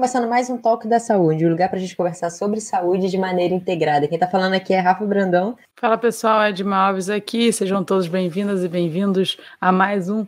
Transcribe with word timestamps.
começando 0.00 0.26
mais 0.26 0.48
um 0.48 0.56
Talk 0.56 0.88
da 0.88 0.98
Saúde, 0.98 1.44
um 1.44 1.50
lugar 1.50 1.68
para 1.68 1.76
a 1.76 1.80
gente 1.80 1.94
conversar 1.94 2.30
sobre 2.30 2.58
saúde 2.58 3.10
de 3.10 3.18
maneira 3.18 3.52
integrada. 3.52 4.08
Quem 4.08 4.16
está 4.16 4.26
falando 4.26 4.54
aqui 4.54 4.72
é 4.72 4.80
Rafa 4.80 5.04
Brandão. 5.04 5.58
Fala 5.78 5.98
pessoal, 5.98 6.42
Edma 6.42 6.74
Alves 6.74 7.10
aqui. 7.10 7.52
Sejam 7.52 7.84
todos 7.84 8.08
bem-vindas 8.08 8.64
e 8.64 8.68
bem-vindos 8.68 9.36
a 9.60 9.70
mais 9.70 10.08
um 10.08 10.26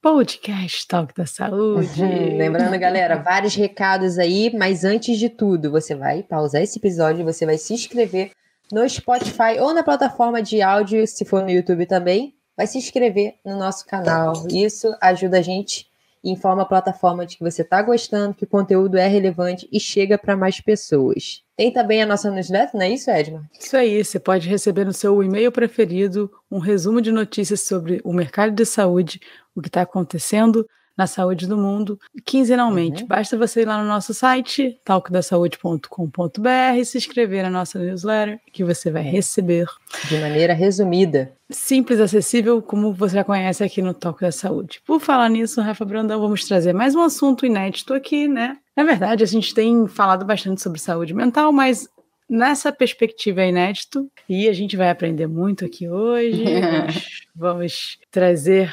podcast 0.00 0.88
Talk 0.88 1.14
da 1.14 1.26
Saúde. 1.26 2.02
Uhum. 2.02 2.38
Lembrando, 2.38 2.78
galera, 2.78 3.16
vários 3.16 3.54
recados 3.54 4.18
aí, 4.18 4.50
mas 4.56 4.82
antes 4.82 5.18
de 5.18 5.28
tudo, 5.28 5.70
você 5.70 5.94
vai 5.94 6.22
pausar 6.22 6.62
esse 6.62 6.78
episódio, 6.78 7.22
você 7.22 7.44
vai 7.44 7.58
se 7.58 7.74
inscrever 7.74 8.30
no 8.72 8.88
Spotify 8.88 9.60
ou 9.60 9.74
na 9.74 9.82
plataforma 9.82 10.42
de 10.42 10.62
áudio, 10.62 11.06
se 11.06 11.26
for 11.26 11.42
no 11.42 11.50
YouTube 11.50 11.84
também, 11.84 12.34
vai 12.56 12.66
se 12.66 12.78
inscrever 12.78 13.34
no 13.44 13.58
nosso 13.58 13.84
canal. 13.84 14.32
Isso 14.50 14.96
ajuda 15.02 15.40
a 15.40 15.42
gente 15.42 15.91
informa 16.24 16.62
a 16.62 16.66
plataforma 16.66 17.26
de 17.26 17.36
que 17.36 17.42
você 17.42 17.62
está 17.62 17.82
gostando, 17.82 18.34
que 18.34 18.44
o 18.44 18.48
conteúdo 18.48 18.96
é 18.96 19.06
relevante 19.06 19.68
e 19.72 19.80
chega 19.80 20.16
para 20.16 20.36
mais 20.36 20.60
pessoas. 20.60 21.42
Tem 21.56 21.72
também 21.72 22.02
a 22.02 22.06
nossa 22.06 22.30
newsletter, 22.30 22.74
não 22.74 22.82
é 22.82 22.90
isso, 22.90 23.10
Edma? 23.10 23.48
Isso 23.58 23.76
aí, 23.76 24.04
você 24.04 24.18
pode 24.18 24.48
receber 24.48 24.84
no 24.84 24.92
seu 24.92 25.22
e-mail 25.22 25.50
preferido 25.50 26.30
um 26.50 26.58
resumo 26.58 27.00
de 27.00 27.10
notícias 27.10 27.62
sobre 27.62 28.00
o 28.04 28.12
mercado 28.12 28.52
de 28.52 28.64
saúde, 28.64 29.20
o 29.54 29.60
que 29.60 29.68
está 29.68 29.82
acontecendo 29.82 30.66
na 30.96 31.06
saúde 31.06 31.46
do 31.46 31.56
mundo, 31.56 31.98
quinzenalmente. 32.24 33.02
Uhum. 33.02 33.08
Basta 33.08 33.36
você 33.36 33.62
ir 33.62 33.66
lá 33.66 33.82
no 33.82 33.88
nosso 33.88 34.12
site, 34.12 34.78
talcodasaude.com.br, 34.84 36.84
se 36.84 36.98
inscrever 36.98 37.42
na 37.42 37.50
nossa 37.50 37.78
newsletter, 37.78 38.40
que 38.52 38.64
você 38.64 38.90
vai 38.90 39.02
receber. 39.02 39.66
De 40.08 40.18
maneira 40.18 40.52
resumida. 40.52 41.32
Simples, 41.50 42.00
acessível, 42.00 42.62
como 42.62 42.92
você 42.92 43.16
já 43.16 43.24
conhece 43.24 43.62
aqui 43.62 43.82
no 43.82 43.92
Talco 43.92 44.20
da 44.20 44.32
Saúde. 44.32 44.80
Por 44.86 45.00
falar 45.00 45.28
nisso, 45.28 45.60
Rafa 45.60 45.84
Brandão, 45.84 46.20
vamos 46.20 46.44
trazer 46.44 46.72
mais 46.72 46.94
um 46.94 47.02
assunto 47.02 47.44
inédito 47.44 47.92
aqui, 47.92 48.26
né? 48.26 48.56
Na 48.76 48.84
verdade, 48.84 49.22
a 49.22 49.26
gente 49.26 49.52
tem 49.52 49.86
falado 49.86 50.24
bastante 50.24 50.62
sobre 50.62 50.80
saúde 50.80 51.12
mental, 51.12 51.52
mas 51.52 51.86
nessa 52.28 52.72
perspectiva 52.72 53.42
é 53.42 53.50
inédito 53.50 54.10
e 54.26 54.48
a 54.48 54.52
gente 54.54 54.76
vai 54.76 54.88
aprender 54.88 55.26
muito 55.26 55.64
aqui 55.64 55.88
hoje. 55.88 56.42
vamos 57.36 57.98
trazer 58.10 58.72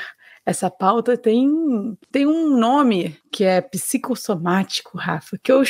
essa 0.50 0.68
pauta 0.70 1.16
tem, 1.16 1.48
tem 2.12 2.26
um 2.26 2.58
nome 2.58 3.16
que 3.32 3.44
é 3.44 3.62
psicossomático, 3.62 4.98
Rafa, 4.98 5.38
que 5.44 5.52
eu 5.52 5.62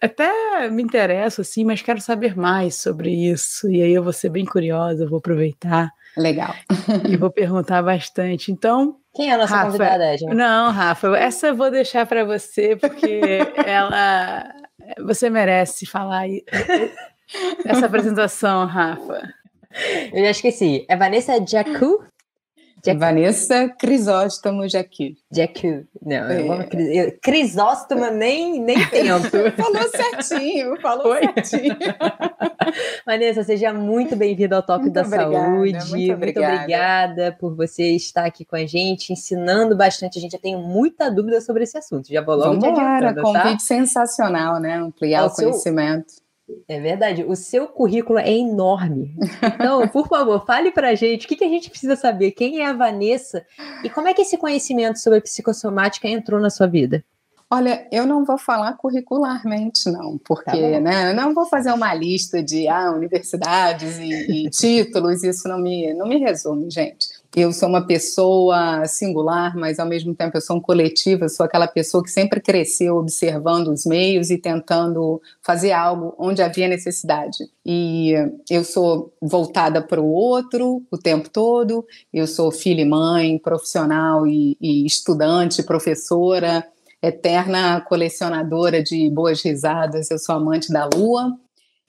até 0.00 0.70
me 0.70 0.82
interesso, 0.82 1.42
assim, 1.42 1.64
mas 1.64 1.82
quero 1.82 2.00
saber 2.00 2.34
mais 2.34 2.76
sobre 2.76 3.10
isso. 3.10 3.70
E 3.70 3.82
aí 3.82 3.92
eu 3.92 4.02
vou 4.02 4.12
ser 4.12 4.30
bem 4.30 4.46
curiosa, 4.46 5.06
vou 5.06 5.18
aproveitar. 5.18 5.90
Legal. 6.16 6.54
e 7.06 7.14
vou 7.14 7.28
perguntar 7.30 7.82
bastante. 7.82 8.50
Então. 8.50 8.96
Quem 9.14 9.30
é 9.30 9.34
a 9.34 9.38
nossa 9.38 9.54
Rafa, 9.54 9.72
convidada, 9.72 10.16
gente? 10.16 10.34
Não, 10.34 10.72
Rafa, 10.72 11.14
essa 11.18 11.48
eu 11.48 11.54
vou 11.54 11.70
deixar 11.70 12.06
para 12.06 12.24
você, 12.24 12.74
porque 12.74 13.20
ela. 13.66 14.50
Você 15.04 15.28
merece 15.28 15.84
falar 15.84 16.24
essa 17.66 17.84
apresentação, 17.84 18.64
Rafa. 18.64 19.28
Eu 20.12 20.24
já 20.24 20.30
esqueci. 20.30 20.86
É 20.88 20.96
Vanessa 20.96 21.34
Jacu? 21.46 22.02
Jack... 22.82 22.98
Vanessa 22.98 23.68
Crisóstomo 23.78 24.68
Jacu. 24.68 25.14
Jacu. 25.30 25.86
Não, 26.04 26.28
é. 26.28 27.12
Crisóstomo 27.22 28.10
nem, 28.10 28.60
nem 28.60 28.76
tento. 28.90 29.30
falou 29.56 29.88
certinho, 29.88 30.80
falou 30.80 31.02
Foi? 31.04 31.20
certinho. 31.22 31.76
Vanessa, 33.06 33.44
seja 33.44 33.72
muito 33.72 34.16
bem-vinda 34.16 34.56
ao 34.56 34.62
Toque 34.62 34.90
da 34.90 35.02
obrigada, 35.02 35.32
Saúde. 35.32 35.72
Muito 35.90 36.12
obrigada. 36.12 36.16
muito 36.16 36.38
obrigada. 36.40 37.36
por 37.38 37.54
você 37.54 37.90
estar 37.90 38.24
aqui 38.24 38.44
com 38.44 38.56
a 38.56 38.66
gente, 38.66 39.12
ensinando 39.12 39.76
bastante. 39.76 40.18
A 40.18 40.20
gente 40.20 40.32
já 40.32 40.38
tem 40.38 40.56
muita 40.56 41.08
dúvida 41.08 41.40
sobre 41.40 41.62
esse 41.62 41.78
assunto. 41.78 42.08
Já 42.08 42.20
vou 42.20 42.34
logo 42.34 42.60
Vamos 42.60 42.78
lá, 42.78 43.14
tá? 43.14 43.22
convite 43.22 43.62
sensacional, 43.62 44.58
né? 44.58 44.78
Ampliar 44.78 45.24
o, 45.24 45.26
o 45.28 45.34
conhecimento. 45.34 46.21
É 46.68 46.80
verdade, 46.80 47.24
o 47.24 47.34
seu 47.36 47.66
currículo 47.66 48.18
é 48.18 48.32
enorme. 48.32 49.14
Então, 49.42 49.86
por 49.88 50.08
favor, 50.08 50.44
fale 50.46 50.70
pra 50.70 50.94
gente 50.94 51.26
o 51.26 51.28
que, 51.28 51.36
que 51.36 51.44
a 51.44 51.48
gente 51.48 51.70
precisa 51.70 51.96
saber, 51.96 52.32
quem 52.32 52.60
é 52.60 52.66
a 52.66 52.72
Vanessa 52.72 53.44
e 53.84 53.90
como 53.90 54.08
é 54.08 54.14
que 54.14 54.22
esse 54.22 54.36
conhecimento 54.36 54.98
sobre 54.98 55.20
psicossomática 55.20 56.08
entrou 56.08 56.40
na 56.40 56.50
sua 56.50 56.66
vida. 56.66 57.04
Olha, 57.50 57.86
eu 57.92 58.06
não 58.06 58.24
vou 58.24 58.38
falar 58.38 58.72
curricularmente, 58.78 59.90
não, 59.90 60.16
porque 60.16 60.50
tá 60.50 60.80
né, 60.80 61.10
eu 61.10 61.14
não 61.14 61.34
vou 61.34 61.44
fazer 61.44 61.70
uma 61.70 61.92
lista 61.92 62.42
de 62.42 62.66
ah, 62.66 62.90
universidades 62.90 63.98
e, 63.98 64.46
e 64.46 64.48
títulos, 64.50 65.22
isso 65.22 65.46
não 65.46 65.58
me, 65.58 65.92
não 65.92 66.06
me 66.06 66.16
resume, 66.16 66.70
gente. 66.70 67.08
Eu 67.34 67.50
sou 67.50 67.66
uma 67.66 67.86
pessoa 67.86 68.86
singular, 68.86 69.56
mas 69.56 69.78
ao 69.78 69.86
mesmo 69.88 70.14
tempo 70.14 70.36
eu 70.36 70.40
sou 70.42 70.56
um 70.56 70.60
coletivo, 70.60 71.24
eu 71.24 71.30
sou 71.30 71.46
aquela 71.46 71.66
pessoa 71.66 72.04
que 72.04 72.10
sempre 72.10 72.42
cresceu 72.42 72.96
observando 72.96 73.68
os 73.68 73.86
meios 73.86 74.30
e 74.30 74.36
tentando 74.36 75.18
fazer 75.40 75.72
algo 75.72 76.14
onde 76.18 76.42
havia 76.42 76.68
necessidade. 76.68 77.38
E 77.64 78.12
eu 78.50 78.62
sou 78.62 79.14
voltada 79.20 79.80
para 79.80 79.98
o 79.98 80.12
outro 80.12 80.82
o 80.90 80.98
tempo 80.98 81.30
todo, 81.30 81.86
eu 82.12 82.26
sou 82.26 82.52
filha 82.52 82.82
e 82.82 82.88
mãe, 82.88 83.38
profissional 83.38 84.26
e, 84.26 84.54
e 84.60 84.84
estudante, 84.84 85.62
professora, 85.62 86.62
eterna 87.02 87.80
colecionadora 87.80 88.82
de 88.82 89.08
boas 89.08 89.42
risadas, 89.42 90.10
eu 90.10 90.18
sou 90.18 90.34
amante 90.34 90.70
da 90.70 90.86
lua, 90.94 91.34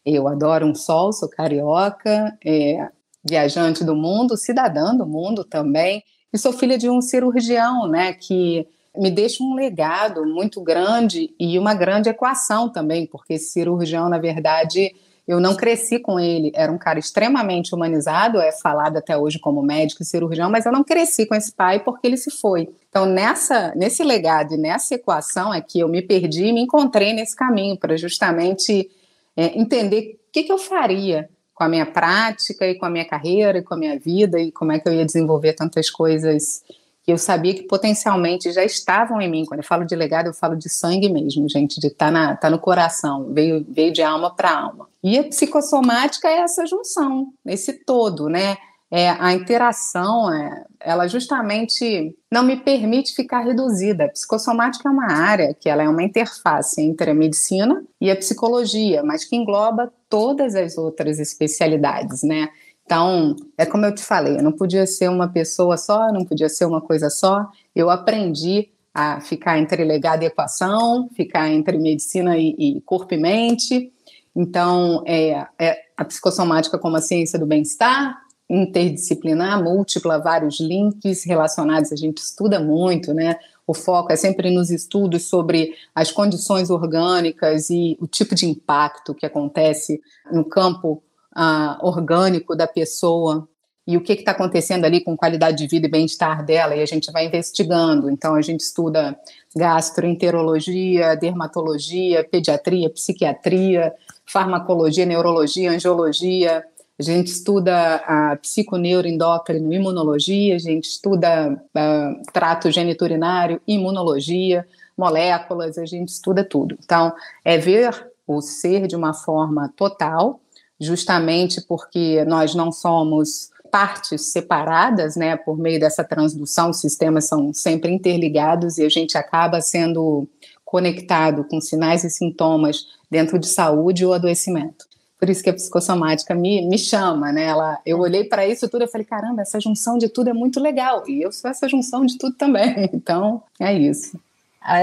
eu 0.05 0.25
adoro 0.25 0.65
um 0.65 0.73
sol, 0.73 1.11
sou 1.11 1.29
carioca, 1.29 2.37
é, 2.45 2.87
viajante 3.23 3.83
do 3.83 3.95
mundo, 3.95 4.37
cidadã 4.37 4.95
do 4.95 5.05
mundo 5.05 5.43
também, 5.43 6.03
e 6.31 6.37
sou 6.37 6.51
filha 6.51 6.77
de 6.77 6.89
um 6.89 7.01
cirurgião, 7.01 7.87
né, 7.87 8.13
que 8.13 8.67
me 8.95 9.09
deixa 9.09 9.43
um 9.43 9.55
legado 9.55 10.25
muito 10.25 10.61
grande 10.61 11.33
e 11.39 11.57
uma 11.57 11.73
grande 11.73 12.09
equação 12.09 12.69
também, 12.69 13.07
porque 13.07 13.33
esse 13.33 13.51
cirurgião, 13.51 14.07
na 14.09 14.19
verdade, 14.19 14.93
eu 15.27 15.39
não 15.39 15.55
cresci 15.55 15.99
com 15.99 16.19
ele, 16.19 16.51
era 16.53 16.71
um 16.71 16.77
cara 16.77 16.99
extremamente 16.99 17.73
humanizado, 17.73 18.39
é 18.39 18.51
falado 18.51 18.97
até 18.97 19.17
hoje 19.17 19.39
como 19.39 19.63
médico 19.63 20.03
e 20.03 20.05
cirurgião, 20.05 20.49
mas 20.49 20.65
eu 20.65 20.71
não 20.71 20.83
cresci 20.83 21.25
com 21.25 21.33
esse 21.33 21.51
pai 21.53 21.79
porque 21.79 22.05
ele 22.05 22.17
se 22.17 22.29
foi. 22.29 22.69
Então, 22.89 23.05
nessa, 23.05 23.73
nesse 23.75 24.03
legado 24.03 24.53
e 24.53 24.57
nessa 24.57 24.95
equação 24.95 25.53
é 25.53 25.61
que 25.61 25.79
eu 25.79 25.87
me 25.87 26.01
perdi 26.01 26.47
e 26.47 26.53
me 26.53 26.61
encontrei 26.61 27.13
nesse 27.13 27.35
caminho 27.35 27.77
para 27.77 27.95
justamente 27.95 28.91
é, 29.35 29.57
entender 29.57 30.19
o 30.27 30.31
que, 30.31 30.43
que 30.43 30.51
eu 30.51 30.57
faria 30.57 31.29
com 31.53 31.63
a 31.63 31.69
minha 31.69 31.85
prática 31.85 32.67
e 32.67 32.75
com 32.75 32.85
a 32.85 32.89
minha 32.89 33.05
carreira 33.05 33.59
e 33.59 33.63
com 33.63 33.73
a 33.73 33.77
minha 33.77 33.97
vida 33.97 34.39
e 34.39 34.51
como 34.51 34.71
é 34.71 34.79
que 34.79 34.87
eu 34.87 34.93
ia 34.93 35.05
desenvolver 35.05 35.53
tantas 35.53 35.89
coisas 35.89 36.63
que 37.03 37.11
eu 37.11 37.17
sabia 37.17 37.53
que 37.53 37.63
potencialmente 37.63 38.51
já 38.51 38.63
estavam 38.63 39.21
em 39.21 39.29
mim. 39.29 39.45
Quando 39.45 39.59
eu 39.59 39.65
falo 39.65 39.85
de 39.85 39.93
legado, 39.93 40.27
eu 40.27 40.33
falo 40.33 40.55
de 40.55 40.69
sangue 40.69 41.09
mesmo, 41.09 41.49
gente, 41.49 41.79
de 41.79 41.89
tá 41.89 42.35
tá 42.37 42.49
no 42.49 42.57
coração, 42.57 43.33
veio, 43.33 43.65
veio 43.69 43.91
de 43.91 44.01
alma 44.01 44.33
para 44.33 44.57
alma. 44.57 44.87
E 45.03 45.19
a 45.19 45.23
psicossomática 45.25 46.29
é 46.29 46.39
essa 46.39 46.65
junção, 46.65 47.33
esse 47.45 47.73
todo, 47.73 48.29
né? 48.29 48.57
É, 48.95 49.09
a 49.09 49.33
interação, 49.33 50.31
é, 50.31 50.65
ela 50.79 51.07
justamente 51.07 52.15
não 52.31 52.43
me 52.43 52.57
permite 52.57 53.15
ficar 53.15 53.39
reduzida. 53.39 54.05
A 54.05 54.09
psicossomática 54.09 54.87
é 54.87 54.91
uma 54.91 55.11
área 55.11 55.51
que 55.51 55.67
ela 55.67 55.81
é 55.81 55.89
uma 55.89 56.03
interface 56.03 56.79
entre 56.79 57.09
a 57.09 57.13
medicina 57.15 57.83
e 57.99 58.11
a 58.11 58.15
psicologia, 58.15 59.01
mas 59.01 59.25
que 59.25 59.35
engloba 59.35 59.91
todas 60.07 60.53
as 60.53 60.77
outras 60.77 61.17
especialidades, 61.17 62.21
né? 62.21 62.49
Então, 62.85 63.35
é 63.57 63.65
como 63.65 63.83
eu 63.83 63.95
te 63.95 64.03
falei, 64.03 64.37
eu 64.37 64.43
não 64.43 64.51
podia 64.51 64.85
ser 64.85 65.09
uma 65.09 65.27
pessoa 65.27 65.75
só, 65.75 66.13
não 66.13 66.23
podia 66.23 66.47
ser 66.47 66.65
uma 66.65 66.79
coisa 66.79 67.09
só. 67.09 67.49
Eu 67.75 67.89
aprendi 67.89 68.69
a 68.93 69.19
ficar 69.21 69.57
entre 69.57 69.83
legado 69.83 70.21
e 70.21 70.27
equação, 70.27 71.09
ficar 71.15 71.49
entre 71.49 71.79
medicina 71.79 72.37
e, 72.37 72.55
e 72.59 72.81
corpo 72.81 73.15
e 73.15 73.17
mente. 73.17 73.91
Então, 74.35 75.03
é, 75.07 75.47
é, 75.57 75.79
a 75.97 76.05
psicossomática 76.05 76.77
como 76.77 76.95
a 76.95 77.01
ciência 77.01 77.39
do 77.39 77.47
bem-estar, 77.47 78.22
interdisciplinar, 78.53 79.63
múltipla, 79.63 80.19
vários 80.19 80.59
links 80.59 81.23
relacionados, 81.23 81.91
a 81.91 81.95
gente 81.95 82.19
estuda 82.19 82.59
muito, 82.59 83.13
né? 83.13 83.37
O 83.65 83.73
foco 83.73 84.11
é 84.11 84.15
sempre 84.15 84.51
nos 84.51 84.69
estudos 84.69 85.23
sobre 85.23 85.73
as 85.95 86.11
condições 86.11 86.69
orgânicas 86.69 87.69
e 87.69 87.97
o 87.99 88.07
tipo 88.07 88.35
de 88.35 88.45
impacto 88.45 89.13
que 89.13 89.25
acontece 89.25 90.01
no 90.31 90.43
campo 90.43 91.01
uh, 91.35 91.85
orgânico 91.85 92.55
da 92.55 92.67
pessoa 92.67 93.47
e 93.85 93.97
o 93.97 94.01
que 94.01 94.13
está 94.13 94.31
acontecendo 94.31 94.85
ali 94.85 95.01
com 95.01 95.15
qualidade 95.15 95.57
de 95.57 95.67
vida 95.67 95.87
e 95.87 95.91
bem-estar 95.91 96.45
dela, 96.45 96.75
e 96.75 96.81
a 96.81 96.85
gente 96.85 97.11
vai 97.11 97.25
investigando. 97.25 98.09
Então, 98.09 98.33
a 98.35 98.41
gente 98.41 98.61
estuda 98.61 99.17
gastroenterologia, 99.55 101.15
dermatologia, 101.15 102.23
pediatria, 102.23 102.89
psiquiatria, 102.89 103.93
farmacologia, 104.25 105.05
neurologia, 105.05 105.71
angiologia. 105.71 106.63
A 106.99 107.03
gente 107.03 107.27
estuda 107.27 107.95
a 107.95 108.35
psiconeuroendócrino, 108.35 109.73
imunologia, 109.73 110.55
a 110.55 110.59
gente 110.59 110.85
estuda 110.85 111.51
uh, 111.53 112.31
trato 112.31 112.71
geniturinário, 112.71 113.59
imunologia, 113.67 114.67
moléculas, 114.95 115.77
a 115.77 115.85
gente 115.85 116.09
estuda 116.09 116.43
tudo. 116.43 116.77
Então, 116.83 117.11
é 117.43 117.57
ver 117.57 118.11
o 118.27 118.41
ser 118.41 118.87
de 118.87 118.95
uma 118.95 119.13
forma 119.13 119.73
total, 119.75 120.39
justamente 120.79 121.61
porque 121.61 122.23
nós 122.25 122.53
não 122.53 122.71
somos 122.71 123.51
partes 123.71 124.31
separadas, 124.31 125.15
né, 125.15 125.35
por 125.35 125.57
meio 125.57 125.79
dessa 125.79 126.03
transdução, 126.03 126.69
os 126.69 126.79
sistemas 126.79 127.25
são 127.25 127.51
sempre 127.51 127.91
interligados 127.91 128.77
e 128.77 128.85
a 128.85 128.89
gente 128.89 129.17
acaba 129.17 129.61
sendo 129.61 130.27
conectado 130.63 131.43
com 131.45 131.59
sinais 131.59 132.03
e 132.03 132.09
sintomas 132.11 132.85
dentro 133.09 133.39
de 133.39 133.47
saúde 133.47 134.05
ou 134.05 134.13
adoecimento. 134.13 134.85
Por 135.23 135.29
isso 135.29 135.41
que 135.41 135.49
a 135.49 135.53
psicossomática 135.53 136.35
me, 136.35 136.67
me 136.67 136.77
chama, 136.77 137.31
né? 137.31 137.45
Ela, 137.45 137.79
eu 137.85 137.97
olhei 137.97 138.25
para 138.25 138.45
isso 138.45 138.67
tudo 138.67 138.83
e 138.83 138.87
falei, 138.89 139.07
caramba, 139.07 139.41
essa 139.41 139.57
junção 139.57 139.97
de 139.97 140.09
tudo 140.09 140.29
é 140.29 140.33
muito 140.33 140.59
legal. 140.59 141.01
E 141.07 141.21
eu 141.21 141.31
sou 141.31 141.49
essa 141.49 141.65
junção 141.69 142.05
de 142.05 142.17
tudo 142.17 142.35
também. 142.35 142.75
Então, 142.93 143.41
é 143.57 143.71
isso. 143.71 144.19
A, 144.61 144.79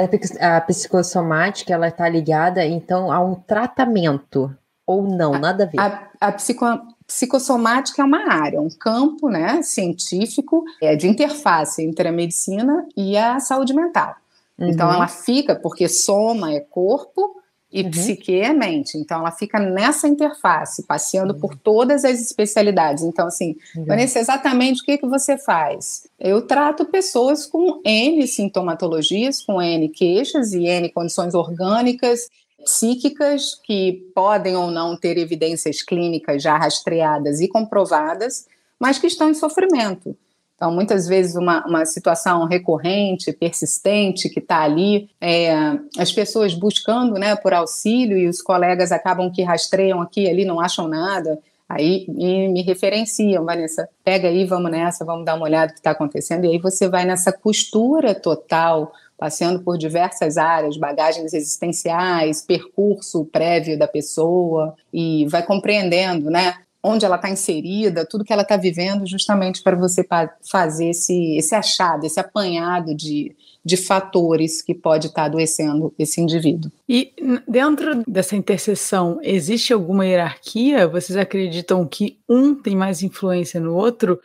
a 0.56 0.60
psicossomática, 0.62 1.74
ela 1.74 1.88
está 1.88 2.08
ligada, 2.08 2.64
então, 2.64 3.12
a 3.12 3.20
um 3.20 3.34
tratamento, 3.34 4.50
ou 4.86 5.02
não, 5.02 5.32
nada 5.32 5.64
a 5.64 5.66
ver? 5.66 5.78
A, 5.78 6.08
a 6.18 6.32
psico, 6.32 6.64
psicossomática 7.06 8.00
é 8.00 8.04
uma 8.06 8.32
área, 8.32 8.62
um 8.62 8.70
campo 8.70 9.28
né, 9.28 9.60
científico 9.60 10.64
é, 10.80 10.96
de 10.96 11.06
interface 11.06 11.84
entre 11.84 12.08
a 12.08 12.12
medicina 12.12 12.88
e 12.96 13.14
a 13.14 13.38
saúde 13.40 13.74
mental. 13.74 14.16
Então, 14.58 14.66
uhum. 14.66 14.72
Então, 14.72 14.92
ela 14.94 15.06
fica, 15.06 15.54
porque 15.54 15.86
soma 15.86 16.54
é 16.54 16.60
corpo, 16.60 17.39
e 17.72 17.82
uhum. 17.82 17.90
psique 17.90 18.34
é 18.34 18.52
mente. 18.52 18.98
Então, 18.98 19.20
ela 19.20 19.30
fica 19.30 19.58
nessa 19.60 20.08
interface, 20.08 20.82
passeando 20.82 21.34
uhum. 21.34 21.40
por 21.40 21.56
todas 21.56 22.04
as 22.04 22.20
especialidades. 22.20 23.04
Então, 23.04 23.28
assim, 23.28 23.56
uhum. 23.76 23.84
Vanessa, 23.84 24.18
exatamente 24.18 24.82
o 24.82 24.84
que, 24.84 24.98
que 24.98 25.06
você 25.06 25.38
faz? 25.38 26.06
Eu 26.18 26.42
trato 26.42 26.84
pessoas 26.84 27.46
com 27.46 27.80
N 27.84 28.26
sintomatologias, 28.26 29.42
com 29.42 29.62
N 29.62 29.88
queixas 29.88 30.52
e 30.52 30.64
N 30.64 30.90
condições 30.90 31.34
orgânicas, 31.34 32.28
psíquicas, 32.64 33.54
que 33.64 34.10
podem 34.14 34.56
ou 34.56 34.70
não 34.70 34.96
ter 34.96 35.16
evidências 35.16 35.82
clínicas 35.82 36.42
já 36.42 36.58
rastreadas 36.58 37.40
e 37.40 37.48
comprovadas, 37.48 38.46
mas 38.78 38.98
que 38.98 39.06
estão 39.06 39.30
em 39.30 39.34
sofrimento. 39.34 40.16
Então, 40.60 40.70
muitas 40.70 41.08
vezes, 41.08 41.36
uma, 41.36 41.64
uma 41.66 41.86
situação 41.86 42.44
recorrente, 42.44 43.32
persistente, 43.32 44.28
que 44.28 44.40
está 44.40 44.60
ali, 44.60 45.08
é, 45.18 45.54
as 45.96 46.12
pessoas 46.12 46.52
buscando 46.52 47.14
né, 47.14 47.34
por 47.34 47.54
auxílio 47.54 48.18
e 48.18 48.28
os 48.28 48.42
colegas 48.42 48.92
acabam 48.92 49.32
que 49.32 49.42
rastreiam 49.42 50.02
aqui 50.02 50.28
ali, 50.28 50.44
não 50.44 50.60
acham 50.60 50.86
nada, 50.86 51.38
aí 51.66 52.04
me, 52.10 52.48
me 52.48 52.60
referenciam, 52.60 53.42
Vanessa, 53.42 53.88
pega 54.04 54.28
aí, 54.28 54.44
vamos 54.44 54.70
nessa, 54.70 55.02
vamos 55.02 55.24
dar 55.24 55.36
uma 55.36 55.46
olhada 55.46 55.68
no 55.68 55.72
que 55.72 55.80
está 55.80 55.92
acontecendo, 55.92 56.44
e 56.44 56.50
aí 56.50 56.58
você 56.58 56.90
vai 56.90 57.06
nessa 57.06 57.32
costura 57.32 58.14
total, 58.14 58.92
passeando 59.16 59.60
por 59.60 59.78
diversas 59.78 60.36
áreas, 60.36 60.76
bagagens 60.76 61.32
existenciais, 61.32 62.42
percurso 62.42 63.24
prévio 63.24 63.78
da 63.78 63.88
pessoa, 63.88 64.74
e 64.92 65.26
vai 65.26 65.42
compreendendo, 65.42 66.28
né, 66.28 66.56
onde 66.82 67.04
ela 67.04 67.16
está 67.16 67.28
inserida, 67.28 68.06
tudo 68.06 68.24
que 68.24 68.32
ela 68.32 68.42
está 68.42 68.56
vivendo, 68.56 69.06
justamente 69.06 69.62
para 69.62 69.76
você 69.76 70.06
fazer 70.50 70.90
esse, 70.90 71.36
esse 71.36 71.54
achado, 71.54 72.06
esse 72.06 72.18
apanhado 72.18 72.94
de, 72.94 73.36
de 73.64 73.76
fatores 73.76 74.62
que 74.62 74.74
pode 74.74 75.08
estar 75.08 75.22
tá 75.22 75.26
adoecendo 75.26 75.92
esse 75.98 76.20
indivíduo. 76.20 76.72
E 76.88 77.12
dentro 77.46 78.02
dessa 78.06 78.34
interseção, 78.34 79.18
existe 79.22 79.72
alguma 79.72 80.06
hierarquia? 80.06 80.88
Vocês 80.88 81.16
acreditam 81.18 81.86
que 81.86 82.18
um 82.28 82.54
tem 82.54 82.74
mais 82.74 83.02
influência 83.02 83.60
no 83.60 83.74
outro? 83.74 84.18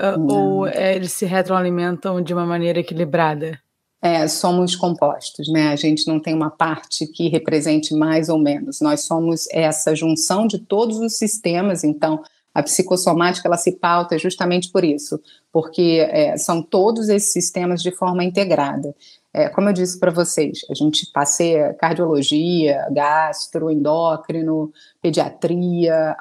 Uh, 0.00 0.32
ou 0.32 0.66
é, 0.68 0.94
eles 0.94 1.12
se 1.12 1.24
retroalimentam 1.24 2.20
de 2.22 2.32
uma 2.32 2.46
maneira 2.46 2.78
equilibrada? 2.78 3.58
É, 4.06 4.28
somos 4.28 4.76
compostos, 4.76 5.48
né? 5.48 5.72
A 5.72 5.76
gente 5.76 6.06
não 6.06 6.20
tem 6.20 6.32
uma 6.32 6.48
parte 6.48 7.08
que 7.08 7.28
represente 7.28 7.92
mais 7.92 8.28
ou 8.28 8.38
menos. 8.38 8.80
Nós 8.80 9.00
somos 9.00 9.48
essa 9.50 9.96
junção 9.96 10.46
de 10.46 10.58
todos 10.60 10.98
os 10.98 11.16
sistemas. 11.16 11.82
Então, 11.82 12.22
a 12.54 12.62
psicossomática 12.62 13.48
ela 13.48 13.56
se 13.56 13.72
pauta 13.72 14.16
justamente 14.16 14.70
por 14.70 14.84
isso, 14.84 15.20
porque 15.52 16.06
é, 16.08 16.36
são 16.36 16.62
todos 16.62 17.08
esses 17.08 17.32
sistemas 17.32 17.82
de 17.82 17.90
forma 17.90 18.22
integrada. 18.22 18.94
É, 19.34 19.48
como 19.48 19.68
eu 19.68 19.72
disse 19.72 19.98
para 19.98 20.12
vocês, 20.12 20.60
a 20.70 20.74
gente 20.74 21.10
passeia 21.12 21.74
cardiologia, 21.74 22.86
gastro, 22.92 23.70
endócrino, 23.70 24.72
pediatria, 25.02 26.16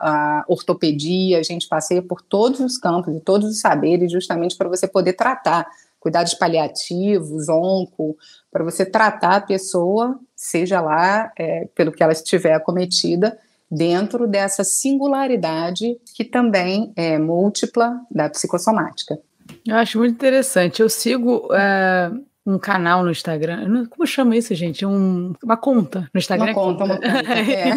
ortopedia, 0.48 1.40
a 1.40 1.44
gente 1.44 1.68
passeia 1.68 2.02
por 2.02 2.20
todos 2.22 2.60
os 2.60 2.80
campos 2.80 3.16
e 3.16 3.20
todos 3.22 3.48
os 3.48 3.60
saberes, 3.60 4.12
justamente 4.12 4.58
para 4.58 4.68
você 4.68 4.88
poder 4.88 5.14
tratar 5.14 5.68
cuidados 6.06 6.36
paliativos, 6.36 7.50
onco, 7.50 8.16
para 8.52 8.64
você 8.64 8.86
tratar 8.86 9.38
a 9.38 9.42
pessoa, 9.42 10.20
seja 10.36 10.80
lá 10.80 11.32
é, 11.36 11.68
pelo 11.74 11.92
que 11.92 12.04
ela 12.04 12.14
estiver 12.14 12.54
acometida, 12.54 13.36
dentro 13.72 14.28
dessa 14.28 14.64
singularidade 14.64 15.98
que 16.16 16.24
também 16.24 16.94
é 16.96 17.18
múltipla 17.18 18.00
da 18.12 18.30
psicossomática. 18.30 19.18
Eu 19.66 19.78
acho 19.78 19.98
muito 19.98 20.14
interessante. 20.14 20.80
Eu 20.80 20.90
sigo 20.90 21.50
é, 21.52 22.12
um 22.46 22.60
canal 22.60 23.04
no 23.04 23.10
Instagram, 23.10 23.88
como 23.88 24.06
chama 24.06 24.38
isso, 24.38 24.54
gente? 24.54 24.86
Um, 24.86 25.34
uma 25.44 25.58
conta 25.58 26.08
no 26.14 26.20
Instagram. 26.20 26.46
Uma 26.46 26.54
conta, 26.54 26.88
conta. 26.88 27.08
uma 27.08 27.24
conta. 27.24 27.34
É. 27.42 27.72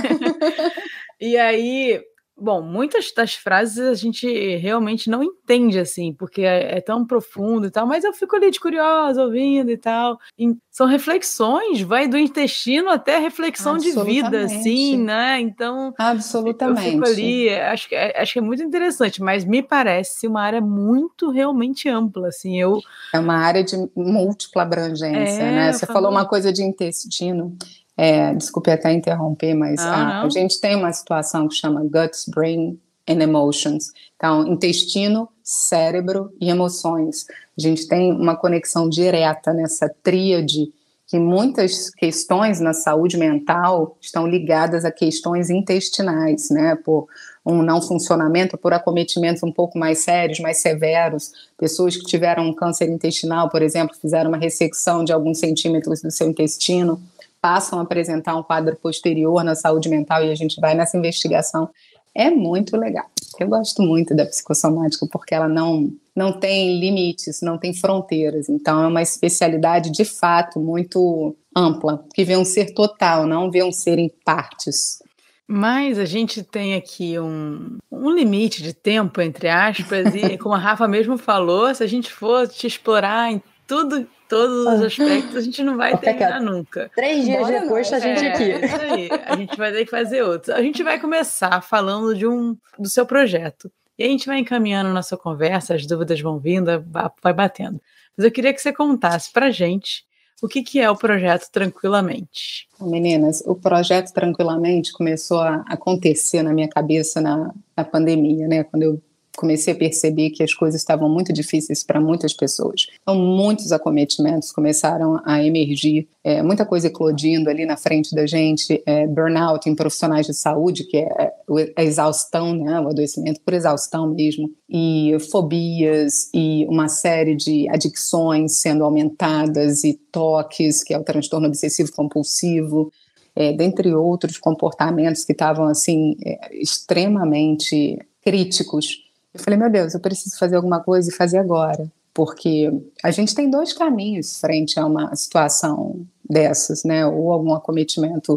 e 1.19 1.38
aí 1.38 1.98
Bom, 2.40 2.62
muitas 2.62 3.12
das 3.12 3.35
frases 3.35 3.79
a 3.79 3.94
gente 3.94 4.56
realmente 4.56 5.11
não 5.11 5.23
entende, 5.23 5.79
assim, 5.79 6.12
porque 6.12 6.43
é, 6.43 6.79
é, 6.79 6.81
tão 6.81 7.05
profundo 7.05 7.67
e 7.67 7.70
tal, 7.70 7.87
mas 7.87 8.05
eu 8.05 8.12
fico 8.12 8.37
ali 8.37 8.50
de 8.50 8.61
curiosa, 8.61 9.25
ouvindo 9.25 9.70
e 9.70 9.76
tal. 9.76 10.19
E 10.38 10.55
são 10.70 10.87
reflexões, 10.87 11.81
vai 11.81 12.06
do 12.06 12.17
intestino 12.17 12.90
até 12.90 13.19
reflexão 13.19 13.76
de 13.76 13.90
vida, 14.05 14.44
assim, 14.44 14.96
né? 14.96 15.40
Então. 15.40 15.93
Absolutamente. 15.99 16.87
Eu 16.87 16.93
fico 16.93 17.05
ali, 17.06 17.50
acho 17.50 17.88
que, 17.88 17.94
é, 17.96 18.20
acho 18.20 18.32
que 18.35 18.38
é 18.38 18.43
muito 18.43 18.62
interessante, 18.62 19.20
mas 19.20 19.44
me 19.44 19.62
parece 19.62 20.29
uma 20.29 20.43
área 20.43 20.61
muito 20.61 21.31
realmente 21.31 21.88
ampla, 21.88 22.29
assim. 22.29 22.61
Eu... 22.61 22.81
É 23.12 23.19
uma 23.19 23.37
área 23.37 23.64
de 23.64 23.76
múltipla 23.96 24.62
abrangência, 24.62 25.43
é, 25.43 25.50
né? 25.50 25.73
Você 25.73 25.87
falou 25.87 26.11
uma 26.11 26.25
coisa 26.25 26.52
de 26.52 26.62
intestino. 26.62 27.56
É, 28.00 28.33
desculpe 28.33 28.71
até 28.71 28.93
interromper, 28.93 29.55
mas 29.55 29.81
ah, 29.81 30.21
a, 30.21 30.23
a, 30.23 30.29
gente 30.31 30.61
tem 30.61 30.77
uma 30.77 30.93
situação 30.93 31.49
que 31.49 31.56
chama 31.56 31.83
guts, 31.83 32.27
brain 32.29 32.79
and 33.09 33.21
emotions. 33.21 33.91
Então, 34.15 34.47
intestino, 34.47 35.29
cérebro 35.43 36.33
e 36.41 36.49
emoções. 36.49 37.27
A 37.59 37.61
gente 37.61 37.89
tem 37.89 38.12
uma 38.12 38.37
conexão 38.37 38.89
direta 38.89 39.53
nessa 39.53 39.93
tríade 40.00 40.73
que 41.09 41.19
muitas 41.19 41.91
questões 41.91 42.61
na 42.61 42.73
saúde 42.73 43.17
mental 43.17 43.97
estão 44.00 44.29
ligadas 44.29 44.85
a 44.85 44.93
questões 44.93 45.50
intestinais, 45.50 46.50
né? 46.50 46.77
Por 46.77 47.09
um 47.45 47.62
não 47.62 47.83
funcionamento, 47.83 48.56
por 48.56 48.73
acometimentos 48.73 49.43
um 49.43 49.50
pouco 49.50 49.77
mais 49.77 50.05
sérios, 50.05 50.39
mais 50.39 50.59
severos. 50.59 51.33
Pessoas 51.56 51.97
que 51.97 52.05
tiveram 52.05 52.45
um 52.45 52.55
câncer 52.55 52.89
intestinal, 52.89 53.49
por 53.49 53.61
exemplo, 53.61 53.97
fizeram 54.00 54.31
uma 54.31 54.38
ressecção 54.38 55.02
de 55.02 55.12
alguns 55.12 55.40
centímetros 55.40 56.00
do 56.00 56.12
seu 56.12 56.28
intestino 56.28 57.02
passam 57.40 57.78
a 57.78 57.83
apresentar 57.83 58.37
um 58.37 58.42
quadro 58.42 58.76
posterior 58.76 59.42
na 59.45 59.54
saúde 59.54 59.88
mental 59.88 60.25
e 60.25 60.30
a 60.30 60.35
gente 60.35 60.61
vai 60.61 60.75
nessa 60.75 60.97
investigação. 60.97 61.68
É 62.14 62.30
muito 62.30 62.76
legal. 62.76 63.07
Eu 63.38 63.49
gosto 63.49 63.83
muito 63.83 64.14
da 64.14 64.26
psicossomática 64.26 65.07
porque 65.11 65.35
ela 65.35 65.49
não, 65.49 65.92
não 66.16 66.33
tem 66.33 66.80
limites, 66.80 67.40
não 67.40 67.57
tem 67.57 67.73
fronteiras. 67.73 68.49
Então, 68.49 68.83
é 68.83 68.87
uma 68.88 69.02
especialidade 69.02 69.90
de 69.90 70.04
fato 70.04 70.59
muito 70.59 71.37
ampla, 71.54 72.04
que 72.14 72.25
vê 72.25 72.37
um 72.37 72.45
ser 72.45 72.75
total, 72.75 73.26
não 73.26 73.50
vê 73.50 73.62
um 73.62 73.73
ser 73.73 73.99
em 73.99 74.11
partes. 74.25 74.99
Mas 75.47 75.99
a 75.99 76.04
gente 76.04 76.42
tem 76.42 76.75
aqui 76.75 77.18
um, 77.18 77.78
um 77.90 78.11
limite 78.11 78.62
de 78.62 78.75
tempo, 78.75 79.21
entre 79.23 79.49
aspas, 79.49 80.14
e 80.14 80.37
como 80.37 80.54
a 80.54 80.59
Rafa 80.59 80.87
mesmo 80.87 81.16
falou, 81.16 81.75
se 81.75 81.83
a 81.83 81.87
gente 81.87 82.12
for 82.12 82.47
te 82.47 82.66
explorar 82.66 83.33
em 83.33 83.42
tudo 83.66 84.07
todos 84.28 84.66
os 84.66 84.82
aspectos, 84.82 85.37
a 85.37 85.40
gente 85.40 85.62
não 85.62 85.76
vai 85.76 85.97
terminar 85.97 86.40
nunca. 86.40 86.90
Três 86.94 87.25
dias 87.25 87.40
Bora 87.40 87.61
depois, 87.61 87.90
não. 87.90 87.99
a 87.99 88.00
gente 88.00 88.25
é, 88.25 88.32
aqui. 88.32 88.50
É 88.52 88.64
isso 88.64 88.76
aí. 88.76 89.08
A 89.26 89.37
gente 89.37 89.56
vai 89.56 89.73
ter 89.73 89.85
que 89.85 89.90
fazer 89.90 90.23
outros. 90.23 90.50
A 90.50 90.62
gente 90.62 90.82
vai 90.82 91.00
começar 91.00 91.62
falando 91.62 92.14
de 92.14 92.26
um 92.26 92.56
do 92.78 92.88
seu 92.88 93.06
projeto. 93.06 93.70
E 93.99 94.04
a 94.04 94.06
gente 94.06 94.26
vai 94.26 94.38
encaminhando 94.38 94.92
nossa 94.92 95.16
conversa, 95.16 95.75
as 95.75 95.85
dúvidas 95.85 96.20
vão 96.20 96.38
vindo, 96.38 96.85
vai 97.20 97.32
batendo. 97.32 97.80
Mas 98.16 98.25
eu 98.25 98.30
queria 98.30 98.54
que 98.54 98.61
você 98.61 98.73
contasse 98.73 99.32
pra 99.32 99.50
gente 99.50 100.06
o 100.40 100.47
que, 100.47 100.62
que 100.62 100.78
é 100.80 100.88
o 100.88 100.97
projeto 100.97 101.50
Tranquilamente. 101.50 102.68
Meninas, 102.80 103.42
o 103.44 103.56
projeto 103.56 104.12
Tranquilamente 104.12 104.92
começou 104.92 105.40
a 105.40 105.64
acontecer 105.68 106.42
na 106.42 106.52
minha 106.52 106.68
cabeça 106.68 107.20
na, 107.20 107.52
na 107.76 107.85
pandemia, 107.85 108.47
né? 108.47 108.62
Quando 108.62 108.85
eu 108.85 109.02
comecei 109.38 109.73
a 109.73 109.76
perceber 109.76 110.30
que 110.30 110.42
as 110.42 110.52
coisas 110.52 110.80
estavam 110.80 111.09
muito 111.09 111.33
difíceis 111.33 111.85
para 111.85 112.00
muitas 112.00 112.33
pessoas. 112.33 112.88
Então, 113.00 113.14
muitos 113.14 113.71
acometimentos 113.71 114.50
começaram 114.50 115.21
a 115.25 115.45
emergir, 115.45 116.09
é, 116.25 116.42
muita 116.42 116.66
coisa 116.66 116.88
eclodindo 116.88 117.49
ali 117.49 117.64
na 117.64 117.76
frente 117.76 118.16
da 118.16 118.26
gente, 118.26 118.83
é, 118.85 119.07
burnout 119.07 119.71
em 119.71 119.76
profissionais 119.76 120.26
de 120.26 120.35
saúde, 120.35 120.83
que 120.83 120.97
é 120.97 121.33
a 121.76 121.85
exaustão, 121.85 122.52
né, 122.52 122.80
o 122.80 122.88
adoecimento 122.88 123.40
por 123.45 123.54
exaustão 123.54 124.12
mesmo, 124.12 124.50
e 124.68 125.16
fobias, 125.30 126.28
e 126.35 126.66
uma 126.68 126.88
série 126.88 127.37
de 127.37 127.68
adicções 127.68 128.59
sendo 128.61 128.83
aumentadas, 128.83 129.85
e 129.85 129.95
toques, 130.11 130.83
que 130.83 130.92
é 130.92 130.99
o 130.99 131.04
transtorno 131.04 131.47
obsessivo 131.47 131.92
compulsivo, 131.92 132.90
é, 133.37 133.52
dentre 133.52 133.95
outros 133.95 134.37
comportamentos 134.37 135.25
que 135.25 135.30
estavam 135.30 135.66
assim 135.68 136.16
é, 136.26 136.57
extremamente 136.61 137.97
críticos 138.21 139.08
eu 139.35 139.40
falei, 139.40 139.58
meu 139.58 139.70
Deus, 139.70 139.94
eu 139.94 140.00
preciso 140.00 140.38
fazer 140.38 140.56
alguma 140.56 140.80
coisa 140.80 141.11
e 141.11 141.14
fazer 141.14 141.38
agora. 141.38 141.90
Porque 142.12 142.70
a 143.04 143.11
gente 143.11 143.35
tem 143.35 143.50
dois 143.50 143.73
caminhos 143.73 144.40
frente 144.40 144.78
a 144.80 144.87
uma 144.87 145.14
situação 145.14 146.06
dessas, 146.28 146.82
né, 146.85 147.06
ou 147.06 147.30
algum 147.32 147.54
acometimento 147.54 148.37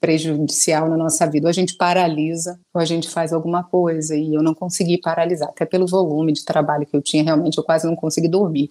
prejudicial 0.00 0.88
na 0.88 0.96
nossa 0.96 1.26
vida. 1.26 1.46
Ou 1.46 1.50
a 1.50 1.52
gente 1.52 1.76
paralisa, 1.76 2.58
ou 2.72 2.80
a 2.80 2.84
gente 2.84 3.08
faz 3.08 3.32
alguma 3.32 3.64
coisa. 3.64 4.16
E 4.16 4.34
eu 4.34 4.42
não 4.42 4.54
consegui 4.54 4.98
paralisar, 4.98 5.48
até 5.48 5.66
pelo 5.66 5.86
volume 5.86 6.32
de 6.32 6.44
trabalho 6.44 6.86
que 6.86 6.96
eu 6.96 7.02
tinha, 7.02 7.24
realmente 7.24 7.58
eu 7.58 7.64
quase 7.64 7.86
não 7.86 7.96
consegui 7.96 8.28
dormir. 8.28 8.70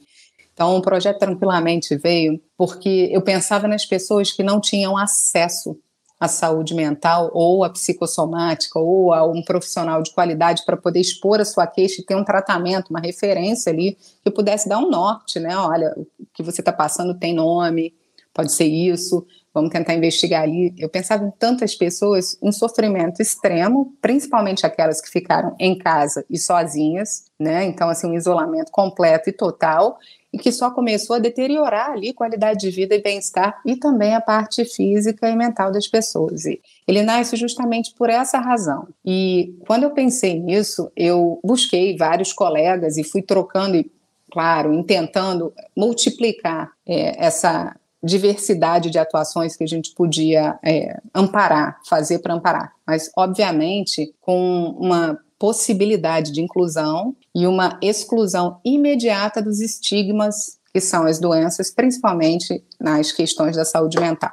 Então, 0.53 0.75
o 0.75 0.81
projeto 0.81 1.19
tranquilamente 1.19 1.95
veio 1.95 2.41
porque 2.57 3.09
eu 3.11 3.21
pensava 3.21 3.67
nas 3.67 3.85
pessoas 3.85 4.31
que 4.31 4.41
não 4.41 4.59
tinham 4.59 4.97
acesso 4.97 5.77
à 6.19 6.27
saúde 6.27 6.73
mental 6.73 7.29
ou 7.33 7.63
à 7.63 7.69
psicossomática 7.69 8.79
ou 8.79 9.13
a 9.13 9.25
um 9.25 9.41
profissional 9.43 10.01
de 10.01 10.11
qualidade 10.11 10.63
para 10.65 10.75
poder 10.75 10.99
expor 10.99 11.39
a 11.39 11.45
sua 11.45 11.67
queixa 11.67 12.01
e 12.01 12.05
ter 12.05 12.15
um 12.15 12.23
tratamento, 12.23 12.89
uma 12.89 12.99
referência 12.99 13.71
ali 13.71 13.97
que 14.23 14.31
pudesse 14.31 14.67
dar 14.67 14.79
um 14.79 14.89
norte, 14.89 15.39
né? 15.39 15.55
Olha, 15.55 15.93
o 15.97 16.07
que 16.33 16.41
você 16.41 16.61
está 16.61 16.73
passando 16.73 17.17
tem 17.17 17.33
nome, 17.33 17.93
pode 18.33 18.51
ser 18.51 18.65
isso, 18.65 19.25
vamos 19.53 19.71
tentar 19.71 19.95
investigar 19.95 20.43
ali. 20.43 20.73
Eu 20.77 20.89
pensava 20.89 21.25
em 21.25 21.31
tantas 21.31 21.75
pessoas 21.75 22.37
em 22.41 22.51
sofrimento 22.51 23.21
extremo, 23.21 23.93
principalmente 23.99 24.65
aquelas 24.65 25.01
que 25.01 25.09
ficaram 25.09 25.55
em 25.59 25.75
casa 25.77 26.23
e 26.29 26.37
sozinhas, 26.37 27.25
né? 27.39 27.65
Então, 27.65 27.89
assim, 27.89 28.07
um 28.07 28.13
isolamento 28.13 28.71
completo 28.71 29.29
e 29.29 29.33
total, 29.33 29.97
e 30.33 30.37
que 30.37 30.51
só 30.51 30.71
começou 30.71 31.15
a 31.15 31.19
deteriorar 31.19 31.91
ali 31.91 32.13
qualidade 32.13 32.59
de 32.59 32.69
vida 32.69 32.95
e 32.95 33.01
bem-estar 33.01 33.61
e 33.65 33.75
também 33.75 34.13
a 34.13 34.21
parte 34.21 34.65
física 34.65 35.29
e 35.29 35.35
mental 35.35 35.71
das 35.71 35.87
pessoas. 35.87 36.45
E 36.45 36.61
ele 36.87 37.01
nasce 37.01 37.35
justamente 37.35 37.93
por 37.95 38.09
essa 38.09 38.39
razão. 38.39 38.87
E 39.05 39.55
quando 39.65 39.83
eu 39.83 39.91
pensei 39.91 40.39
nisso, 40.39 40.91
eu 40.95 41.39
busquei 41.43 41.95
vários 41.95 42.33
colegas 42.33 42.97
e 42.97 43.03
fui 43.03 43.21
trocando 43.21 43.77
e 43.77 43.89
claro, 44.31 44.83
tentando 44.83 45.53
multiplicar 45.75 46.71
é, 46.85 47.25
essa 47.25 47.75
diversidade 48.03 48.89
de 48.89 48.99
atuações 48.99 49.55
que 49.55 49.63
a 49.63 49.67
gente 49.67 49.93
podia 49.95 50.59
é, 50.63 50.99
amparar, 51.13 51.79
fazer 51.87 52.19
para 52.19 52.33
amparar, 52.33 52.73
mas 52.85 53.09
obviamente 53.17 54.13
com 54.21 54.75
uma 54.79 55.19
possibilidade 55.39 56.31
de 56.31 56.41
inclusão 56.41 57.15
e 57.37 57.45
uma 57.45 57.77
exclusão 57.83 58.59
imediata 58.65 59.43
dos 59.43 59.61
estigmas 59.61 60.57
que 60.73 60.81
são 60.81 61.05
as 61.05 61.19
doenças, 61.19 61.69
principalmente 61.69 62.63
nas 62.79 63.11
questões 63.11 63.55
da 63.55 63.63
saúde 63.63 63.99
mental. 63.99 64.31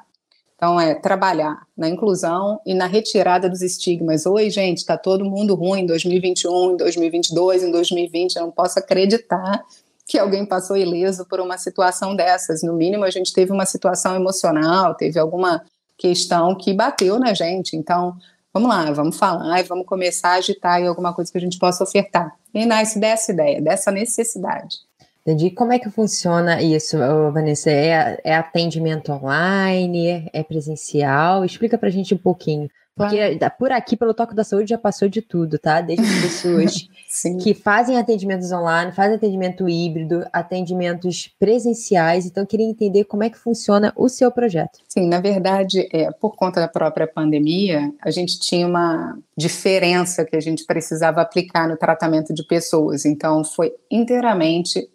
Então, 0.56 0.80
é 0.80 0.94
trabalhar 0.94 1.66
na 1.76 1.86
inclusão 1.86 2.58
e 2.64 2.72
na 2.72 2.86
retirada 2.86 3.46
dos 3.46 3.60
estigmas. 3.60 4.24
Oi, 4.24 4.48
gente, 4.48 4.78
está 4.78 4.96
todo 4.96 5.22
mundo 5.22 5.54
ruim 5.54 5.80
em 5.80 5.86
2021, 5.86 6.70
em 6.72 6.76
2022, 6.78 7.64
em 7.64 7.70
2020. 7.70 8.36
Eu 8.36 8.42
não 8.44 8.50
posso 8.50 8.78
acreditar 8.78 9.62
que 10.06 10.18
alguém 10.18 10.46
passou 10.46 10.74
ileso 10.74 11.26
por 11.26 11.40
uma 11.40 11.58
situação 11.58 12.16
dessas. 12.16 12.62
No 12.62 12.72
mínimo, 12.72 13.04
a 13.04 13.10
gente 13.10 13.34
teve 13.34 13.52
uma 13.52 13.66
situação 13.66 14.16
emocional, 14.16 14.94
teve 14.94 15.18
alguma 15.18 15.62
questão 15.98 16.54
que 16.54 16.72
bateu 16.72 17.18
na 17.18 17.34
gente. 17.34 17.76
Então, 17.76 18.16
vamos 18.54 18.68
lá, 18.68 18.90
vamos 18.92 19.18
falar 19.18 19.60
e 19.60 19.64
vamos 19.64 19.84
começar 19.84 20.30
a 20.30 20.34
agitar 20.34 20.80
em 20.80 20.86
alguma 20.86 21.12
coisa 21.12 21.30
que 21.30 21.36
a 21.36 21.40
gente 21.40 21.58
possa 21.58 21.82
ofertar. 21.82 22.32
E 22.54 22.64
nasce 22.64 23.00
dessa 23.00 23.32
ideia, 23.32 23.60
dessa 23.60 23.90
necessidade. 23.90 24.78
Entendi. 25.22 25.50
Como 25.50 25.72
é 25.72 25.78
que 25.78 25.90
funciona 25.90 26.62
isso, 26.62 26.98
Vanessa? 27.32 27.70
É, 27.70 28.20
é 28.22 28.36
atendimento 28.36 29.10
online? 29.10 30.28
É 30.32 30.42
presencial? 30.42 31.44
Explica 31.44 31.76
pra 31.76 31.90
gente 31.90 32.14
um 32.14 32.18
pouquinho. 32.18 32.70
Porque 32.96 33.38
por 33.58 33.72
aqui, 33.72 33.96
pelo 33.96 34.14
Toque 34.14 34.34
da 34.34 34.44
Saúde, 34.44 34.70
já 34.70 34.78
passou 34.78 35.08
de 35.08 35.20
tudo, 35.20 35.58
tá? 35.58 35.80
Desde 35.80 36.04
pessoas 36.22 36.88
que 37.42 37.52
fazem 37.52 37.98
atendimentos 37.98 38.52
online, 38.52 38.92
fazem 38.92 39.16
atendimento 39.16 39.68
híbrido, 39.68 40.24
atendimentos 40.32 41.28
presenciais. 41.38 42.24
Então, 42.24 42.46
queria 42.46 42.66
entender 42.66 43.04
como 43.04 43.24
é 43.24 43.30
que 43.30 43.38
funciona 43.38 43.92
o 43.96 44.08
seu 44.08 44.30
projeto. 44.30 44.78
Sim, 44.88 45.08
na 45.08 45.20
verdade, 45.20 45.88
é, 45.92 46.10
por 46.12 46.36
conta 46.36 46.60
da 46.60 46.68
própria 46.68 47.06
pandemia, 47.06 47.92
a 48.00 48.10
gente 48.12 48.38
tinha 48.38 48.66
uma 48.66 49.18
diferença 49.36 50.24
que 50.24 50.36
a 50.36 50.40
gente 50.40 50.64
precisava 50.64 51.20
aplicar 51.20 51.68
no 51.68 51.76
tratamento 51.76 52.32
de 52.32 52.46
pessoas. 52.46 53.04
Então, 53.04 53.42
foi 53.42 53.74
inteiramente 53.90 54.88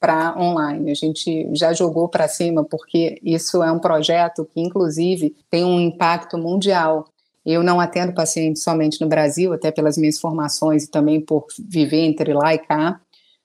para 0.00 0.38
online. 0.38 0.90
A 0.90 0.94
gente 0.94 1.48
já 1.52 1.72
jogou 1.72 2.08
para 2.08 2.28
cima 2.28 2.64
porque 2.64 3.18
isso 3.22 3.62
é 3.62 3.70
um 3.70 3.78
projeto 3.78 4.44
que, 4.44 4.60
inclusive, 4.60 5.34
tem 5.50 5.64
um 5.64 5.80
impacto 5.80 6.38
mundial. 6.38 7.06
Eu 7.46 7.62
não 7.62 7.78
atendo 7.78 8.12
pacientes 8.12 8.64
somente 8.64 9.00
no 9.00 9.08
Brasil, 9.08 9.52
até 9.52 9.70
pelas 9.70 9.96
minhas 9.96 10.18
formações 10.18 10.84
e 10.84 10.90
também 10.90 11.20
por 11.20 11.46
viver 11.58 12.00
entre 12.00 12.34
lá 12.34 12.52
e 12.52 12.58
cá, 12.58 13.00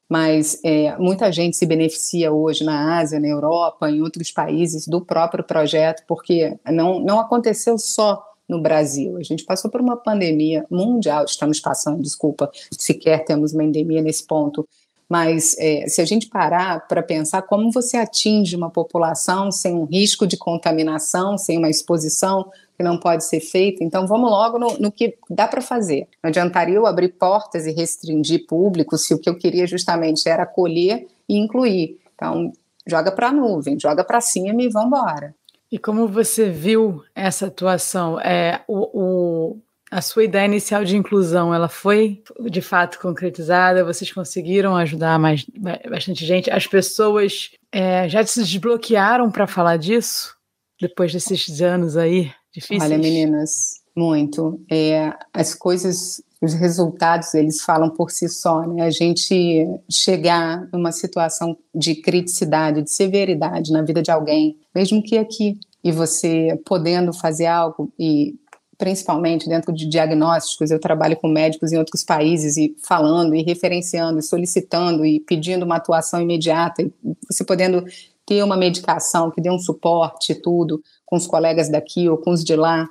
mas 0.10 0.60
é, 0.66 0.98
muita 0.98 1.32
gente 1.32 1.56
se 1.56 1.66
beneficia 1.66 2.34
hoje 2.34 2.66
na 2.66 2.98
Ásia, 3.00 3.20
na 3.20 3.28
Europa, 3.28 3.90
em 3.90 4.02
outros 4.02 4.32
países 4.32 4.86
do 4.88 5.00
próprio 5.06 5.44
projeto, 5.44 6.04
porque 6.06 6.58
não, 6.66 7.00
não 7.00 7.20
aconteceu 7.20 7.78
só 7.78 8.22
no 8.50 8.62
Brasil. 8.62 9.16
A 9.16 9.24
gente 9.24 9.46
passou 9.46 9.72
por 9.72 9.80
uma 9.80 9.96
pandemia 9.96 10.66
mundial, 10.70 11.24
estamos 11.24 11.62
passando, 11.62 12.02
desculpa, 12.02 12.52
sequer 12.78 13.24
temos 13.24 13.54
uma 13.54 13.64
endemia 13.64 14.02
nesse 14.02 14.28
ponto, 14.28 14.68
mas 15.12 15.58
é, 15.60 15.90
se 15.90 16.00
a 16.00 16.06
gente 16.06 16.30
parar 16.30 16.88
para 16.88 17.04
pensar 17.04 17.42
como 17.42 17.70
você 17.70 17.98
atinge 17.98 18.56
uma 18.56 18.70
população 18.70 19.52
sem 19.52 19.76
um 19.76 19.84
risco 19.84 20.26
de 20.26 20.38
contaminação, 20.38 21.38
sem 21.38 21.58
uma 21.58 21.70
exposição 21.70 22.50
que 22.78 22.82
não 22.82 22.98
pode 22.98 23.26
ser 23.26 23.42
feita, 23.42 23.84
então 23.84 24.08
vamos 24.08 24.32
logo 24.32 24.58
no, 24.58 24.80
no 24.80 24.90
que 24.90 25.18
dá 25.30 25.50
para 25.50 25.62
fazer. 25.62 26.08
Não 26.24 26.30
adiantaria 26.30 26.76
eu 26.76 26.86
abrir 26.86 27.10
portas 27.10 27.68
e 27.68 27.74
restringir 27.74 28.48
público 28.48 28.98
se 28.98 29.14
o 29.14 29.20
que 29.20 29.30
eu 29.30 29.38
queria 29.38 29.68
justamente 29.68 30.30
era 30.30 30.44
acolher 30.44 31.06
e 31.28 31.38
incluir. 31.38 32.00
Então, 32.16 32.54
joga 32.88 33.12
para 33.12 33.28
a 33.28 33.34
nuvem, 33.34 33.78
joga 33.78 34.06
para 34.06 34.22
cima 34.22 34.64
e 34.64 34.70
vamos 34.70 34.88
embora. 34.88 35.36
E 35.70 35.78
como 35.78 36.08
você 36.08 36.50
viu 36.50 37.04
essa 37.14 37.48
atuação? 37.48 38.18
É, 38.18 38.62
o, 38.66 38.78
o 38.94 39.58
a 39.92 40.02
sua 40.02 40.24
ideia 40.24 40.46
inicial 40.46 40.86
de 40.86 40.96
inclusão, 40.96 41.54
ela 41.54 41.68
foi 41.68 42.24
de 42.50 42.62
fato 42.62 42.98
concretizada? 42.98 43.84
Vocês 43.84 44.10
conseguiram 44.12 44.74
ajudar 44.78 45.20
mais 45.20 45.46
bastante 45.90 46.26
gente? 46.26 46.50
As 46.50 46.66
pessoas 46.66 47.52
é, 47.70 48.08
já 48.08 48.26
se 48.26 48.40
desbloquearam 48.40 49.30
para 49.30 49.46
falar 49.46 49.76
disso 49.76 50.34
depois 50.80 51.12
desses 51.12 51.62
anos 51.62 51.98
aí 51.98 52.32
difíceis? 52.54 52.82
Olha, 52.82 52.98
meninas, 52.98 53.82
muito. 53.94 54.62
É, 54.72 55.14
as 55.34 55.54
coisas, 55.54 56.24
os 56.42 56.54
resultados, 56.54 57.34
eles 57.34 57.62
falam 57.62 57.90
por 57.90 58.12
si 58.12 58.30
só, 58.30 58.62
né? 58.62 58.84
A 58.84 58.90
gente 58.90 59.68
chegar 59.92 60.70
numa 60.72 60.94
situação 60.94 61.58
de 61.76 61.96
criticidade, 61.96 62.82
de 62.82 62.92
severidade 62.92 63.74
na 63.74 63.82
vida 63.82 64.02
de 64.02 64.10
alguém, 64.10 64.58
mesmo 64.74 65.04
que 65.04 65.18
aqui, 65.18 65.60
e 65.84 65.92
você 65.92 66.58
podendo 66.66 67.12
fazer 67.12 67.48
algo 67.48 67.92
e 68.00 68.36
principalmente 68.82 69.48
dentro 69.48 69.72
de 69.72 69.86
diagnósticos, 69.88 70.72
eu 70.72 70.80
trabalho 70.80 71.16
com 71.16 71.28
médicos 71.28 71.72
em 71.72 71.78
outros 71.78 72.04
países 72.04 72.58
e 72.58 72.76
falando 72.84 73.36
e 73.36 73.44
referenciando, 73.44 74.18
e 74.18 74.24
solicitando 74.24 75.06
e 75.06 75.20
pedindo 75.20 75.64
uma 75.64 75.76
atuação 75.76 76.20
imediata, 76.20 76.82
e 76.82 76.92
você 77.30 77.44
podendo 77.44 77.86
ter 78.26 78.44
uma 78.44 78.58
medicação 78.58 79.30
que 79.30 79.40
dê 79.40 79.52
um 79.52 79.60
suporte 79.60 80.34
tudo 80.34 80.82
com 81.06 81.16
os 81.16 81.28
colegas 81.28 81.70
daqui 81.70 82.10
ou 82.10 82.18
com 82.18 82.32
os 82.32 82.44
de 82.44 82.56
lá, 82.56 82.90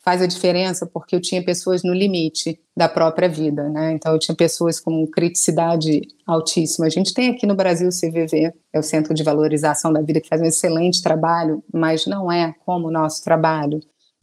faz 0.00 0.20
a 0.20 0.26
diferença 0.26 0.84
porque 0.84 1.14
eu 1.14 1.20
tinha 1.20 1.44
pessoas 1.44 1.84
no 1.84 1.94
limite 1.94 2.58
da 2.76 2.88
própria 2.88 3.28
vida, 3.28 3.68
né? 3.68 3.92
Então 3.92 4.12
eu 4.12 4.18
tinha 4.18 4.34
pessoas 4.34 4.80
com 4.80 5.06
criticidade 5.06 6.08
altíssima. 6.26 6.86
A 6.86 6.90
gente 6.90 7.14
tem 7.14 7.30
aqui 7.30 7.46
no 7.46 7.54
Brasil 7.54 7.88
o 7.88 7.92
CVV, 7.92 8.52
é 8.72 8.78
o 8.80 8.82
Centro 8.82 9.14
de 9.14 9.22
Valorização 9.22 9.92
da 9.92 10.00
Vida, 10.00 10.20
que 10.20 10.28
faz 10.28 10.42
um 10.42 10.46
excelente 10.46 11.00
trabalho, 11.00 11.62
mas 11.72 12.04
não 12.04 12.32
é 12.32 12.52
como 12.66 12.88
o 12.88 12.90
nosso 12.90 13.22
trabalho. 13.22 13.78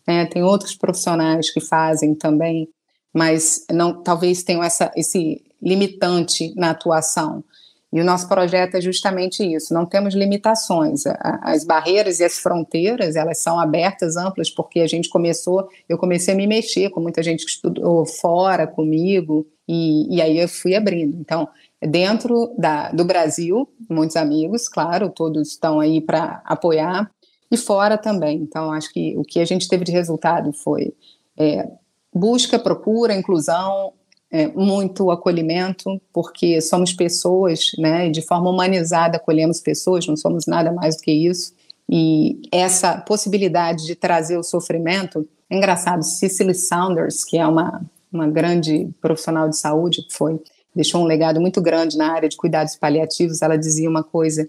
Né? 0.07 0.25
Tem 0.25 0.41
outros 0.41 0.75
profissionais 0.75 1.51
que 1.51 1.59
fazem 1.59 2.15
também, 2.15 2.69
mas 3.13 3.65
não, 3.71 4.01
talvez 4.01 4.43
tenham 4.43 4.63
essa, 4.63 4.91
esse 4.95 5.43
limitante 5.61 6.53
na 6.55 6.71
atuação. 6.71 7.43
E 7.91 8.01
o 8.01 8.03
nosso 8.03 8.27
projeto 8.27 8.75
é 8.75 8.81
justamente 8.81 9.41
isso, 9.43 9.73
não 9.73 9.85
temos 9.85 10.13
limitações. 10.13 11.03
As 11.41 11.63
barreiras 11.63 12.19
e 12.19 12.25
as 12.25 12.37
fronteiras, 12.37 13.15
elas 13.15 13.39
são 13.39 13.59
abertas, 13.59 14.17
amplas, 14.17 14.49
porque 14.49 14.81
a 14.81 14.87
gente 14.87 15.09
começou, 15.09 15.67
eu 15.87 15.97
comecei 15.97 16.33
a 16.33 16.37
me 16.37 16.45
mexer 16.45 16.89
com 16.89 16.99
muita 16.99 17.23
gente 17.23 17.45
que 17.45 17.51
estudou 17.51 18.05
fora 18.05 18.67
comigo, 18.67 19.47
e, 19.67 20.15
e 20.15 20.21
aí 20.21 20.37
eu 20.37 20.47
fui 20.49 20.75
abrindo. 20.75 21.17
Então, 21.17 21.47
dentro 21.81 22.53
da, 22.57 22.91
do 22.91 23.05
Brasil, 23.05 23.69
muitos 23.89 24.15
amigos, 24.15 24.67
claro, 24.67 25.09
todos 25.09 25.49
estão 25.49 25.79
aí 25.79 26.01
para 26.01 26.41
apoiar, 26.45 27.09
e 27.51 27.57
fora 27.57 27.97
também. 27.97 28.37
Então, 28.37 28.71
acho 28.71 28.91
que 28.91 29.15
o 29.17 29.23
que 29.23 29.39
a 29.39 29.45
gente 29.45 29.67
teve 29.67 29.83
de 29.83 29.91
resultado 29.91 30.51
foi 30.53 30.93
é, 31.37 31.69
busca, 32.13 32.57
procura, 32.59 33.15
inclusão, 33.15 33.93
é, 34.29 34.47
muito 34.47 35.09
acolhimento, 35.11 36.01
porque 36.11 36.59
somos 36.61 36.91
pessoas, 36.93 37.71
né, 37.77 38.07
e 38.07 38.11
de 38.11 38.21
forma 38.21 38.49
humanizada 38.49 39.17
acolhemos 39.17 39.61
pessoas, 39.61 40.05
não 40.07 40.17
somos 40.17 40.45
nada 40.45 40.71
mais 40.71 40.97
do 40.97 41.03
que 41.03 41.11
isso. 41.11 41.53
E 41.89 42.41
essa 42.51 42.97
possibilidade 42.97 43.85
de 43.85 43.95
trazer 43.95 44.37
o 44.37 44.43
sofrimento, 44.43 45.27
é 45.49 45.55
engraçado, 45.55 46.03
Cicely 46.03 46.53
Saunders, 46.53 47.23
que 47.23 47.37
é 47.37 47.47
uma, 47.47 47.81
uma 48.11 48.27
grande 48.27 48.89
profissional 49.01 49.47
de 49.47 49.57
saúde, 49.57 50.05
foi 50.09 50.39
deixou 50.75 51.01
um 51.01 51.05
legado 51.05 51.41
muito 51.41 51.59
grande 51.59 51.97
na 51.97 52.13
área 52.13 52.29
de 52.29 52.37
cuidados 52.37 52.75
paliativos, 52.75 53.41
ela 53.41 53.57
dizia 53.57 53.89
uma 53.89 54.03
coisa 54.03 54.47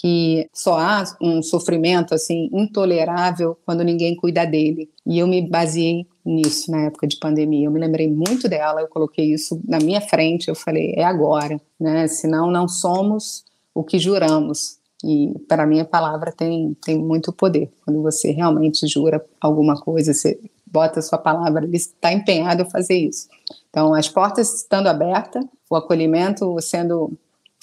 que 0.00 0.48
só 0.50 0.78
há 0.78 1.04
um 1.20 1.42
sofrimento 1.42 2.14
assim 2.14 2.48
intolerável 2.54 3.58
quando 3.66 3.84
ninguém 3.84 4.16
cuida 4.16 4.46
dele. 4.46 4.88
E 5.04 5.18
eu 5.18 5.26
me 5.26 5.46
baseei 5.46 6.06
nisso 6.24 6.70
na 6.70 6.86
época 6.86 7.06
de 7.06 7.18
pandemia. 7.18 7.66
Eu 7.66 7.70
me 7.70 7.78
lembrei 7.78 8.10
muito 8.10 8.48
dela, 8.48 8.80
eu 8.80 8.88
coloquei 8.88 9.30
isso 9.30 9.60
na 9.68 9.78
minha 9.78 10.00
frente, 10.00 10.48
eu 10.48 10.54
falei, 10.54 10.94
é 10.96 11.04
agora, 11.04 11.60
né? 11.78 12.08
Senão 12.08 12.50
não 12.50 12.66
somos 12.66 13.44
o 13.74 13.84
que 13.84 13.98
juramos. 13.98 14.78
E 15.04 15.34
para 15.46 15.66
mim 15.66 15.80
a 15.80 15.84
palavra 15.84 16.32
tem, 16.32 16.74
tem 16.82 16.98
muito 16.98 17.30
poder. 17.30 17.70
Quando 17.84 18.00
você 18.00 18.30
realmente 18.30 18.86
jura 18.86 19.22
alguma 19.38 19.78
coisa, 19.78 20.14
você 20.14 20.40
bota 20.64 21.00
a 21.00 21.02
sua 21.02 21.18
palavra, 21.18 21.62
ele 21.62 21.76
está 21.76 22.10
empenhado 22.10 22.62
a 22.62 22.70
fazer 22.70 22.96
isso. 22.96 23.28
Então, 23.68 23.92
as 23.92 24.08
portas 24.08 24.54
estando 24.54 24.86
abertas, 24.86 25.44
o 25.68 25.76
acolhimento 25.76 26.58
sendo 26.62 27.12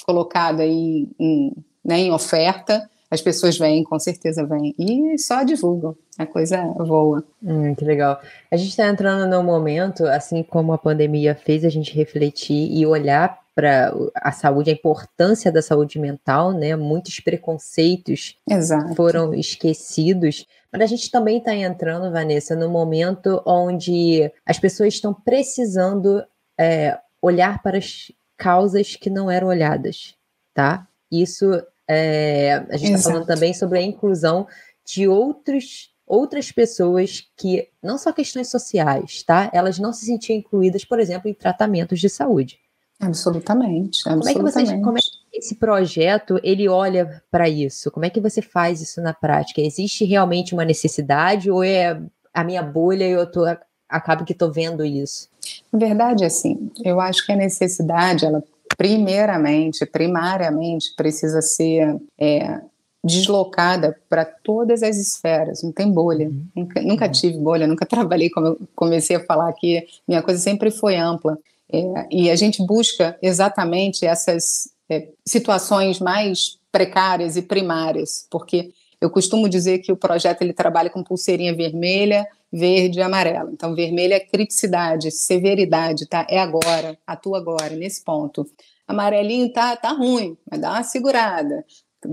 colocado 0.05 0.59
aí 0.59 1.09
em, 1.19 1.51
né, 1.87 1.99
em 1.99 2.11
oferta, 2.11 2.87
as 3.09 3.21
pessoas 3.21 3.57
vêm, 3.57 3.83
com 3.83 3.97
certeza 3.97 4.45
vêm, 4.45 4.75
e 4.77 5.17
só 5.17 5.43
divulgam, 5.43 5.95
a 6.17 6.25
coisa 6.25 6.61
voa. 6.77 7.23
Hum, 7.41 7.73
que 7.73 7.85
legal. 7.85 8.19
A 8.51 8.57
gente 8.57 8.69
está 8.69 8.85
entrando 8.87 9.29
num 9.29 9.43
momento, 9.43 10.05
assim 10.05 10.43
como 10.43 10.73
a 10.73 10.77
pandemia 10.77 11.33
fez 11.33 11.63
a 11.63 11.69
gente 11.69 11.95
refletir 11.95 12.69
e 12.69 12.85
olhar 12.85 13.39
para 13.55 13.91
a 14.13 14.31
saúde, 14.31 14.69
a 14.69 14.73
importância 14.73 15.51
da 15.51 15.61
saúde 15.61 15.97
mental, 15.97 16.51
né? 16.51 16.75
Muitos 16.75 17.19
preconceitos 17.21 18.37
Exato. 18.47 18.93
foram 18.93 19.33
esquecidos. 19.33 20.45
Mas 20.71 20.81
a 20.81 20.85
gente 20.85 21.09
também 21.09 21.37
está 21.37 21.55
entrando, 21.55 22.11
Vanessa, 22.11 22.55
no 22.55 22.69
momento 22.69 23.41
onde 23.45 24.31
as 24.45 24.59
pessoas 24.59 24.93
estão 24.93 25.13
precisando 25.13 26.21
é, 26.59 26.99
olhar 27.21 27.63
para 27.63 27.77
as 27.77 28.11
causas 28.37 28.95
que 28.95 29.09
não 29.09 29.31
eram 29.31 29.47
olhadas, 29.47 30.13
tá? 30.53 30.85
Isso 31.11 31.49
é, 31.87 32.65
a 32.69 32.77
gente 32.77 32.95
está 32.95 33.11
falando 33.11 33.25
também 33.25 33.53
sobre 33.53 33.79
a 33.79 33.81
inclusão 33.81 34.47
de 34.85 35.07
outros, 35.07 35.91
outras 36.05 36.51
pessoas 36.51 37.27
que 37.35 37.69
não 37.81 37.97
só 37.97 38.11
questões 38.11 38.49
sociais, 38.49 39.23
tá? 39.23 39.49
Elas 39.53 39.79
não 39.79 39.93
se 39.93 40.05
sentiam 40.05 40.37
incluídas, 40.37 40.83
por 40.83 40.99
exemplo, 40.99 41.29
em 41.29 41.33
tratamentos 41.33 41.99
de 41.99 42.09
saúde. 42.09 42.59
Absolutamente, 42.99 44.01
absolutamente. 44.09 44.33
Como 44.33 44.47
é 44.47 44.51
que, 44.53 44.65
você, 44.65 44.81
como 44.81 44.97
é 44.97 45.01
que 45.01 45.37
esse 45.37 45.55
projeto 45.55 46.39
ele 46.43 46.67
olha 46.67 47.21
para 47.29 47.47
isso? 47.47 47.91
Como 47.91 48.05
é 48.05 48.09
que 48.09 48.19
você 48.19 48.41
faz 48.41 48.81
isso 48.81 49.01
na 49.01 49.13
prática? 49.13 49.61
Existe 49.61 50.03
realmente 50.03 50.53
uma 50.53 50.65
necessidade 50.65 51.51
ou 51.51 51.63
é 51.63 52.01
a 52.33 52.43
minha 52.43 52.63
bolha 52.63 53.05
e 53.05 53.11
eu 53.11 53.29
tô 53.29 53.45
acabo 53.87 54.25
que 54.25 54.33
estou 54.33 54.51
vendo 54.51 54.83
isso? 54.83 55.29
Na 55.71 55.79
verdade, 55.79 56.25
assim, 56.25 56.71
eu 56.83 56.99
acho 56.99 57.25
que 57.25 57.31
a 57.31 57.35
necessidade, 57.35 58.25
ela 58.25 58.43
primeiramente, 58.77 59.85
primariamente, 59.85 60.93
precisa 60.95 61.41
ser 61.41 61.99
é, 62.17 62.61
deslocada 63.03 63.97
para 64.07 64.23
todas 64.23 64.83
as 64.83 64.97
esferas, 64.97 65.63
não 65.63 65.71
tem 65.71 65.91
bolha. 65.91 66.27
Uhum. 66.27 66.45
Nunca, 66.55 66.81
nunca, 66.81 67.05
uhum. 67.05 67.11
tive 67.11 67.37
bolha, 67.37 67.67
nunca 67.67 67.85
trabalhei, 67.87 68.29
como 68.29 68.47
eu 68.47 68.59
comecei 68.75 69.15
a 69.15 69.25
falar 69.25 69.49
aqui, 69.49 69.85
minha 70.07 70.21
coisa 70.21 70.39
sempre 70.39 70.69
foi 70.69 70.95
ampla. 70.95 71.37
É, 71.71 72.07
e 72.11 72.29
a 72.29 72.35
gente 72.35 72.65
busca 72.65 73.17
exatamente 73.21 74.05
essas 74.05 74.69
é, 74.89 75.09
situações 75.25 75.99
mais 75.99 76.57
precárias 76.71 77.35
e 77.35 77.41
primárias, 77.41 78.27
porque 78.29 78.71
eu 79.01 79.09
costumo 79.09 79.49
dizer 79.49 79.79
que 79.79 79.91
o 79.91 79.97
projeto 79.97 80.41
ele 80.41 80.53
trabalha 80.53 80.89
com 80.89 81.03
pulseirinha 81.03 81.55
vermelha, 81.55 82.27
verde 82.51 82.99
e 82.99 83.01
amarelo. 83.01 83.51
Então, 83.51 83.75
vermelho 83.75 84.13
é 84.13 84.19
criticidade, 84.19 85.11
severidade, 85.11 86.05
tá? 86.05 86.25
É 86.29 86.39
agora, 86.39 86.97
atua 87.05 87.37
agora, 87.37 87.75
nesse 87.75 88.03
ponto. 88.03 88.49
Amarelinho 88.87 89.51
tá, 89.51 89.75
tá 89.75 89.91
ruim, 89.91 90.37
mas 90.49 90.61
dá 90.61 90.71
uma 90.71 90.83
segurada, 90.83 91.65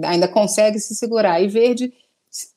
ainda 0.04 0.26
consegue 0.26 0.78
se 0.80 0.94
segurar. 0.94 1.40
E 1.40 1.48
verde 1.48 1.92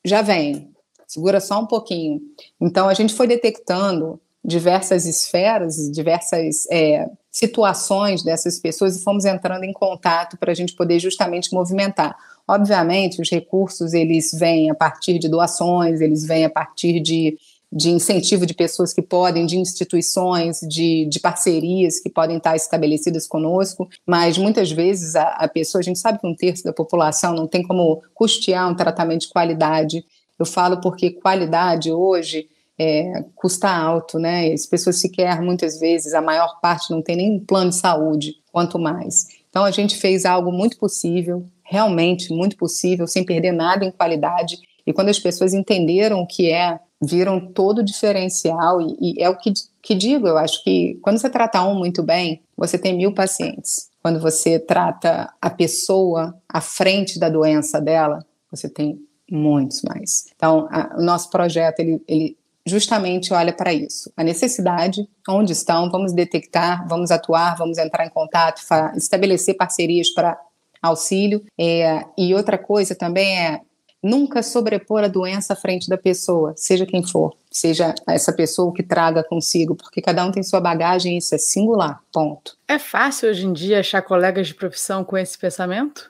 já 0.04 0.22
vem, 0.22 0.74
segura 1.06 1.40
só 1.40 1.60
um 1.60 1.68
pouquinho. 1.68 2.20
Então, 2.60 2.90
a 2.90 2.94
gente 2.94 3.14
foi 3.14 3.28
detectando 3.28 4.20
diversas 4.44 5.06
esferas, 5.06 5.76
diversas 5.92 6.66
é, 6.72 7.10
situações 7.30 8.24
dessas 8.24 8.58
pessoas 8.60 8.96
e 8.96 9.04
fomos 9.04 9.26
entrando 9.26 9.64
em 9.64 9.74
contato 9.74 10.38
para 10.38 10.52
a 10.52 10.56
gente 10.56 10.74
poder 10.74 11.00
justamente 11.00 11.54
movimentar. 11.54 12.16
Obviamente, 12.48 13.22
os 13.22 13.30
recursos 13.30 13.94
eles 13.94 14.32
vêm 14.32 14.72
a 14.72 14.76
partir 14.76 15.20
de 15.20 15.28
doações, 15.28 16.00
eles 16.00 16.26
vêm 16.26 16.46
a 16.46 16.50
partir 16.50 17.02
de, 17.02 17.38
de 17.72 17.90
incentivo 17.90 18.46
de 18.46 18.54
pessoas 18.54 18.94
que 18.94 19.02
podem, 19.02 19.46
de 19.46 19.58
instituições, 19.58 20.60
de, 20.62 21.06
de 21.06 21.20
parcerias 21.20 22.00
que 22.00 22.10
podem 22.10 22.38
estar 22.38 22.56
estabelecidas 22.56 23.28
conosco, 23.28 23.90
mas 24.06 24.38
muitas 24.38 24.72
vezes 24.72 25.16
a, 25.16 25.24
a 25.32 25.48
pessoa, 25.48 25.82
a 25.82 25.84
gente 25.84 26.00
sabe 26.00 26.20
que 26.20 26.28
um 26.28 26.36
terço 26.36 26.64
da 26.64 26.72
população 26.72 27.34
não 27.34 27.48
tem 27.48 27.64
como 27.64 28.02
custear 28.14 28.70
um 28.70 28.76
tratamento 28.76 29.22
de 29.22 29.30
qualidade. 29.30 30.06
Eu 30.40 30.46
falo 30.46 30.80
porque 30.80 31.12
qualidade 31.12 31.92
hoje 31.92 32.48
é, 32.80 33.26
custa 33.36 33.70
alto, 33.70 34.20
né? 34.20 34.54
As 34.54 34.66
pessoas 34.66 35.02
sequer, 35.02 35.42
muitas 35.42 35.80
vezes, 35.80 36.14
a 36.14 36.22
maior 36.22 36.60
parte 36.62 36.92
não 36.92 37.02
tem 37.02 37.16
nem 37.16 37.40
plano 37.40 37.72
de 37.72 37.78
saúde, 37.78 38.36
quanto 38.52 38.78
mais. 38.78 39.26
Então, 39.50 39.66
a 39.66 39.72
gente 39.72 39.98
fez 39.98 40.26
algo 40.26 40.52
muito 40.52 40.78
possível, 40.78 41.44
realmente 41.64 42.32
muito 42.32 42.56
possível, 42.56 43.08
sem 43.08 43.26
perder 43.26 43.52
nada 43.52 43.84
em 43.84 43.92
qualidade. 43.92 44.58
E 44.86 44.94
quando 44.94 45.10
as 45.10 45.20
pessoas 45.20 45.54
entenderam 45.54 46.22
o 46.22 46.28
que 46.28 46.52
é, 46.52 46.80
viram 47.02 47.40
todo 47.40 47.80
o 47.80 47.84
diferencial. 47.84 48.82
E, 48.82 48.98
e 49.02 49.24
é 49.24 49.30
o 49.30 49.38
que, 49.38 49.54
que 49.82 49.96
digo, 49.96 50.28
eu 50.28 50.38
acho 50.38 50.64
que 50.64 51.00
quando 51.02 51.20
você 51.20 51.30
trata 51.30 51.64
um 51.64 51.76
muito 51.76 52.04
bem, 52.04 52.42
você 52.56 52.78
tem 52.78 52.96
mil 52.96 53.14
pacientes. 53.14 53.90
Quando 54.02 54.20
você 54.20 54.60
trata 54.60 55.34
a 55.42 55.50
pessoa 55.50 56.36
à 56.48 56.62
frente 56.62 57.20
da 57.20 57.30
doença 57.30 57.80
dela, 57.82 58.26
você 58.50 58.70
tem 58.70 59.00
muitos 59.30 59.82
mais. 59.82 60.26
Então, 60.36 60.68
a, 60.72 60.96
o 60.98 61.02
nosso 61.02 61.30
projeto, 61.30 61.80
ele, 61.80 62.02
ele 62.08 62.38
justamente 62.66 63.34
olha 63.34 63.54
para 63.54 63.74
isso. 63.74 64.12
A 64.16 64.24
necessidade, 64.24 65.08
onde 65.28 65.54
estão, 65.54 65.90
vamos 65.90 66.14
detectar, 66.14 66.88
vamos 66.88 67.12
atuar, 67.12 67.56
vamos 67.58 67.78
entrar 67.78 68.06
em 68.06 68.10
contato, 68.10 68.62
estabelecer 68.96 69.56
parcerias 69.56 70.10
para 70.10 70.38
auxílio. 70.82 71.44
É, 71.60 72.06
e 72.18 72.34
outra 72.34 72.58
coisa 72.58 72.96
também 72.96 73.40
é 73.40 73.62
nunca 74.02 74.44
sobrepor 74.44 75.04
a 75.04 75.08
doença 75.08 75.54
à 75.54 75.56
frente 75.56 75.90
da 75.90 75.98
pessoa, 75.98 76.54
seja 76.56 76.86
quem 76.86 77.06
for, 77.06 77.36
seja 77.52 77.94
essa 78.08 78.32
pessoa 78.32 78.74
que 78.74 78.84
traga 78.84 79.24
consigo, 79.24 79.76
porque 79.76 80.02
cada 80.02 80.26
um 80.26 80.32
tem 80.32 80.44
sua 80.44 80.60
bagagem 80.60 81.16
e 81.16 81.18
isso 81.18 81.34
é 81.36 81.38
singular, 81.38 82.02
ponto. 82.12 82.58
É 82.68 82.78
fácil 82.78 83.30
hoje 83.30 83.46
em 83.46 83.54
dia 83.54 83.80
achar 83.80 84.02
colegas 84.02 84.48
de 84.48 84.56
profissão 84.56 85.04
com 85.04 85.18
esse 85.18 85.38
pensamento? 85.38 86.10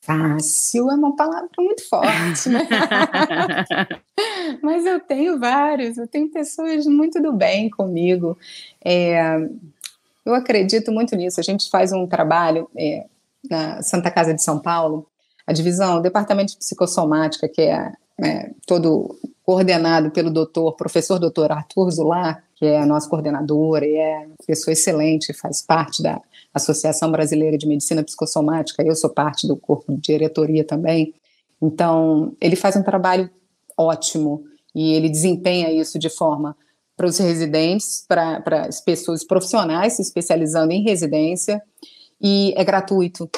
Fácil 0.00 0.90
é 0.90 0.94
uma 0.94 1.16
palavra 1.16 1.48
muito 1.58 1.88
forte, 1.88 2.50
né? 2.50 2.68
Mas 4.62 4.84
eu 4.84 5.00
tenho 5.00 5.38
vários, 5.38 5.96
eu 5.96 6.06
tenho 6.06 6.30
pessoas 6.30 6.84
muito 6.84 7.22
do 7.22 7.32
bem 7.32 7.70
comigo. 7.70 8.36
É, 8.84 9.48
eu 10.26 10.34
acredito 10.34 10.92
muito 10.92 11.16
nisso. 11.16 11.40
A 11.40 11.42
gente 11.42 11.70
faz 11.70 11.90
um 11.90 12.06
trabalho 12.06 12.68
é, 12.76 13.06
na 13.48 13.82
Santa 13.82 14.10
Casa 14.10 14.34
de 14.34 14.42
São 14.42 14.58
Paulo, 14.58 15.06
a 15.46 15.52
divisão, 15.52 15.98
o 15.98 16.02
departamento 16.02 16.52
de 16.52 16.58
psicossomática, 16.58 17.48
que 17.48 17.62
é, 17.62 17.92
é 18.20 18.50
todo 18.66 19.18
coordenado 19.42 20.10
pelo 20.10 20.30
doutor, 20.30 20.74
professor 20.74 21.18
doutor 21.18 21.52
Arthur 21.52 21.90
Zular, 21.90 22.42
que 22.56 22.64
é 22.64 22.84
nosso 22.86 23.10
coordenador 23.10 23.82
e 23.82 23.96
é 23.96 24.26
pessoa 24.46 24.72
excelente, 24.72 25.34
faz 25.34 25.60
parte 25.60 26.02
da 26.02 26.20
Associação 26.52 27.10
Brasileira 27.10 27.58
de 27.58 27.66
Medicina 27.66 28.02
Psicossomática, 28.02 28.82
eu 28.82 28.94
sou 28.94 29.10
parte 29.10 29.46
do 29.46 29.56
corpo 29.56 29.92
de 29.92 30.00
diretoria 30.00 30.64
também. 30.64 31.12
Então, 31.60 32.34
ele 32.40 32.56
faz 32.56 32.76
um 32.76 32.82
trabalho 32.82 33.28
ótimo 33.76 34.44
e 34.74 34.94
ele 34.94 35.08
desempenha 35.08 35.70
isso 35.70 35.98
de 35.98 36.08
forma 36.08 36.56
para 36.96 37.06
os 37.06 37.18
residentes, 37.18 38.04
para, 38.06 38.40
para 38.40 38.66
as 38.66 38.80
pessoas 38.80 39.24
profissionais 39.24 39.94
se 39.94 40.02
especializando 40.02 40.72
em 40.72 40.82
residência 40.82 41.60
e 42.20 42.54
é 42.56 42.64
gratuito. 42.64 43.28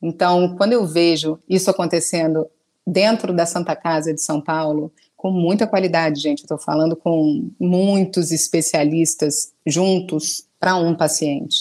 Então, 0.00 0.56
quando 0.56 0.72
eu 0.72 0.86
vejo 0.86 1.38
isso 1.48 1.70
acontecendo 1.70 2.46
dentro 2.86 3.34
da 3.34 3.44
Santa 3.44 3.76
Casa 3.76 4.14
de 4.14 4.22
São 4.22 4.40
Paulo, 4.40 4.92
com 5.16 5.30
muita 5.30 5.66
qualidade, 5.66 6.20
gente, 6.20 6.42
estou 6.42 6.58
falando 6.58 6.94
com 6.94 7.50
muitos 7.58 8.30
especialistas 8.30 9.52
juntos 9.66 10.46
para 10.60 10.76
um 10.76 10.94
paciente 10.94 11.56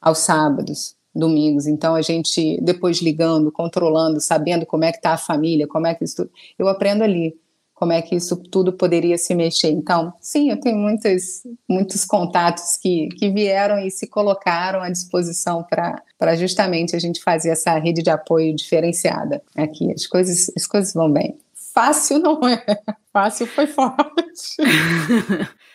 aos 0.00 0.18
sábados, 0.18 0.96
domingos. 1.14 1.66
Então 1.66 1.94
a 1.94 2.02
gente 2.02 2.60
depois 2.60 2.98
ligando, 2.98 3.50
controlando, 3.50 4.20
sabendo 4.20 4.66
como 4.66 4.84
é 4.84 4.90
que 4.90 4.98
está 4.98 5.12
a 5.12 5.18
família, 5.18 5.66
como 5.66 5.86
é 5.86 5.94
que 5.94 6.04
isso, 6.04 6.28
eu 6.58 6.68
aprendo 6.68 7.04
ali 7.04 7.34
como 7.76 7.92
é 7.92 8.00
que 8.00 8.16
isso 8.16 8.36
tudo 8.36 8.72
poderia 8.72 9.18
se 9.18 9.34
mexer. 9.34 9.68
Então, 9.68 10.12
sim, 10.18 10.50
eu 10.50 10.58
tenho 10.58 10.78
muitos, 10.78 11.42
muitos 11.68 12.06
contatos 12.06 12.78
que, 12.78 13.08
que 13.18 13.30
vieram 13.30 13.78
e 13.78 13.90
se 13.90 14.06
colocaram 14.06 14.80
à 14.80 14.88
disposição 14.88 15.62
para 15.62 16.34
justamente 16.36 16.96
a 16.96 16.98
gente 16.98 17.22
fazer 17.22 17.50
essa 17.50 17.78
rede 17.78 18.02
de 18.02 18.08
apoio 18.08 18.56
diferenciada 18.56 19.42
aqui. 19.54 19.92
As 19.92 20.06
coisas, 20.06 20.50
as 20.56 20.66
coisas 20.66 20.94
vão 20.94 21.12
bem. 21.12 21.36
Fácil 21.74 22.18
não 22.18 22.48
é. 22.48 22.64
Fácil 23.12 23.46
foi 23.46 23.66
forte. 23.66 24.56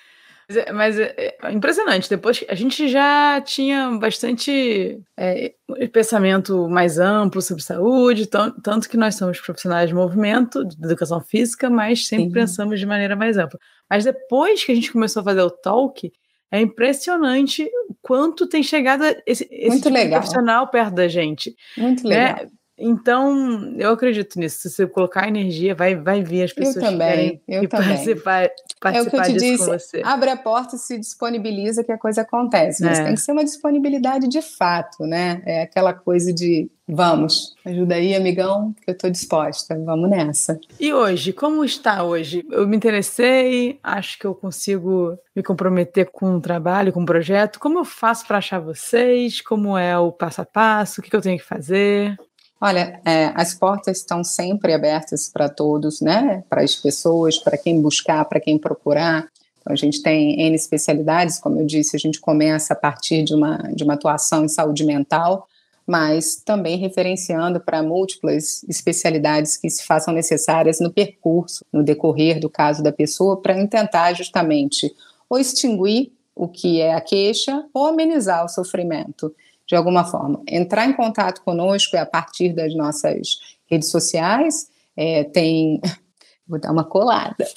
É, 0.56 0.72
mas 0.72 1.00
é, 1.00 1.36
é 1.42 1.52
impressionante. 1.52 2.10
Depois 2.10 2.44
a 2.48 2.56
gente 2.56 2.88
já 2.88 3.42
tinha 3.42 3.92
bastante 3.92 5.00
é, 5.18 5.54
pensamento 5.92 6.68
mais 6.70 7.00
amplo 7.00 7.42
sobre 7.42 7.64
saúde, 7.64 8.28
tanto 8.28 8.90
que 8.90 8.98
nós 8.98 9.16
somos 9.16 9.40
profissionais 9.40 9.90
de 9.90 9.96
movimento, 9.96 10.66
de 10.66 10.76
educação 10.84 11.22
física, 11.22 11.70
mas 11.70 12.08
sempre 12.08 12.28
Sim. 12.28 12.32
pensamos 12.32 12.80
de 12.80 12.86
maneira 12.86 13.16
mais 13.16 13.38
ampla. 13.38 13.60
Mas 13.90 14.04
depois 14.04 14.64
que 14.64 14.72
a 14.72 14.76
gente 14.76 14.92
começou 14.92 15.22
a 15.22 15.24
fazer 15.24 15.42
o 15.42 15.50
talk, 15.50 16.12
é 16.52 16.60
impressionante 16.60 17.64
o 17.90 17.96
quanto 18.02 18.48
tem 18.48 18.62
chegado 18.62 19.04
esse, 19.26 19.48
esse 19.50 19.82
tipo 19.82 20.10
profissional 20.10 20.68
perto 20.68 20.96
da 20.96 21.08
gente. 21.08 21.56
Muito 21.78 22.08
né? 22.08 22.48
Então, 22.82 23.74
eu 23.78 23.92
acredito 23.92 24.40
nisso. 24.40 24.60
Se 24.62 24.70
você 24.70 24.88
colocar 24.88 25.28
energia, 25.28 25.76
vai, 25.76 25.96
vai 25.96 26.24
vir 26.24 26.44
as 26.44 26.52
pessoas 26.52 26.78
eu 26.78 26.82
também, 26.82 27.42
que 27.46 27.54
eu 27.54 27.70
também. 27.70 27.88
participar, 27.88 28.50
participar 28.80 28.96
é 28.98 29.02
o 29.02 29.10
que 29.10 29.16
eu 29.16 29.22
te 29.22 29.34
disse, 29.34 30.02
Abre 30.04 30.32
a 30.32 30.38
porta 30.38 30.76
e 30.76 30.80
se 30.80 30.98
disponibiliza 30.98 31.84
que 31.84 31.92
a 31.92 31.98
coisa 31.98 32.22
acontece. 32.22 32.84
Mas 32.84 33.00
é. 33.00 33.04
tem 33.06 33.14
que 33.14 33.22
ser 33.22 33.32
uma 33.32 33.44
disponibilidade 33.44 34.28
de 34.28 34.42
fato, 34.42 35.06
né? 35.06 35.42
É 35.46 35.62
aquela 35.62 35.94
coisa 35.94 36.34
de 36.34 36.70
vamos, 36.94 37.56
ajuda 37.64 37.96
aí, 37.96 38.14
amigão, 38.14 38.76
que 38.84 38.90
eu 38.90 38.94
estou 38.94 39.10
disposta. 39.10 39.80
Vamos 39.86 40.10
nessa. 40.10 40.60
E 40.80 40.94
hoje, 40.94 41.32
como 41.32 41.64
está 41.64 42.04
hoje? 42.04 42.46
Eu 42.52 42.68
me 42.68 42.76
interessei, 42.76 43.80
acho 43.82 44.20
que 44.20 44.28
eu 44.28 44.36
consigo 44.36 45.18
me 45.34 45.42
comprometer 45.42 46.10
com 46.12 46.36
um 46.36 46.42
trabalho, 46.42 46.92
com 46.92 47.02
um 47.02 47.06
projeto. 47.06 47.60
Como 47.60 47.80
eu 47.80 47.86
faço 47.86 48.28
para 48.28 48.40
achar 48.40 48.60
vocês? 48.60 49.40
Como 49.40 49.78
é 49.78 49.98
o 49.98 50.12
passo 50.12 50.42
a 50.42 50.46
passo? 50.46 51.00
O 51.00 51.04
que, 51.04 51.10
que 51.10 51.16
eu 51.16 51.22
tenho 51.22 51.38
que 51.38 51.46
fazer? 51.46 52.18
Olha, 52.64 53.02
é, 53.04 53.32
as 53.34 53.56
portas 53.56 53.98
estão 53.98 54.24
sempre 54.24 54.72
abertas 54.72 55.28
para 55.28 55.50
todos, 55.50 56.00
né? 56.00 56.44
Para 56.48 56.62
as 56.62 56.76
pessoas, 56.76 57.40
para 57.40 57.58
quem 57.58 57.82
buscar, 57.82 58.24
para 58.26 58.40
quem 58.40 58.56
procurar. 58.56 59.28
Então, 59.60 59.74
a 59.74 59.76
gente 59.76 60.04
tem 60.04 60.40
N 60.40 60.56
especialidades, 60.56 61.40
como 61.40 61.60
eu 61.60 61.66
disse, 61.66 61.96
a 61.96 62.00
gente 62.00 62.22
começa 62.22 62.74
a 62.74 62.76
partir 62.76 63.24
de 63.24 63.34
uma, 63.34 63.58
de 63.74 63.84
uma 63.84 63.96
atuação 63.96 64.46
em 64.46 64.48
saúde 64.48 64.86
mental, 64.86 65.48
mas 65.88 66.36
também 66.36 66.78
referenciando 66.78 67.60
para 67.60 67.82
múltiplas 67.82 68.64
especialidades 68.70 69.58
que 69.58 69.68
se 69.68 69.84
façam 69.84 70.14
necessárias 70.14 70.80
no 70.80 70.92
percurso, 70.92 71.66
no 71.74 71.82
decorrer 71.82 72.40
do 72.40 72.50
caso 72.50 72.84
da 72.84 72.92
pessoa, 72.92 73.42
para 73.42 73.56
tentar 73.68 74.14
justamente 74.14 74.94
ou 75.28 75.40
extinguir 75.40 76.12
o 76.36 76.48
que 76.48 76.80
é 76.80 76.94
a 76.94 77.02
queixa 77.02 77.66
ou 77.74 77.88
amenizar 77.88 78.46
o 78.46 78.50
sofrimento 78.50 79.34
de 79.72 79.76
alguma 79.78 80.04
forma. 80.04 80.44
Entrar 80.46 80.86
em 80.86 80.92
contato 80.92 81.42
conosco 81.44 81.96
é 81.96 82.00
a 82.00 82.06
partir 82.06 82.52
das 82.52 82.76
nossas 82.76 83.40
redes 83.70 83.90
sociais, 83.90 84.68
é, 84.98 85.24
tem. 85.24 85.80
Vou 86.46 86.60
dar 86.60 86.74
uma 86.74 86.84
colada. 86.84 87.48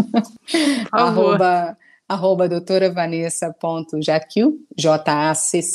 arroba, 0.90 1.76
arroba 2.08 2.48
doutora 2.48 2.90
Vanessa.jacu, 2.90 4.58
J-A-C-C-O-U-D, 4.74 5.70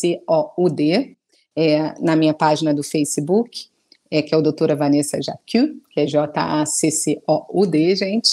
é, 1.56 1.94
na 2.02 2.16
minha 2.16 2.34
página 2.34 2.74
do 2.74 2.82
Facebook, 2.82 3.68
é, 4.10 4.24
que 4.24 4.34
é 4.34 4.38
o 4.38 4.42
doutora 4.42 4.76
Vanessa 4.76 5.22
Jacu, 5.22 5.76
que 5.92 6.00
é 6.00 6.08
J-A-C-C-O-U-D, 6.08 7.96
gente. 7.96 8.32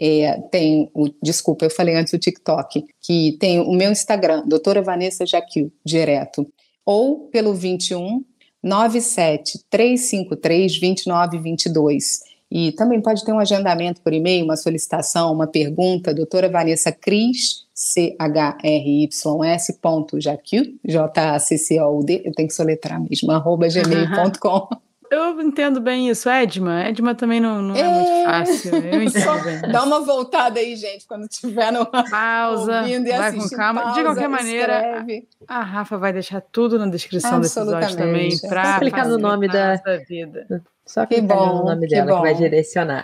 É, 0.00 0.40
tem 0.50 0.90
o, 0.92 1.08
desculpa, 1.22 1.64
eu 1.64 1.70
falei 1.70 1.94
antes 1.94 2.12
o 2.12 2.18
TikTok, 2.18 2.84
que 3.00 3.36
tem 3.38 3.60
o 3.60 3.70
meu 3.70 3.92
Instagram, 3.92 4.42
doutora 4.44 4.82
Vanessa 4.82 5.24
Jacu, 5.24 5.70
direto 5.84 6.44
ou 6.86 7.28
pelo 7.28 7.52
21 7.52 8.24
97 8.62 9.64
353 9.68 10.80
2922. 10.80 12.20
E 12.50 12.72
também 12.72 13.00
pode 13.00 13.24
ter 13.24 13.32
um 13.32 13.40
agendamento 13.40 14.00
por 14.00 14.12
e-mail, 14.12 14.44
uma 14.44 14.56
solicitação, 14.56 15.32
uma 15.32 15.48
pergunta, 15.48 16.14
doutora 16.14 16.48
Vanessa 16.48 16.92
Cris, 16.92 17.66
C-H-R-Y-S, 17.74 19.72
ponto, 19.80 20.20
Jacu, 20.20 20.78
J-A-C-C-O-U-D, 20.84 22.22
eu 22.24 22.32
tenho 22.32 22.48
que 22.48 22.54
soletrar 22.54 23.02
mesmo, 23.02 23.32
arroba 23.32 23.68
gmail.com. 23.68 24.68
Eu 25.10 25.40
entendo 25.40 25.80
bem 25.80 26.08
isso. 26.08 26.28
Edma, 26.28 26.84
Edma 26.84 27.14
também 27.14 27.40
não, 27.40 27.62
não 27.62 27.74
é, 27.76 27.80
é, 27.80 27.88
muito 27.88 28.24
fácil. 28.24 28.76
Eu 28.76 29.02
entendo 29.02 29.44
bem. 29.44 29.72
Dá 29.72 29.82
uma 29.82 30.00
voltada 30.00 30.58
aí, 30.60 30.76
gente, 30.76 31.06
quando 31.06 31.28
tiver 31.28 31.70
no 31.72 31.86
pausa, 31.86 32.80
ouvindo 32.80 33.06
e 33.06 33.12
vai 33.12 33.32
com 33.32 33.48
calma. 33.50 33.82
Pausa, 33.82 33.98
de 33.98 34.04
qualquer 34.04 34.28
maneira, 34.28 34.78
escreve. 34.78 35.28
a 35.46 35.62
Rafa 35.62 35.98
vai 35.98 36.12
deixar 36.12 36.40
tudo 36.40 36.78
na 36.78 36.86
descrição 36.86 37.40
desse 37.40 37.58
episódio 37.58 37.96
também 37.96 38.38
para 38.48 38.78
clicar 38.78 39.08
no 39.08 39.18
nome 39.18 39.48
da 39.48 39.80
vida. 40.08 40.62
Só 40.84 41.04
que 41.04 41.20
bom, 41.20 41.58
no 41.58 41.64
nome 41.64 41.88
dela 41.88 42.10
bom. 42.10 42.16
que 42.16 42.22
vai 42.22 42.34
direcionar. 42.34 43.02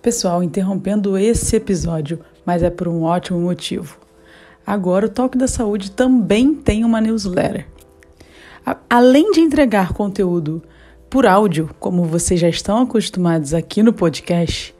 Pessoal, 0.00 0.42
interrompendo 0.42 1.18
esse 1.18 1.56
episódio, 1.56 2.24
mas 2.44 2.62
é 2.62 2.70
por 2.70 2.88
um 2.88 3.02
ótimo 3.02 3.40
motivo. 3.40 3.98
Agora 4.66 5.06
o 5.06 5.08
Toque 5.08 5.36
da 5.36 5.48
Saúde 5.48 5.90
também 5.90 6.54
tem 6.54 6.84
uma 6.84 7.00
newsletter 7.00 7.66
além 8.88 9.32
de 9.32 9.40
entregar 9.40 9.92
conteúdo 9.92 10.62
por 11.08 11.26
áudio, 11.26 11.70
como 11.78 12.04
vocês 12.04 12.40
já 12.40 12.48
estão 12.48 12.82
acostumados 12.82 13.54
aqui 13.54 13.82
no 13.82 13.92
podcast, 13.92 14.74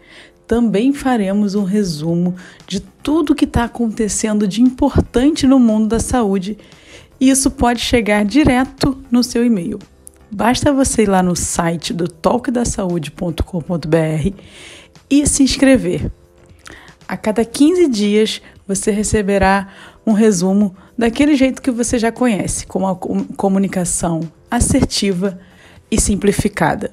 também 0.46 0.92
faremos 0.92 1.54
um 1.54 1.64
resumo 1.64 2.34
de 2.66 2.80
tudo 2.80 3.34
que 3.34 3.44
está 3.44 3.64
acontecendo 3.64 4.48
de 4.48 4.62
importante 4.62 5.46
no 5.46 5.58
mundo 5.58 5.88
da 5.88 6.00
saúde 6.00 6.58
e 7.20 7.30
isso 7.30 7.50
pode 7.50 7.80
chegar 7.80 8.24
direto 8.24 8.96
no 9.10 9.22
seu 9.22 9.44
e-mail. 9.44 9.78
Basta 10.30 10.72
você 10.72 11.02
ir 11.02 11.08
lá 11.08 11.22
no 11.22 11.34
site 11.34 11.92
do 11.92 12.08
talkdasaude.com.br 12.08 14.32
e 15.10 15.26
se 15.26 15.42
inscrever. 15.42 16.10
A 17.06 17.16
cada 17.16 17.44
15 17.44 17.88
dias 17.88 18.42
você 18.66 18.90
receberá 18.90 19.68
um 20.06 20.12
resumo 20.12 20.76
daquele 20.98 21.36
jeito 21.36 21.62
que 21.62 21.70
você 21.70 21.96
já 21.98 22.10
conhece, 22.10 22.66
com 22.66 22.80
uma 22.80 22.96
comunicação 22.96 24.20
assertiva 24.50 25.38
e 25.88 26.00
simplificada. 26.00 26.90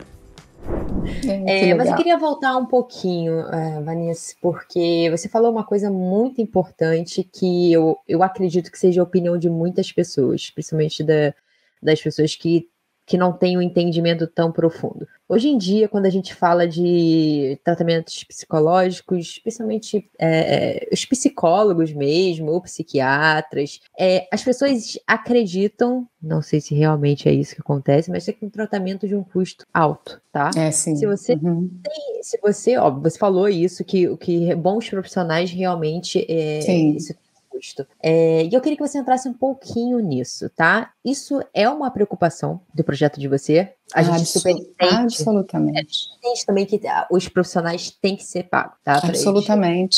É, 1.28 1.70
é 1.70 1.74
mas 1.76 1.90
eu 1.90 1.96
queria 1.96 2.18
voltar 2.18 2.56
um 2.58 2.66
pouquinho, 2.66 3.42
uh, 3.42 3.84
Vanessa, 3.84 4.36
porque 4.42 5.10
você 5.12 5.28
falou 5.28 5.52
uma 5.52 5.64
coisa 5.64 5.90
muito 5.90 6.42
importante 6.42 7.24
que 7.24 7.74
eu, 7.74 7.98
eu 8.08 8.22
acredito 8.24 8.72
que 8.72 8.78
seja 8.78 9.02
a 9.02 9.04
opinião 9.04 9.38
de 9.38 9.50
muitas 9.50 9.92
pessoas, 9.92 10.50
principalmente 10.52 11.04
da, 11.04 11.34
das 11.82 12.02
pessoas 12.02 12.36
que 12.36 12.68
que 13.06 13.18
não 13.18 13.32
tem 13.32 13.56
um 13.56 13.62
entendimento 13.62 14.26
tão 14.26 14.52
profundo. 14.52 15.08
Hoje 15.28 15.48
em 15.48 15.58
dia, 15.58 15.88
quando 15.88 16.06
a 16.06 16.10
gente 16.10 16.36
fala 16.36 16.68
de 16.68 17.60
tratamentos 17.64 18.24
psicológicos, 18.24 19.38
especialmente 19.38 20.08
é, 20.20 20.84
é, 20.84 20.90
os 20.94 21.04
psicólogos 21.04 21.92
mesmo, 21.92 22.52
ou 22.52 22.62
psiquiatras, 22.62 23.80
é, 24.00 24.28
as 24.32 24.44
pessoas 24.44 25.00
acreditam, 25.08 26.08
não 26.22 26.44
sei 26.44 26.62
se 26.62 26.76
realmente 26.76 27.28
é 27.28 27.34
isso 27.34 27.56
que 27.56 27.62
acontece, 27.62 28.12
mas 28.12 28.28
é 28.28 28.34
que 28.34 28.46
um 28.46 28.50
tratamento 28.52 29.08
de 29.08 29.16
um 29.16 29.24
custo 29.24 29.66
alto, 29.74 30.22
tá? 30.32 30.52
É, 30.56 30.70
sim. 30.70 30.96
Se 30.96 31.08
você 31.08 31.34
uhum. 31.34 31.72
tem, 31.82 32.22
se 32.22 32.40
você, 32.40 32.78
óbvio, 32.78 33.10
você 33.10 33.18
falou 33.18 33.50
isso, 33.50 33.84
que, 33.84 34.16
que 34.18 34.54
bons 34.54 34.88
profissionais 34.88 35.50
realmente 35.50 36.24
é, 36.30 36.62
sim. 36.62 36.96
isso 36.98 37.16
custo. 37.56 37.88
É, 38.02 38.44
e 38.44 38.54
eu 38.54 38.62
queria 38.62 38.78
que 38.78 38.88
você 38.88 38.98
entrasse 38.98 39.28
um 39.28 39.34
pouquinho 39.34 40.00
nisso, 40.00 40.50
tá? 40.56 40.92
Isso 41.04 41.42
é 41.54 41.70
uma 41.70 41.90
preocupação 41.90 42.60
do 42.74 42.84
projeto 42.84 43.20
de 43.20 43.28
você? 43.28 43.74
A 43.94 44.04
gente 44.04 44.22
Absolut 44.22 44.30
super 44.30 44.52
entende. 44.52 44.96
Absolutamente. 44.96 46.10
É, 46.12 46.18
entende 46.18 46.46
também 46.46 46.66
que 46.66 46.88
ah, 46.88 47.08
os 47.12 47.28
profissionais 47.28 47.92
têm 48.02 48.16
que 48.16 48.24
ser 48.24 48.44
pagos, 48.44 48.78
tá? 48.84 49.00
Absolutamente. 49.04 49.98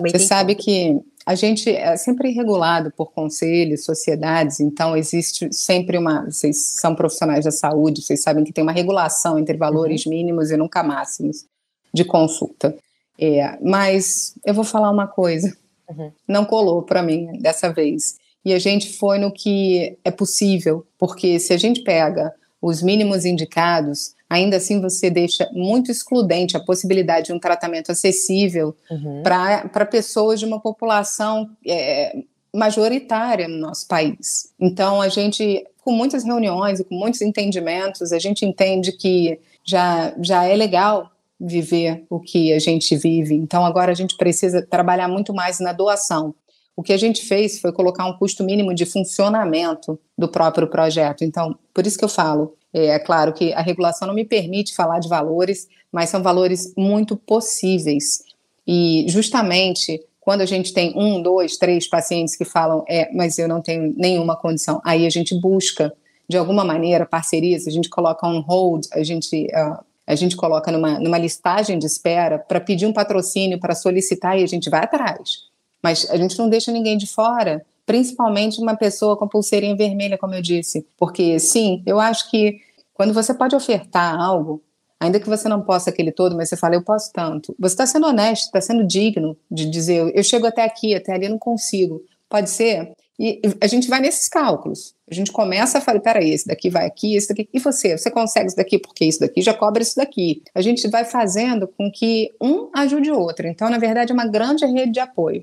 Você 0.00 0.18
sabe 0.18 0.54
que 0.54 1.00
a 1.24 1.34
gente 1.34 1.68
é 1.68 1.96
sempre 1.96 2.30
regulado 2.30 2.92
por 2.92 3.12
conselhos, 3.12 3.84
sociedades, 3.84 4.60
então 4.60 4.96
existe 4.96 5.52
sempre 5.52 5.98
uma. 5.98 6.24
Vocês 6.24 6.56
são 6.56 6.94
profissionais 6.94 7.44
da 7.44 7.50
saúde, 7.50 8.02
vocês 8.02 8.22
sabem 8.22 8.44
que 8.44 8.52
tem 8.52 8.62
uma 8.62 8.72
regulação 8.72 9.38
entre 9.38 9.56
valores 9.56 10.06
uhum. 10.06 10.10
mínimos 10.10 10.50
e 10.50 10.56
nunca 10.56 10.82
máximos 10.82 11.44
de 11.92 12.04
consulta. 12.04 12.76
É, 13.18 13.58
mas 13.62 14.34
eu 14.44 14.54
vou 14.54 14.64
falar 14.64 14.90
uma 14.90 15.06
coisa. 15.06 15.56
Uhum. 15.88 16.12
Não 16.26 16.44
colou 16.44 16.82
para 16.82 17.02
mim 17.02 17.38
dessa 17.40 17.72
vez. 17.72 18.16
E 18.44 18.52
a 18.52 18.58
gente 18.58 18.92
foi 18.92 19.18
no 19.18 19.32
que 19.32 19.98
é 20.04 20.10
possível, 20.10 20.86
porque 20.98 21.38
se 21.38 21.52
a 21.52 21.56
gente 21.56 21.82
pega 21.82 22.32
os 22.62 22.82
mínimos 22.82 23.24
indicados, 23.24 24.14
ainda 24.28 24.56
assim 24.56 24.80
você 24.80 25.10
deixa 25.10 25.48
muito 25.52 25.90
excludente 25.90 26.56
a 26.56 26.60
possibilidade 26.60 27.26
de 27.26 27.32
um 27.32 27.38
tratamento 27.38 27.90
acessível 27.92 28.74
uhum. 28.90 29.22
para 29.22 29.86
pessoas 29.86 30.40
de 30.40 30.46
uma 30.46 30.60
população 30.60 31.50
é, 31.66 32.16
majoritária 32.54 33.46
no 33.48 33.58
nosso 33.58 33.86
país. 33.86 34.52
Então, 34.58 35.00
a 35.00 35.08
gente, 35.08 35.64
com 35.84 35.92
muitas 35.92 36.24
reuniões 36.24 36.80
e 36.80 36.84
com 36.84 36.94
muitos 36.94 37.20
entendimentos, 37.20 38.12
a 38.12 38.18
gente 38.18 38.44
entende 38.44 38.92
que 38.92 39.38
já, 39.64 40.14
já 40.20 40.44
é 40.44 40.56
legal 40.56 41.10
viver 41.40 42.04
o 42.08 42.18
que 42.20 42.52
a 42.52 42.58
gente 42.58 42.96
vive. 42.96 43.34
Então, 43.34 43.64
agora 43.64 43.92
a 43.92 43.94
gente 43.94 44.16
precisa 44.16 44.60
trabalhar 44.62 45.08
muito 45.08 45.34
mais 45.34 45.60
na 45.60 45.72
doação. 45.72 46.34
O 46.74 46.82
que 46.82 46.92
a 46.92 46.98
gente 46.98 47.24
fez 47.24 47.60
foi 47.60 47.72
colocar 47.72 48.06
um 48.06 48.16
custo 48.18 48.44
mínimo 48.44 48.74
de 48.74 48.84
funcionamento 48.84 49.98
do 50.16 50.28
próprio 50.28 50.68
projeto. 50.68 51.24
Então, 51.24 51.58
por 51.72 51.86
isso 51.86 51.98
que 51.98 52.04
eu 52.04 52.08
falo, 52.08 52.54
é, 52.72 52.86
é 52.86 52.98
claro 52.98 53.32
que 53.32 53.52
a 53.52 53.60
regulação 53.60 54.06
não 54.08 54.14
me 54.14 54.24
permite 54.24 54.74
falar 54.74 54.98
de 54.98 55.08
valores, 55.08 55.68
mas 55.90 56.10
são 56.10 56.22
valores 56.22 56.74
muito 56.76 57.16
possíveis. 57.16 58.22
E 58.66 59.06
justamente 59.08 60.02
Quando 60.26 60.40
a 60.40 60.44
gente 60.44 60.72
tem 60.72 60.92
um, 60.96 61.22
dois, 61.22 61.56
três 61.56 61.88
pacientes 61.88 62.34
que 62.34 62.44
falam, 62.44 62.84
é, 62.88 63.08
mas 63.14 63.38
eu 63.38 63.46
não 63.46 63.62
tenho 63.62 63.94
nenhuma 63.96 64.34
condição, 64.34 64.80
aí 64.84 65.06
a 65.06 65.08
gente 65.08 65.32
busca, 65.40 65.92
de 66.28 66.36
alguma 66.36 66.64
maneira, 66.64 67.06
parcerias, 67.06 67.64
a 67.68 67.70
gente 67.70 67.88
coloca 67.88 68.26
on 68.26 68.40
hold, 68.40 68.86
a 68.92 69.04
gente, 69.04 69.46
uh, 69.54 69.84
a 70.06 70.14
gente 70.14 70.36
coloca 70.36 70.70
numa, 70.70 70.98
numa 71.00 71.18
listagem 71.18 71.78
de 71.78 71.86
espera 71.86 72.38
para 72.38 72.60
pedir 72.60 72.86
um 72.86 72.92
patrocínio, 72.92 73.58
para 73.58 73.74
solicitar 73.74 74.38
e 74.38 74.44
a 74.44 74.46
gente 74.46 74.70
vai 74.70 74.84
atrás. 74.84 75.46
Mas 75.82 76.08
a 76.10 76.16
gente 76.16 76.38
não 76.38 76.48
deixa 76.48 76.70
ninguém 76.70 76.96
de 76.96 77.06
fora, 77.06 77.64
principalmente 77.84 78.60
uma 78.60 78.76
pessoa 78.76 79.16
com 79.16 79.26
pulseirinha 79.26 79.76
vermelha, 79.76 80.16
como 80.16 80.34
eu 80.34 80.42
disse. 80.42 80.86
Porque, 80.96 81.38
sim, 81.38 81.82
eu 81.84 81.98
acho 81.98 82.30
que 82.30 82.60
quando 82.94 83.12
você 83.12 83.34
pode 83.34 83.54
ofertar 83.54 84.18
algo, 84.18 84.62
ainda 84.98 85.20
que 85.20 85.28
você 85.28 85.48
não 85.48 85.62
possa 85.62 85.90
aquele 85.90 86.12
todo, 86.12 86.36
mas 86.36 86.48
você 86.48 86.56
fala, 86.56 86.74
eu 86.74 86.82
posso 86.82 87.12
tanto. 87.12 87.54
Você 87.58 87.74
está 87.74 87.86
sendo 87.86 88.06
honesto, 88.06 88.46
está 88.46 88.60
sendo 88.60 88.86
digno 88.86 89.36
de 89.50 89.68
dizer, 89.68 90.12
eu 90.14 90.22
chego 90.22 90.46
até 90.46 90.64
aqui, 90.64 90.94
até 90.94 91.12
ali 91.12 91.28
não 91.28 91.38
consigo. 91.38 92.02
Pode 92.28 92.50
ser? 92.50 92.92
E 93.18 93.40
a 93.60 93.66
gente 93.66 93.88
vai 93.88 94.00
nesses 94.00 94.28
cálculos. 94.28 94.94
A 95.10 95.14
gente 95.14 95.32
começa 95.32 95.78
a 95.78 95.80
falar, 95.80 96.00
peraí, 96.00 96.30
esse 96.30 96.46
daqui 96.46 96.68
vai 96.68 96.86
aqui, 96.86 97.16
esse 97.16 97.28
daqui. 97.28 97.48
E 97.52 97.58
você? 97.58 97.96
Você 97.96 98.10
consegue 98.10 98.48
isso 98.48 98.56
daqui 98.56 98.78
porque 98.78 99.06
isso 99.06 99.20
daqui 99.20 99.40
já 99.40 99.54
cobra 99.54 99.82
isso 99.82 99.96
daqui. 99.96 100.42
A 100.54 100.60
gente 100.60 100.86
vai 100.88 101.04
fazendo 101.04 101.66
com 101.66 101.90
que 101.90 102.30
um 102.40 102.68
ajude 102.74 103.10
o 103.10 103.18
outro. 103.18 103.46
Então, 103.46 103.70
na 103.70 103.78
verdade, 103.78 104.12
é 104.12 104.14
uma 104.14 104.28
grande 104.28 104.66
rede 104.66 104.92
de 104.92 105.00
apoio. 105.00 105.42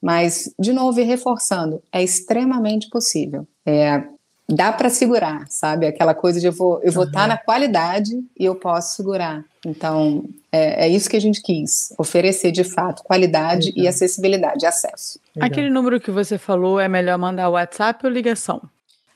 Mas, 0.00 0.52
de 0.58 0.72
novo, 0.72 0.98
e 0.98 1.04
reforçando, 1.04 1.80
é 1.92 2.02
extremamente 2.02 2.90
possível. 2.90 3.46
É, 3.64 4.02
dá 4.48 4.72
para 4.72 4.90
segurar, 4.90 5.46
sabe? 5.48 5.86
Aquela 5.86 6.14
coisa 6.14 6.40
de 6.40 6.46
eu 6.46 6.52
vou 6.52 6.80
eu 6.82 6.92
vou 6.92 7.04
estar 7.04 7.18
tá 7.18 7.24
uhum. 7.24 7.28
tá 7.28 7.34
na 7.34 7.36
qualidade 7.36 8.12
e 8.38 8.44
eu 8.44 8.54
posso 8.54 8.96
segurar. 8.96 9.44
Então, 9.64 10.24
é, 10.50 10.86
é, 10.86 10.88
isso 10.88 11.08
que 11.08 11.16
a 11.16 11.20
gente 11.20 11.40
quis, 11.40 11.94
oferecer 11.96 12.50
de 12.50 12.64
fato 12.64 13.02
qualidade 13.04 13.68
Legal. 13.68 13.84
e 13.84 13.88
acessibilidade, 13.88 14.66
acesso. 14.66 15.20
Legal. 15.36 15.46
Aquele 15.46 15.70
número 15.70 16.00
que 16.00 16.10
você 16.10 16.36
falou 16.36 16.80
é 16.80 16.88
melhor 16.88 17.16
mandar 17.16 17.48
WhatsApp 17.48 18.04
ou 18.04 18.10
ligação? 18.10 18.60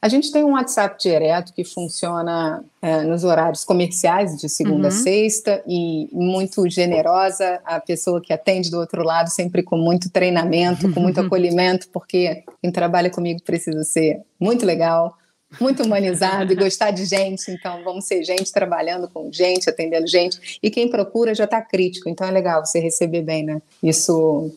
A 0.06 0.08
gente 0.08 0.30
tem 0.30 0.44
um 0.44 0.52
WhatsApp 0.52 0.96
direto 1.02 1.52
que 1.52 1.64
funciona 1.64 2.64
é, 2.80 3.02
nos 3.02 3.24
horários 3.24 3.64
comerciais, 3.64 4.36
de 4.36 4.48
segunda 4.48 4.86
uhum. 4.86 4.86
a 4.86 4.90
sexta, 4.92 5.64
e 5.66 6.08
muito 6.12 6.70
generosa. 6.70 7.60
A 7.64 7.80
pessoa 7.80 8.20
que 8.20 8.32
atende 8.32 8.70
do 8.70 8.78
outro 8.78 9.02
lado, 9.02 9.30
sempre 9.30 9.64
com 9.64 9.76
muito 9.76 10.08
treinamento, 10.08 10.92
com 10.94 11.00
muito 11.00 11.18
acolhimento, 11.26 11.88
porque 11.92 12.44
quem 12.62 12.70
trabalha 12.70 13.10
comigo 13.10 13.42
precisa 13.42 13.82
ser 13.82 14.22
muito 14.38 14.64
legal, 14.64 15.18
muito 15.60 15.82
humanizado 15.82 16.52
e 16.52 16.54
gostar 16.54 16.92
de 16.92 17.04
gente. 17.04 17.50
Então, 17.50 17.82
vamos 17.82 18.04
ser 18.04 18.22
gente 18.22 18.52
trabalhando 18.52 19.08
com 19.08 19.28
gente, 19.32 19.68
atendendo 19.68 20.06
gente. 20.06 20.60
E 20.62 20.70
quem 20.70 20.88
procura 20.88 21.34
já 21.34 21.46
está 21.46 21.60
crítico, 21.60 22.08
então 22.08 22.28
é 22.28 22.30
legal 22.30 22.64
você 22.64 22.78
receber 22.78 23.22
bem, 23.22 23.44
né? 23.44 23.60
Isso. 23.82 24.54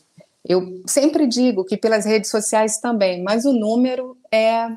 Eu 0.47 0.83
sempre 0.85 1.25
digo 1.25 1.65
que 1.65 1.75
pelas 1.75 2.05
redes 2.05 2.29
sociais 2.29 2.77
também, 2.77 3.23
mas 3.23 3.45
o 3.45 3.51
número 3.51 4.15
é 4.31 4.67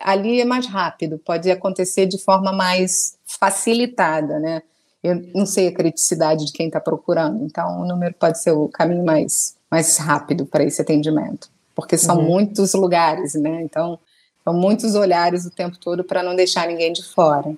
ali 0.00 0.40
é 0.40 0.44
mais 0.44 0.66
rápido, 0.66 1.18
pode 1.18 1.50
acontecer 1.50 2.06
de 2.06 2.18
forma 2.18 2.52
mais 2.52 3.16
facilitada, 3.24 4.38
né? 4.38 4.62
Eu 5.02 5.22
não 5.34 5.44
sei 5.44 5.68
a 5.68 5.74
criticidade 5.74 6.46
de 6.46 6.52
quem 6.52 6.66
está 6.66 6.80
procurando, 6.80 7.44
então 7.44 7.82
o 7.82 7.86
número 7.86 8.14
pode 8.14 8.40
ser 8.40 8.52
o 8.52 8.68
caminho 8.68 9.04
mais, 9.04 9.54
mais 9.70 9.98
rápido 9.98 10.46
para 10.46 10.64
esse 10.64 10.80
atendimento, 10.80 11.50
porque 11.74 11.98
são 11.98 12.18
uhum. 12.18 12.24
muitos 12.24 12.72
lugares, 12.72 13.34
né? 13.34 13.62
Então, 13.62 13.98
são 14.42 14.54
muitos 14.54 14.94
olhares 14.94 15.44
o 15.44 15.50
tempo 15.50 15.78
todo 15.78 16.04
para 16.04 16.22
não 16.22 16.34
deixar 16.34 16.66
ninguém 16.66 16.92
de 16.92 17.02
fora. 17.02 17.54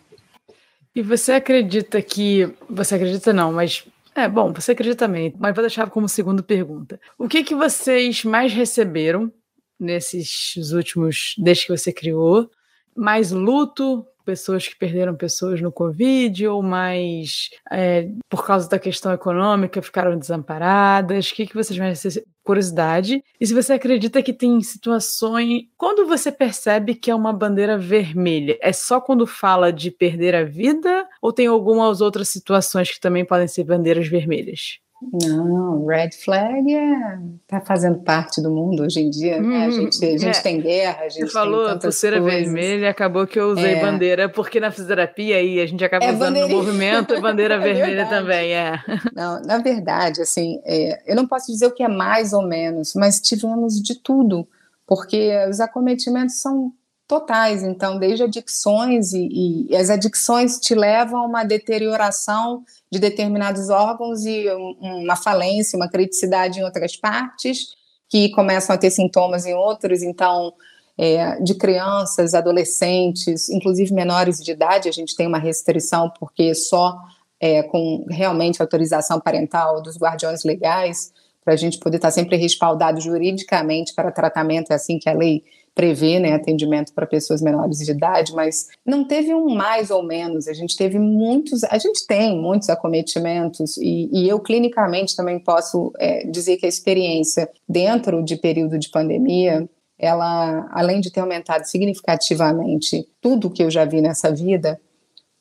E 0.95 1.03
você 1.03 1.33
acredita 1.33 2.01
que. 2.01 2.53
Você 2.71 2.95
acredita 2.95 3.33
não, 3.33 3.53
mas 3.53 3.85
é, 4.15 4.27
bom, 4.27 4.51
você 4.51 4.73
acredita 4.73 5.07
também, 5.07 5.35
mas 5.39 5.55
vou 5.55 5.63
deixar 5.63 5.91
como 5.91 6.09
segunda 6.09 6.43
pergunta. 6.43 6.99
O 7.19 7.29
que, 7.29 7.45
que 7.45 7.55
vocês 7.55 8.25
mais 8.25 8.51
receberam 8.53 9.31
nesses 9.79 10.73
últimos, 10.73 11.35
desde 11.39 11.67
que 11.67 11.77
você 11.77 11.93
criou? 11.93 12.51
Mais 12.95 13.31
luto, 13.31 14.07
pessoas 14.27 14.67
que 14.67 14.77
perderam 14.77 15.15
pessoas 15.15 15.63
no 15.63 15.71
Covid, 15.71 16.49
ou 16.49 16.63
mais 16.63 17.51
é, 17.71 18.09
por 18.29 18.45
causa 18.45 18.69
da 18.69 18.79
questão 18.79 19.13
econômica 19.13 19.81
ficaram 19.81 20.19
desamparadas? 20.19 21.31
O 21.31 21.35
que, 21.35 21.47
que 21.47 21.55
vocês 21.55 21.79
mais 21.79 22.03
curiosidade? 22.43 23.23
E 23.41 23.47
se 23.47 23.55
você 23.55 23.75
acredita 23.75 24.23
que 24.23 24.33
tem 24.33 24.61
situações. 24.61 25.63
Quando 25.79 26.07
você 26.07 26.33
percebe 26.33 26.95
que 26.95 27.11
é 27.11 27.15
uma 27.15 27.33
bandeira 27.33 27.79
vermelha, 27.79 28.59
é 28.61 28.73
só 28.73 29.01
quando 29.01 29.27
fala 29.27 29.73
de 29.73 29.91
perder 29.91 30.35
a 30.35 30.45
vida? 30.45 31.07
Ou 31.23 31.33
tem 31.33 31.47
algumas 31.47 32.01
outras 32.01 32.29
situações 32.29 32.91
que 32.91 33.01
também 33.01 33.25
podem 33.25 33.49
ser 33.49 33.65
bandeiras 33.65 34.09
vermelhas? 34.09 34.81
Não, 35.01 35.85
red 35.85 36.11
flag 36.13 36.75
é 36.75 37.19
tá 37.47 37.61
fazendo 37.61 37.99
parte 37.99 38.41
do 38.41 38.51
mundo 38.51 38.83
hoje 38.83 39.01
em 39.01 39.11
dia, 39.11 39.41
né? 39.41 39.65
A 39.65 39.67
uhum, 39.67 39.73
gente, 39.73 40.05
a 40.05 40.17
gente 40.17 40.39
é. 40.39 40.41
tem 40.41 40.61
guerra, 40.61 41.03
a 41.03 41.09
gente 41.11 41.27
Você 41.27 41.33
falou 41.33 41.69
tem 41.69 41.79
pulseira 41.79 42.19
coisas. 42.19 42.45
vermelha, 42.45 42.89
acabou 42.89 43.27
que 43.27 43.39
eu 43.39 43.51
usei 43.51 43.75
é. 43.75 43.81
bandeira, 43.81 44.27
porque 44.27 44.59
na 44.59 44.71
fisioterapia 44.71 45.37
aí 45.37 45.61
a 45.61 45.67
gente 45.67 45.85
acaba 45.85 46.03
é 46.03 46.13
usando 46.15 46.41
no 46.41 46.49
movimento 46.49 47.21
bandeira 47.21 47.57
é 47.57 47.59
vermelha 47.59 48.07
também, 48.07 48.55
é. 48.55 48.83
Não, 49.15 49.43
na 49.43 49.59
verdade, 49.59 50.23
assim, 50.23 50.63
é, 50.65 51.03
eu 51.07 51.15
não 51.15 51.27
posso 51.27 51.53
dizer 51.53 51.67
o 51.67 51.75
que 51.75 51.83
é 51.83 51.89
mais 51.89 52.33
ou 52.33 52.43
menos, 52.43 52.95
mas 52.95 53.21
tivemos 53.21 53.75
de 53.83 53.97
tudo, 53.97 54.49
porque 54.87 55.31
os 55.51 55.61
acometimentos 55.61 56.41
são 56.41 56.73
totais, 57.07 57.63
então, 57.63 57.99
desde 57.99 58.25
adicções, 58.25 59.13
e, 59.13 59.67
e 59.71 59.77
as 59.77 59.91
adicções 59.91 60.59
te 60.59 60.75
levam 60.75 61.21
a 61.21 61.27
uma 61.27 61.45
deterioração 61.45 62.65
de 62.91 62.99
determinados 62.99 63.71
órgãos 63.71 64.25
e 64.25 64.47
uma 64.81 65.17
falência, 65.17 65.77
uma 65.77 65.89
criticidade 65.89 66.59
em 66.59 66.65
outras 66.65 66.97
partes, 66.97 67.75
que 68.09 68.31
começam 68.31 68.75
a 68.75 68.79
ter 68.79 68.91
sintomas 68.91 69.47
em 69.47 69.55
outros, 69.55 70.03
então, 70.03 70.53
é, 70.99 71.41
de 71.41 71.55
crianças, 71.55 72.35
adolescentes, 72.35 73.49
inclusive 73.49 73.93
menores 73.93 74.39
de 74.39 74.51
idade, 74.51 74.89
a 74.89 74.93
gente 74.93 75.15
tem 75.15 75.27
uma 75.27 75.39
restrição, 75.39 76.11
porque 76.19 76.55
só 76.55 76.97
é, 77.39 77.63
com 77.63 78.05
realmente 78.09 78.61
autorização 78.61 79.21
parental 79.21 79.83
dos 79.83 79.97
guardiões 79.97 80.43
legais, 80.43 81.13
para 81.45 81.55
a 81.55 81.57
gente 81.57 81.79
poder 81.79 81.99
estar 81.99 82.11
sempre 82.11 82.37
respaldado 82.37 83.01
juridicamente 83.01 83.95
para 83.95 84.11
tratamento, 84.11 84.73
é 84.73 84.75
assim 84.75 84.99
que 84.99 85.09
a 85.09 85.13
lei 85.13 85.45
prevê 85.77 86.19
né, 86.19 86.33
atendimento 86.33 86.91
para 86.95 87.07
pessoas 87.07 87.43
menores 87.43 87.81
de 87.81 87.91
idade, 87.91 88.35
mas 88.35 88.67
não 88.85 89.05
teve 89.05 89.35
um 89.35 89.55
mais 89.55 89.91
ou 89.91 90.03
menos, 90.03 90.49
a 90.49 90.55
gente 90.55 90.75
teve 90.75 90.99
muitos, 90.99 91.63
a 91.65 91.77
gente 91.77 92.07
tem 92.07 92.41
muitos 92.41 92.71
acometimentos, 92.71 93.77
e, 93.77 94.09
e 94.11 94.27
eu 94.27 94.41
clinicamente 94.41 95.15
também 95.15 95.39
posso 95.39 95.93
é, 95.99 96.27
dizer 96.27 96.57
que 96.57 96.65
a 96.65 96.69
experiência 96.69 97.47
dentro 97.69 98.25
de 98.25 98.37
período 98.37 98.79
de 98.79 98.89
pandemia, 98.89 99.69
ela, 99.99 100.67
além 100.73 100.99
de 100.99 101.13
ter 101.13 101.21
aumentado 101.21 101.67
significativamente 101.67 103.07
tudo 103.21 103.51
que 103.51 103.63
eu 103.63 103.71
já 103.71 103.85
vi 103.85 104.01
nessa 104.01 104.35
vida, 104.35 104.81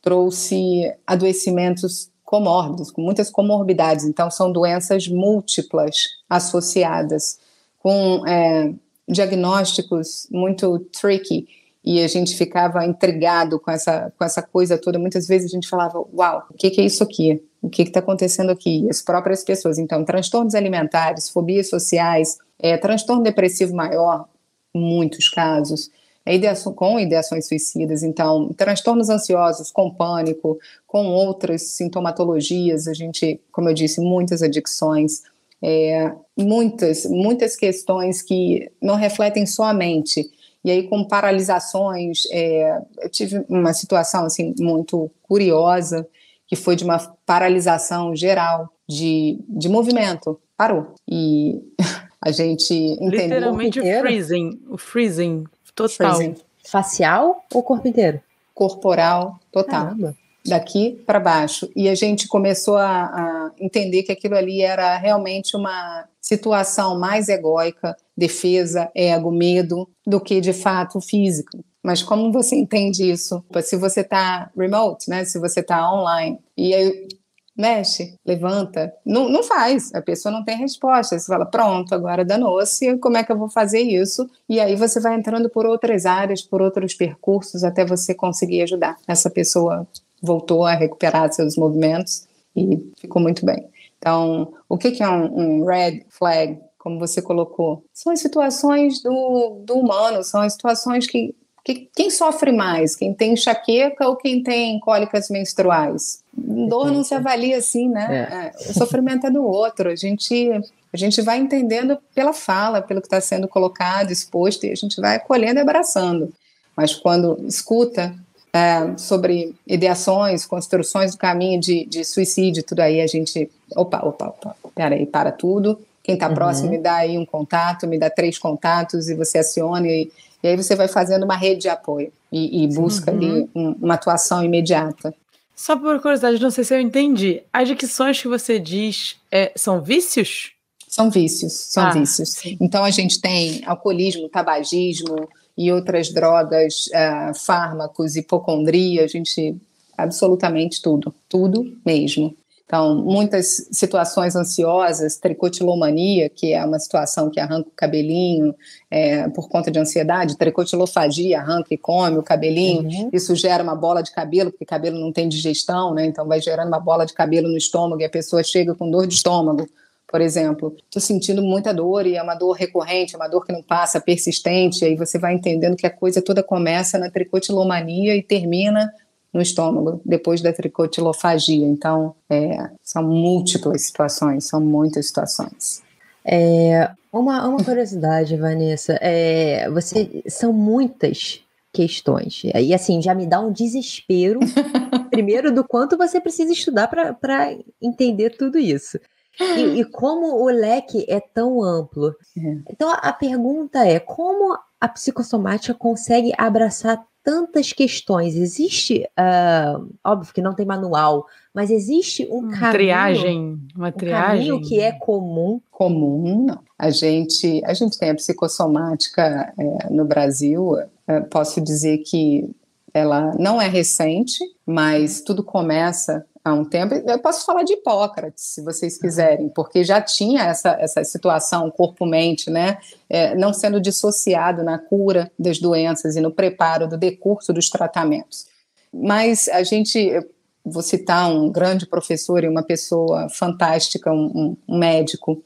trouxe 0.02 0.94
adoecimentos 1.08 2.12
comórbidos, 2.26 2.92
com 2.92 3.02
muitas 3.02 3.30
comorbidades, 3.30 4.04
então 4.04 4.30
são 4.30 4.52
doenças 4.52 5.08
múltiplas 5.08 5.96
associadas, 6.30 7.40
com 7.80 8.28
é, 8.28 8.74
diagnósticos 9.08 10.28
muito 10.32 10.80
tricky 11.00 11.48
e 11.84 12.02
a 12.02 12.08
gente 12.08 12.36
ficava 12.36 12.84
intrigado 12.84 13.60
com 13.60 13.70
essa, 13.70 14.12
com 14.18 14.26
essa 14.26 14.42
coisa 14.42 14.78
toda. 14.78 14.98
Muitas 14.98 15.28
vezes 15.28 15.52
a 15.52 15.56
gente 15.56 15.70
falava, 15.70 16.00
uau, 16.14 16.44
o 16.50 16.54
que, 16.56 16.72
que 16.72 16.82
é 16.82 16.86
isso 16.86 17.04
aqui? 17.04 17.44
O 17.62 17.70
que 17.70 17.84
está 17.84 18.00
acontecendo 18.00 18.50
aqui? 18.50 18.88
As 18.90 19.04
próprias 19.04 19.44
pessoas. 19.44 19.78
Então, 19.78 20.04
transtornos 20.04 20.56
alimentares, 20.56 21.30
fobias 21.30 21.70
sociais, 21.70 22.38
é, 22.58 22.76
transtorno 22.76 23.22
depressivo 23.22 23.76
maior, 23.76 24.28
muitos 24.74 25.30
casos, 25.30 25.92
é 26.26 26.34
ideação, 26.34 26.74
com 26.74 27.00
ideações 27.00 27.48
suicidas. 27.48 28.02
Então, 28.02 28.52
transtornos 28.58 29.10
ansiosos 29.10 29.70
com 29.70 29.94
pânico, 29.94 30.58
com 30.88 31.06
outras 31.06 31.62
sintomatologias, 31.74 32.88
a 32.88 32.94
gente, 32.94 33.40
como 33.52 33.70
eu 33.70 33.76
disse, 33.76 34.02
muitas 34.02 34.42
adicções 34.42 35.22
é, 35.64 36.12
muitas, 36.38 37.06
muitas 37.06 37.56
questões 37.56 38.22
que 38.22 38.70
não 38.82 38.96
refletem 38.96 39.46
só 39.46 39.64
a 39.64 39.74
mente. 39.74 40.30
E 40.64 40.72
aí, 40.72 40.88
com 40.88 41.04
paralisações, 41.08 42.24
é, 42.32 42.82
eu 43.02 43.10
tive 43.10 43.46
uma 43.48 43.74
situação 43.74 44.26
assim 44.26 44.54
muito 44.60 45.10
curiosa, 45.24 46.08
que 46.48 46.56
foi 46.56 46.76
de 46.76 46.84
uma 46.84 47.00
paralisação 47.26 48.16
geral 48.16 48.70
de, 48.88 49.40
de 49.48 49.70
movimento. 49.70 50.40
Parou. 50.58 50.94
E 51.08 51.62
a 52.22 52.32
gente 52.32 52.74
entendeu. 52.74 53.40
Literalmente 53.40 53.80
o 53.80 53.84
freezing, 53.84 54.62
o 54.70 54.78
freezing 54.78 55.44
total. 55.74 56.16
Freezing. 56.16 56.36
Facial 56.64 57.46
ou 57.54 57.62
corpo 57.62 57.88
inteiro? 57.88 58.20
Corporal 58.54 59.40
total. 59.52 59.86
Caramba 59.86 60.25
daqui 60.46 61.04
para 61.06 61.20
baixo. 61.20 61.70
E 61.76 61.90
a 61.90 61.96
gente 61.96 62.28
começou 62.28 62.78
a, 62.78 63.06
a, 63.06 63.52
entender 63.60 64.04
que 64.04 64.12
aquilo 64.12 64.36
ali 64.36 64.62
era 64.62 64.98
realmente 64.98 65.56
uma 65.56 66.08
situação 66.22 67.00
mais 67.00 67.30
egóica, 67.30 67.96
defesa, 68.18 68.90
ego, 68.96 69.32
medo, 69.32 69.90
do 70.06 70.20
que 70.20 70.40
de 70.40 70.54
fato 70.54 71.00
físico. 71.02 71.64
Mas 71.84 72.02
como 72.02 72.32
você 72.32 72.56
entende 72.56 73.10
isso? 73.10 73.44
Se 73.62 73.78
você 73.78 74.02
está 74.02 74.50
remote, 74.58 75.10
né? 75.10 75.24
Se 75.24 75.40
você 75.40 75.60
está 75.60 75.92
online, 75.94 76.40
e 76.58 76.74
aí 76.74 77.08
mexe, 77.56 78.18
levanta. 78.26 78.92
Não, 79.06 79.30
não 79.30 79.44
faz, 79.44 79.94
a 79.94 80.02
pessoa 80.02 80.32
não 80.32 80.44
tem 80.44 80.58
resposta. 80.58 81.18
Você 81.18 81.26
fala, 81.26 81.46
pronto, 81.46 81.94
agora 81.94 82.26
danou-se, 82.26 82.98
como 82.98 83.18
é 83.18 83.24
que 83.24 83.32
eu 83.32 83.38
vou 83.38 83.50
fazer 83.50 83.82
isso? 83.82 84.28
E 84.50 84.60
aí 84.60 84.76
você 84.76 85.00
vai 85.00 85.16
entrando 85.16 85.50
por 85.50 85.66
outras 85.66 86.06
áreas, 86.06 86.42
por 86.42 86.62
outros 86.62 86.94
percursos, 86.94 87.64
até 87.64 87.86
você 87.86 88.14
conseguir 88.14 88.64
ajudar. 88.64 88.98
Essa 89.08 89.30
pessoa 89.30 89.88
voltou 90.26 90.66
a 90.66 90.74
recuperar 90.74 91.32
seus 91.32 91.56
movimentos 91.56 92.28
e 92.56 92.92
ficou 92.98 93.22
muito 93.22 93.46
bem. 93.46 93.68
Então, 93.98 94.54
o 94.68 94.78
que, 94.78 94.92
que 94.92 95.04
é 95.04 95.10
um, 95.10 95.62
um 95.62 95.66
red 95.66 96.04
flag, 96.10 96.60
como 96.78 97.00
você 97.00 97.22
colocou? 97.22 97.84
São 97.94 98.12
as 98.12 98.20
situações 98.20 99.02
do, 99.02 99.62
do 99.64 99.76
humano, 99.76 100.24
são 100.24 100.42
as 100.42 100.54
situações 100.54 101.08
que 101.08 101.34
que, 101.66 101.90
quem 101.96 102.12
sofre 102.12 102.52
mais? 102.52 102.96
Quem 102.96 103.12
tem 103.12 103.34
enxaqueca 103.34 104.08
ou 104.08 104.16
quem 104.16 104.44
tem 104.44 104.80
cólicas 104.80 105.32
menstruais? 105.32 106.24
Dor 106.32 106.92
não 106.92 107.04
se 107.04 107.16
avalia 107.16 107.58
assim, 107.58 107.90
né? 107.90 108.52
É. 108.56 108.68
É, 108.68 108.70
o 108.70 108.74
sofrimento 108.76 109.26
é 109.26 109.32
do 109.32 109.44
outro. 109.44 109.90
A 109.90 109.96
gente, 109.96 110.52
a 110.94 110.98
gente 110.98 111.24
vai 111.24 111.40
entendendo 111.40 111.98
pela 112.14 112.34
fala, 112.34 112.84
pelo 112.84 113.02
que 113.02 113.08
está 113.08 113.20
sendo 113.20 113.48
colocado, 113.48 114.12
exposto, 114.12 114.68
e 114.68 114.72
a 114.72 114.76
gente 114.76 115.02
vai 115.02 115.16
acolhendo 115.16 115.60
e 115.60 115.62
abraçando. 115.64 116.32
Mas 116.78 116.94
quando 116.94 117.44
escuta 117.48 118.16
é, 118.56 118.98
sobre 118.98 119.54
ideações, 119.68 120.46
construções 120.46 121.12
do 121.12 121.18
caminho 121.18 121.60
de, 121.60 121.86
de 121.86 122.06
suicídio, 122.06 122.64
tudo 122.64 122.80
aí, 122.80 123.02
a 123.02 123.08
gente. 123.08 123.50
Opa, 123.76 124.00
opa, 124.06 124.28
opa, 124.28 124.56
peraí, 124.74 125.06
para 125.06 125.32
tudo. 125.32 125.80
Quem 126.04 126.16
está 126.16 126.30
uhum. 126.30 126.36
próximo 126.36 126.70
me 126.70 126.78
dá 126.78 126.96
aí 126.98 127.18
um 127.18 127.26
contato, 127.26 127.88
me 127.88 127.98
dá 127.98 128.10
três 128.10 128.38
contatos 128.38 129.10
e 129.10 129.16
você 129.16 129.40
aciona 129.40 129.88
e 129.88 130.12
e 130.46 130.48
aí 130.48 130.56
você 130.56 130.76
vai 130.76 130.88
fazendo 130.88 131.24
uma 131.24 131.36
rede 131.36 131.62
de 131.62 131.70
apoio 131.70 132.14
e, 132.32 132.64
e 132.64 132.68
busca 132.68 133.12
uhum. 133.12 133.18
ali 133.18 133.50
um, 133.56 133.72
uma 133.82 133.96
atuação 133.96 134.44
imediata. 134.44 135.12
Só 135.56 135.76
por 135.76 136.00
curiosidade, 136.00 136.40
não 136.40 136.52
sei 136.52 136.64
se 136.64 136.76
eu 136.76 136.80
entendi. 136.80 137.42
As 137.52 137.64
adicções 137.64 138.22
que 138.22 138.28
você 138.28 138.60
diz 138.60 139.16
é, 139.32 139.52
são 139.56 139.82
vícios? 139.82 140.52
São 140.88 141.10
vícios, 141.10 141.52
são 141.52 141.86
ah, 141.86 141.90
vícios. 141.90 142.30
Sim. 142.30 142.58
Então 142.62 142.84
a 142.84 142.92
gente 142.92 143.20
tem 143.20 143.64
alcoolismo, 143.66 144.30
tabagismo 144.30 145.28
e 145.58 145.72
outras 145.72 146.12
drogas, 146.12 146.88
uh, 146.88 147.34
fármacos, 147.34 148.16
hipocondria, 148.16 149.04
a 149.04 149.08
gente 149.08 149.56
absolutamente 149.98 150.82
tudo, 150.82 151.14
tudo 151.30 151.78
mesmo. 151.86 152.36
Então, 152.66 152.96
muitas 152.96 153.68
situações 153.72 154.36
ansiosas, 154.36 155.18
tricotilomania, 155.18 156.30
que 156.30 156.52
é 156.52 156.66
uma 156.66 156.80
situação 156.80 157.30
que 157.30 157.40
arranca 157.40 157.70
o 157.70 157.76
cabelinho 157.76 158.56
é, 158.90 159.30
por 159.30 159.48
conta 159.48 159.70
de 159.70 159.78
ansiedade, 159.78 160.36
tricotilofagia, 160.36 161.40
arranca 161.40 161.76
e 161.76 161.78
come 161.78 162.18
o 162.18 162.24
cabelinho, 162.24 162.82
uhum. 162.82 163.10
isso 163.14 163.36
gera 163.36 163.64
uma 163.64 163.76
bola 163.76 164.02
de 164.02 164.12
cabelo, 164.12 164.50
porque 164.50 164.66
cabelo 164.66 165.00
não 165.00 165.12
tem 165.12 165.30
digestão, 165.30 165.94
né? 165.94 166.08
Então 166.08 166.28
vai 166.28 166.42
gerando 166.42 166.70
uma 166.70 166.80
bola 166.80 167.06
de 167.06 167.14
cabelo 167.14 167.48
no 167.48 167.58
estômago 167.58 168.02
e 168.02 168.06
a 168.06 168.10
pessoa 168.10 168.44
chega 168.44 168.74
com 168.74 168.90
dor 168.90 169.06
de 169.06 169.14
estômago, 169.14 169.70
por 170.08 170.22
exemplo. 170.22 170.76
Estou 170.84 171.02
sentindo 171.02 171.42
muita 171.42 171.74
dor 171.74 172.06
e 172.06 172.16
é 172.16 172.24
uma 172.24 172.36
dor 172.36 172.54
recorrente, 172.54 173.16
é 173.16 173.18
uma 173.18 173.28
dor 173.28 173.46
que 173.46 173.54
não 173.54 173.62
passa, 173.62 174.00
persistente, 174.00 174.84
e 174.84 174.88
aí 174.88 174.96
você 174.96 175.18
vai 175.18 175.34
entendendo 175.34 175.76
que 175.76 175.88
a 175.88 175.90
coisa 175.90 176.22
toda 176.22 176.44
começa 176.44 176.98
na 176.98 177.10
tricotilomania 177.10 178.16
e 178.16 178.24
termina 178.24 178.92
no 179.34 179.42
estômago 179.42 180.02
depois 180.06 180.42
da 180.42 180.54
tricotilofagia. 180.54 181.66
Então, 181.68 182.16
é, 182.30 182.70
são 182.82 183.04
múltiplas 183.04 183.82
situações, 183.82 184.46
são 184.46 184.62
muitas 184.62 185.08
situações. 185.08 185.84
É, 186.24 186.90
uma, 187.12 187.46
uma 187.48 187.64
curiosidade, 187.64 188.36
Vanessa, 188.38 188.98
é, 189.02 189.70
você 189.70 190.24
são 190.28 190.54
muitas 190.54 191.42
questões. 191.74 192.44
E 192.46 192.74
assim, 192.74 193.02
já 193.02 193.14
me 193.14 193.28
dá 193.28 193.42
um 193.42 193.52
desespero, 193.52 194.40
primeiro, 195.12 195.54
do 195.54 195.66
quanto 195.66 195.98
você 195.98 196.22
precisa 196.22 196.54
estudar 196.54 196.88
para 196.88 197.58
entender 197.82 198.38
tudo 198.38 198.58
isso. 198.58 198.98
E, 199.40 199.80
e, 199.80 199.86
como 199.92 200.44
o 200.44 200.48
leque 200.48 201.06
é 201.08 201.20
tão 201.20 201.62
amplo. 201.62 202.16
É. 202.38 202.58
Então 202.70 202.90
a 202.92 203.14
pergunta 203.14 203.86
é: 203.86 204.00
como 204.00 204.58
a 204.80 204.88
psicossomática 204.88 205.74
consegue 205.74 206.32
abraçar 206.38 207.06
tantas 207.26 207.74
questões. 207.74 208.36
Existe, 208.36 209.04
uh, 209.20 209.90
óbvio 210.04 210.32
que 210.32 210.44
não 210.44 210.54
tem 210.54 210.66
manual, 210.66 211.26
mas 211.52 211.72
existe 211.72 212.28
um 212.30 212.52
caminho, 212.52 212.72
triagem, 212.72 213.60
uma 213.76 213.92
triagem, 213.92 214.52
um 214.52 214.58
caminho 214.58 214.62
que 214.62 214.80
é 214.80 214.92
comum. 214.92 215.60
Comum, 215.72 216.46
não. 216.46 216.60
A 216.78 216.92
gente, 216.92 217.64
a 217.66 217.74
gente 217.74 217.98
tem 217.98 218.12
a 218.12 218.16
psicossomática 218.16 219.52
é, 219.58 219.90
no 219.90 220.06
Brasil. 220.06 220.78
É, 221.08 221.20
posso 221.22 221.60
dizer 221.60 221.98
que 222.00 222.48
ela 222.94 223.34
não 223.40 223.60
é 223.60 223.68
recente, 223.68 224.38
mas 224.66 225.22
tudo 225.22 225.44
começa 225.44 226.24
há 226.46 226.54
um 226.54 226.64
tempo. 226.64 226.94
Eu 226.94 227.18
posso 227.18 227.44
falar 227.44 227.64
de 227.64 227.74
Hipócrates, 227.74 228.44
se 228.44 228.62
vocês 228.62 229.00
quiserem, 229.00 229.50
porque 229.50 229.84
já 229.84 230.00
tinha 230.00 230.44
essa, 230.44 230.78
essa 230.80 231.04
situação 231.04 231.72
corpo-mente, 231.72 232.52
né? 232.52 232.78
É, 233.10 233.34
não 233.34 233.52
sendo 233.52 233.82
dissociado 233.82 234.64
na 234.64 234.78
cura 234.78 235.32
das 235.40 235.58
doenças 235.60 236.16
e 236.16 236.22
no 236.22 236.32
preparo 236.32 236.88
do 236.88 236.98
decurso 236.98 237.52
dos 237.52 237.68
tratamentos. 237.68 238.46
Mas 238.94 239.50
a 239.50 239.64
gente, 239.64 240.24
vou 240.64 240.84
citar 240.84 241.30
um 241.32 241.52
grande 241.52 241.88
professor 241.88 242.44
e 242.44 242.48
uma 242.48 242.64
pessoa 242.64 243.28
fantástica, 243.30 244.14
um, 244.14 244.56
um 244.68 244.78
médico, 244.78 245.44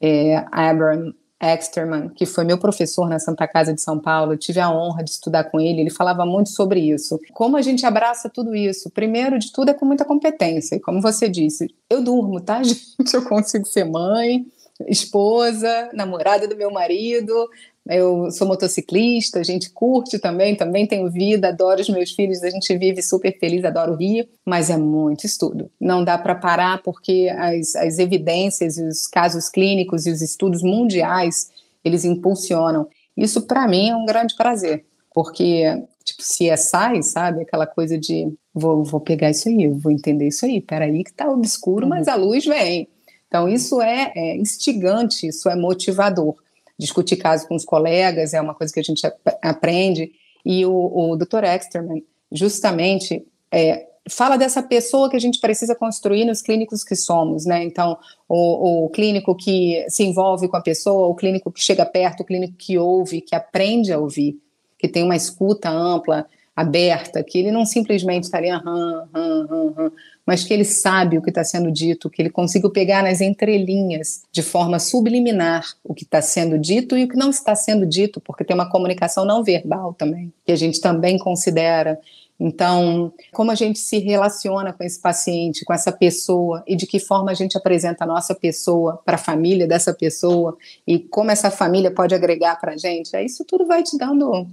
é, 0.00 0.44
Abraham 0.52 1.12
Exterman, 1.40 2.08
que 2.08 2.26
foi 2.26 2.44
meu 2.44 2.58
professor 2.58 3.08
na 3.08 3.18
Santa 3.18 3.46
Casa 3.46 3.72
de 3.72 3.80
São 3.80 3.98
Paulo, 3.98 4.32
eu 4.32 4.38
tive 4.38 4.58
a 4.58 4.70
honra 4.70 5.04
de 5.04 5.10
estudar 5.10 5.44
com 5.44 5.60
ele, 5.60 5.80
ele 5.80 5.90
falava 5.90 6.26
muito 6.26 6.50
sobre 6.50 6.80
isso. 6.80 7.18
Como 7.32 7.56
a 7.56 7.62
gente 7.62 7.86
abraça 7.86 8.28
tudo 8.28 8.54
isso? 8.56 8.90
Primeiro 8.90 9.38
de 9.38 9.52
tudo 9.52 9.70
é 9.70 9.74
com 9.74 9.86
muita 9.86 10.04
competência, 10.04 10.76
e 10.76 10.80
como 10.80 11.00
você 11.00 11.28
disse, 11.28 11.72
eu 11.88 12.02
durmo, 12.02 12.40
tá, 12.40 12.62
gente? 12.64 13.14
Eu 13.14 13.24
consigo 13.24 13.64
ser 13.64 13.84
mãe, 13.84 14.44
esposa, 14.86 15.90
namorada 15.92 16.46
do 16.46 16.56
meu 16.56 16.70
marido, 16.70 17.48
eu 17.88 18.30
sou 18.30 18.46
motociclista, 18.46 19.40
a 19.40 19.42
gente 19.42 19.70
curte 19.70 20.18
também, 20.18 20.54
também 20.54 20.86
tenho 20.86 21.10
vida, 21.10 21.48
adoro 21.48 21.80
os 21.80 21.88
meus 21.88 22.12
filhos, 22.12 22.42
a 22.42 22.50
gente 22.50 22.76
vive 22.76 23.02
super 23.02 23.36
feliz, 23.38 23.64
adoro 23.64 23.92
o 23.92 23.96
Rio, 23.96 24.26
mas 24.44 24.68
é 24.68 24.76
muito 24.76 25.24
estudo. 25.24 25.70
Não 25.80 26.04
dá 26.04 26.18
para 26.18 26.34
parar 26.34 26.82
porque 26.82 27.30
as, 27.34 27.74
as 27.74 27.98
evidências, 27.98 28.76
os 28.76 29.06
casos 29.06 29.48
clínicos 29.48 30.06
e 30.06 30.10
os 30.10 30.20
estudos 30.20 30.62
mundiais, 30.62 31.50
eles 31.82 32.04
impulsionam. 32.04 32.86
Isso 33.16 33.42
para 33.42 33.66
mim 33.66 33.88
é 33.88 33.96
um 33.96 34.04
grande 34.04 34.36
prazer, 34.36 34.84
porque 35.14 35.64
tipo 36.04 36.22
CSI, 36.22 37.02
sabe? 37.02 37.42
Aquela 37.42 37.66
coisa 37.66 37.98
de 37.98 38.30
vou, 38.52 38.84
vou 38.84 39.00
pegar 39.00 39.30
isso 39.30 39.48
aí, 39.48 39.66
vou 39.66 39.90
entender 39.90 40.28
isso 40.28 40.44
aí, 40.44 40.60
peraí 40.60 41.02
que 41.02 41.12
tá 41.12 41.30
obscuro, 41.30 41.84
uhum. 41.84 41.90
mas 41.90 42.06
a 42.06 42.16
luz 42.16 42.44
vem. 42.44 42.86
Então 43.28 43.48
isso 43.48 43.80
é, 43.80 44.12
é 44.14 44.36
instigante, 44.36 45.26
isso 45.26 45.48
é 45.48 45.56
motivador 45.56 46.34
discutir 46.78 47.16
casos 47.16 47.46
com 47.46 47.54
os 47.54 47.64
colegas, 47.64 48.32
é 48.32 48.40
uma 48.40 48.54
coisa 48.54 48.72
que 48.72 48.80
a 48.80 48.84
gente 48.84 49.02
aprende. 49.42 50.12
E 50.44 50.64
o, 50.64 50.72
o 51.12 51.16
Dr. 51.16 51.44
Exterman, 51.44 52.02
justamente, 52.30 53.26
é, 53.50 53.86
fala 54.08 54.36
dessa 54.36 54.62
pessoa 54.62 55.10
que 55.10 55.16
a 55.16 55.20
gente 55.20 55.40
precisa 55.40 55.74
construir 55.74 56.24
nos 56.24 56.40
clínicos 56.40 56.84
que 56.84 56.96
somos, 56.96 57.44
né? 57.44 57.62
Então, 57.64 57.98
o, 58.28 58.84
o, 58.84 58.88
clínico 58.90 59.34
que 59.34 59.84
se 59.88 60.04
envolve 60.04 60.48
com 60.48 60.56
a 60.56 60.62
pessoa, 60.62 61.08
o 61.08 61.14
clínico 61.14 61.52
que 61.52 61.62
chega 61.62 61.84
perto, 61.84 62.20
o 62.20 62.24
clínico 62.24 62.54
que 62.56 62.78
ouve, 62.78 63.20
que 63.20 63.34
aprende 63.34 63.92
a 63.92 63.98
ouvir, 63.98 64.38
que 64.78 64.88
tem 64.88 65.02
uma 65.02 65.16
escuta 65.16 65.68
ampla, 65.68 66.26
aberta, 66.54 67.22
que 67.22 67.38
ele 67.38 67.52
não 67.52 67.64
simplesmente 67.64 68.24
estaria 68.24 68.56
aham, 68.56 69.08
aham, 69.14 69.46
aham, 69.50 69.92
mas 70.28 70.44
que 70.44 70.52
ele 70.52 70.62
sabe 70.62 71.16
o 71.16 71.22
que 71.22 71.30
está 71.30 71.42
sendo 71.42 71.72
dito, 71.72 72.10
que 72.10 72.20
ele 72.20 72.28
consiga 72.28 72.68
pegar 72.68 73.02
nas 73.02 73.22
entrelinhas, 73.22 74.24
de 74.30 74.42
forma 74.42 74.78
subliminar, 74.78 75.64
o 75.82 75.94
que 75.94 76.04
está 76.04 76.20
sendo 76.20 76.58
dito 76.58 76.98
e 76.98 77.04
o 77.04 77.08
que 77.08 77.16
não 77.16 77.30
está 77.30 77.56
sendo 77.56 77.86
dito, 77.86 78.20
porque 78.20 78.44
tem 78.44 78.54
uma 78.54 78.68
comunicação 78.68 79.24
não 79.24 79.42
verbal 79.42 79.94
também, 79.94 80.30
que 80.44 80.52
a 80.52 80.56
gente 80.56 80.82
também 80.82 81.16
considera. 81.16 81.98
Então, 82.38 83.10
como 83.32 83.50
a 83.50 83.54
gente 83.54 83.78
se 83.78 84.00
relaciona 84.00 84.70
com 84.70 84.84
esse 84.84 85.00
paciente, 85.00 85.64
com 85.64 85.72
essa 85.72 85.90
pessoa, 85.90 86.62
e 86.66 86.76
de 86.76 86.86
que 86.86 87.00
forma 87.00 87.30
a 87.30 87.34
gente 87.34 87.56
apresenta 87.56 88.04
a 88.04 88.06
nossa 88.06 88.34
pessoa 88.34 89.00
para 89.06 89.14
a 89.14 89.18
família 89.18 89.66
dessa 89.66 89.94
pessoa, 89.94 90.58
e 90.86 90.98
como 90.98 91.30
essa 91.30 91.50
família 91.50 91.90
pode 91.90 92.14
agregar 92.14 92.60
para 92.60 92.74
a 92.74 92.76
gente, 92.76 93.16
isso 93.16 93.46
tudo 93.46 93.66
vai 93.66 93.82
te 93.82 93.96
dando 93.96 94.46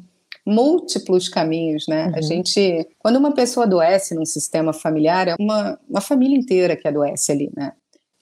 múltiplos 0.45 1.27
caminhos, 1.27 1.87
né? 1.87 2.07
Uhum. 2.07 2.15
A 2.15 2.21
gente, 2.21 2.87
quando 2.99 3.17
uma 3.17 3.33
pessoa 3.33 3.65
adoece 3.65 4.13
num 4.13 4.25
sistema 4.25 4.71
familiar, 4.71 5.27
é 5.27 5.35
uma, 5.39 5.79
uma 5.89 6.01
família 6.01 6.37
inteira 6.37 6.75
que 6.75 6.87
adoece 6.87 7.31
ali, 7.31 7.51
né? 7.55 7.71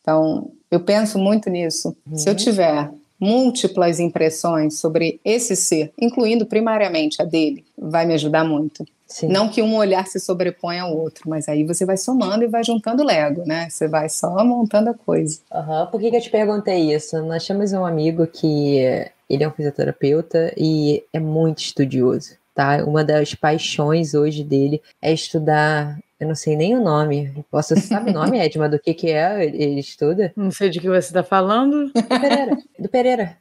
Então, 0.02 0.52
eu 0.72 0.80
penso 0.80 1.18
muito 1.18 1.50
nisso. 1.50 1.96
Uhum. 2.10 2.18
Se 2.18 2.30
eu 2.30 2.36
tiver 2.36 2.90
múltiplas 3.20 4.00
impressões 4.00 4.80
sobre 4.80 5.20
esse 5.24 5.56
ser, 5.56 5.94
incluindo 6.00 6.46
primariamente 6.46 7.22
a 7.22 7.26
dele, 7.26 7.64
vai 7.78 8.06
me 8.06 8.14
ajudar 8.14 8.44
muito. 8.44 8.86
Sim. 9.08 9.28
Não 9.28 9.48
que 9.48 9.62
um 9.62 9.76
olhar 9.76 10.08
se 10.08 10.20
sobreponha 10.20 10.84
ao 10.84 10.98
outro, 10.98 11.30
mas 11.30 11.48
aí 11.48 11.64
você 11.64 11.86
vai 11.86 11.98
somando 11.98 12.44
e 12.44 12.48
vai 12.48 12.64
juntando 12.64 13.04
Lego, 13.04 13.46
né? 13.46 13.70
Você 13.70 13.88
vai 13.88 14.10
só 14.10 14.44
montando 14.44 14.90
a 14.90 14.94
coisa. 14.94 15.40
Uhum. 15.54 15.86
Por 15.92 16.02
que, 16.02 16.10
que 16.10 16.18
eu 16.18 16.22
te 16.22 16.32
perguntei 16.32 16.94
isso? 16.94 17.22
Nós 17.22 17.46
temos 17.46 17.72
um 17.74 17.86
amigo 17.86 18.26
que 18.26 19.08
ele 19.34 19.44
é 19.44 19.48
um 19.48 19.52
fisioterapeuta 19.52 20.54
e 20.58 21.04
é 21.12 21.20
muito 21.20 21.60
estudioso, 21.60 22.36
tá? 22.54 22.84
Uma 22.84 23.04
das 23.04 23.34
paixões 23.34 24.14
hoje 24.14 24.44
dele 24.44 24.82
é 25.02 25.12
estudar 25.12 25.98
Eu 26.20 26.28
não 26.28 26.36
sei 26.36 26.56
nem 26.56 26.76
o 26.76 26.82
nome. 26.82 27.34
Você 27.52 27.76
sabe 27.76 28.12
o 28.12 28.14
nome, 28.14 28.40
Edma, 28.44 28.70
do 28.70 28.80
que, 28.80 28.94
que 28.94 29.12
é? 29.12 29.46
Ele 29.46 29.80
estuda? 29.80 30.32
Não 30.36 30.52
sei 30.52 30.70
de 30.70 30.80
que 30.80 30.88
você 30.88 31.08
está 31.08 31.24
falando. 31.24 31.92
Do 31.92 32.04
Pereira. 32.04 32.58
Do 32.80 32.90
Pereira. 32.90 33.38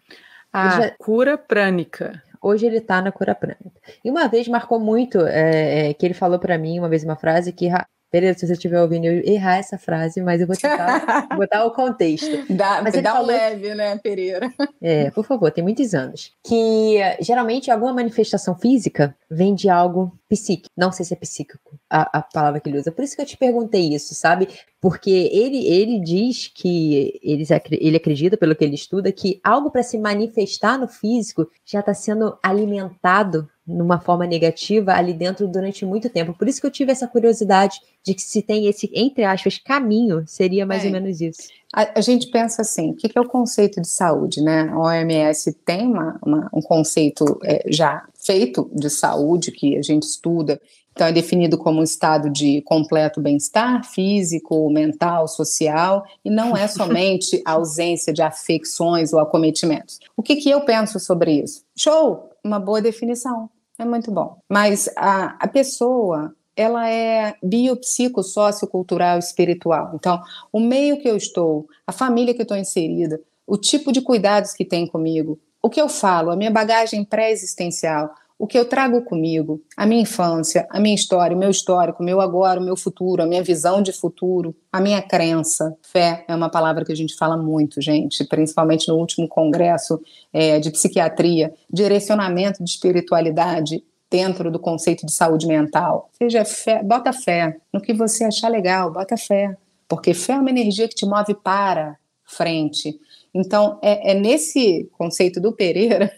A 0.52 0.80
já... 0.80 0.90
cura 0.98 1.38
prânica. 1.38 2.22
Hoje 2.40 2.66
ele 2.66 2.78
está 2.78 3.00
na 3.00 3.12
cura 3.12 3.34
prânica. 3.34 3.70
E 4.04 4.10
uma 4.10 4.26
vez 4.26 4.48
marcou 4.48 4.80
muito 4.80 5.20
é, 5.26 5.90
é, 5.90 5.94
que 5.94 6.04
ele 6.04 6.14
falou 6.14 6.40
para 6.40 6.58
mim, 6.58 6.80
uma 6.80 6.88
vez, 6.88 7.04
uma 7.04 7.14
frase 7.14 7.52
que 7.52 7.68
Beleza, 8.12 8.40
se 8.40 8.46
você 8.46 8.52
estiver 8.52 8.82
ouvindo 8.82 9.06
eu 9.06 9.22
errar 9.24 9.56
essa 9.56 9.78
frase, 9.78 10.20
mas 10.20 10.40
eu 10.40 10.46
vou 10.46 10.54
tentar 10.54 11.28
botar 11.34 11.64
o 11.66 11.70
contexto. 11.70 12.44
Dá, 12.52 12.82
mas 12.82 13.00
dá 13.02 13.18
um 13.18 13.24
leve, 13.24 13.74
né, 13.74 13.96
Pereira? 13.96 14.52
É, 14.82 15.10
por 15.10 15.24
favor, 15.24 15.50
tem 15.50 15.64
muitos 15.64 15.94
anos. 15.94 16.30
Que 16.44 16.98
geralmente 17.20 17.70
alguma 17.70 17.94
manifestação 17.94 18.54
física 18.54 19.16
vem 19.30 19.54
de 19.54 19.70
algo 19.70 20.12
psíquico. 20.28 20.68
Não 20.76 20.92
sei 20.92 21.06
se 21.06 21.14
é 21.14 21.16
psíquico 21.16 21.78
a, 21.88 22.18
a 22.18 22.22
palavra 22.22 22.60
que 22.60 22.68
ele 22.68 22.78
usa. 22.78 22.92
Por 22.92 23.02
isso 23.02 23.16
que 23.16 23.22
eu 23.22 23.26
te 23.26 23.36
perguntei 23.38 23.94
isso, 23.94 24.14
sabe? 24.14 24.46
Porque 24.78 25.10
ele, 25.10 25.66
ele 25.66 25.98
diz 25.98 26.48
que 26.48 27.18
ele, 27.22 27.46
ele 27.70 27.96
acredita, 27.96 28.36
pelo 28.36 28.54
que 28.54 28.62
ele 28.64 28.74
estuda, 28.74 29.10
que 29.10 29.40
algo 29.42 29.70
para 29.70 29.82
se 29.82 29.96
manifestar 29.96 30.78
no 30.78 30.86
físico 30.86 31.48
já 31.64 31.80
está 31.80 31.94
sendo 31.94 32.36
alimentado 32.42 33.48
numa 33.66 34.00
forma 34.00 34.26
negativa 34.26 34.92
ali 34.92 35.12
dentro 35.12 35.46
durante 35.46 35.84
muito 35.84 36.08
tempo. 36.08 36.34
Por 36.34 36.48
isso 36.48 36.60
que 36.60 36.66
eu 36.66 36.70
tive 36.70 36.90
essa 36.90 37.06
curiosidade 37.06 37.80
de 38.02 38.12
que 38.14 38.22
se 38.22 38.42
tem 38.42 38.66
esse, 38.66 38.90
entre 38.92 39.24
aspas, 39.24 39.58
caminho, 39.58 40.24
seria 40.26 40.66
mais 40.66 40.82
é. 40.82 40.86
ou 40.86 40.92
menos 40.92 41.20
isso. 41.20 41.42
A, 41.72 41.98
a, 41.98 42.00
gente 42.00 42.26
pensa 42.28 42.62
assim, 42.62 42.90
o 42.90 42.94
que, 42.94 43.08
que, 43.08 43.16
é 43.16 43.20
o 43.20 43.28
conceito 43.28 43.80
de 43.80 43.88
saúde, 43.88 44.42
né? 44.42 44.68
A 44.70 44.78
OMS 44.78 45.52
tem 45.64 45.86
uma, 45.86 46.18
uma, 46.22 46.50
um 46.52 46.60
conceito 46.60 47.38
é, 47.44 47.64
já 47.68 48.04
feito 48.14 48.68
de 48.74 48.90
saúde 48.90 49.52
que 49.52 49.76
a 49.76 49.82
gente 49.82 50.02
estuda, 50.02 50.60
então 50.92 51.06
é 51.06 51.12
definido 51.12 51.56
como 51.56 51.80
um 51.80 51.84
estado 51.84 52.28
de 52.28 52.60
completo 52.62 53.20
bem-estar 53.20 53.84
físico, 53.84 54.68
mental, 54.70 55.26
social, 55.26 56.04
e 56.24 56.30
não 56.30 56.56
é 56.56 56.66
somente 56.68 57.40
a 57.46 57.52
ausência 57.52 58.12
de 58.12 58.22
afecções 58.22 59.12
ou 59.12 59.20
acometimentos. 59.20 59.98
O 60.16 60.22
que, 60.22 60.36
que 60.36 60.50
eu 60.50 60.60
penso 60.62 61.00
sobre 61.00 61.42
isso? 61.42 61.64
Show! 61.76 62.28
Uma 62.44 62.58
boa 62.58 62.82
definição. 62.82 63.48
É 63.78 63.84
muito 63.84 64.10
bom. 64.10 64.38
Mas 64.48 64.88
a, 64.96 65.36
a 65.44 65.48
pessoa 65.48 66.34
ela 66.54 66.88
é 66.88 67.34
biopsico, 67.42 68.22
sociocultural, 68.22 69.18
espiritual. 69.18 69.92
Então, 69.94 70.22
o 70.52 70.60
meio 70.60 71.00
que 71.00 71.08
eu 71.08 71.16
estou, 71.16 71.66
a 71.86 71.92
família 71.92 72.34
que 72.34 72.40
eu 72.40 72.44
estou 72.44 72.56
inserida, 72.56 73.20
o 73.46 73.56
tipo 73.56 73.90
de 73.90 74.00
cuidados 74.00 74.52
que 74.52 74.64
tem 74.64 74.86
comigo, 74.86 75.38
o 75.62 75.70
que 75.70 75.80
eu 75.80 75.88
falo, 75.88 76.30
a 76.30 76.36
minha 76.36 76.50
bagagem 76.50 77.04
pré-existencial, 77.04 78.14
o 78.42 78.46
que 78.48 78.58
eu 78.58 78.64
trago 78.64 79.02
comigo, 79.02 79.62
a 79.76 79.86
minha 79.86 80.02
infância, 80.02 80.66
a 80.68 80.80
minha 80.80 80.96
história, 80.96 81.36
o 81.36 81.38
meu 81.38 81.48
histórico, 81.48 82.02
o 82.02 82.04
meu 82.04 82.20
agora, 82.20 82.58
o 82.58 82.64
meu 82.64 82.76
futuro, 82.76 83.22
a 83.22 83.26
minha 83.26 83.40
visão 83.40 83.80
de 83.80 83.92
futuro, 83.92 84.52
a 84.72 84.80
minha 84.80 85.00
crença. 85.00 85.78
Fé 85.80 86.24
é 86.26 86.34
uma 86.34 86.50
palavra 86.50 86.84
que 86.84 86.90
a 86.90 86.96
gente 86.96 87.14
fala 87.14 87.36
muito, 87.36 87.80
gente, 87.80 88.24
principalmente 88.24 88.88
no 88.88 88.96
último 88.96 89.28
congresso 89.28 90.02
é, 90.32 90.58
de 90.58 90.72
psiquiatria, 90.72 91.54
direcionamento 91.72 92.64
de 92.64 92.70
espiritualidade 92.70 93.84
dentro 94.10 94.50
do 94.50 94.58
conceito 94.58 95.06
de 95.06 95.12
saúde 95.12 95.46
mental. 95.46 96.10
Seja 96.18 96.44
fé, 96.44 96.82
bota 96.82 97.12
fé 97.12 97.56
no 97.72 97.80
que 97.80 97.94
você 97.94 98.24
achar 98.24 98.48
legal, 98.48 98.90
bota 98.90 99.16
fé, 99.16 99.56
porque 99.86 100.12
fé 100.14 100.32
é 100.32 100.38
uma 100.40 100.50
energia 100.50 100.88
que 100.88 100.96
te 100.96 101.06
move 101.06 101.34
para 101.44 101.96
frente. 102.24 102.98
Então, 103.32 103.78
é, 103.80 104.10
é 104.10 104.14
nesse 104.14 104.90
conceito 104.98 105.40
do 105.40 105.52
Pereira 105.52 106.12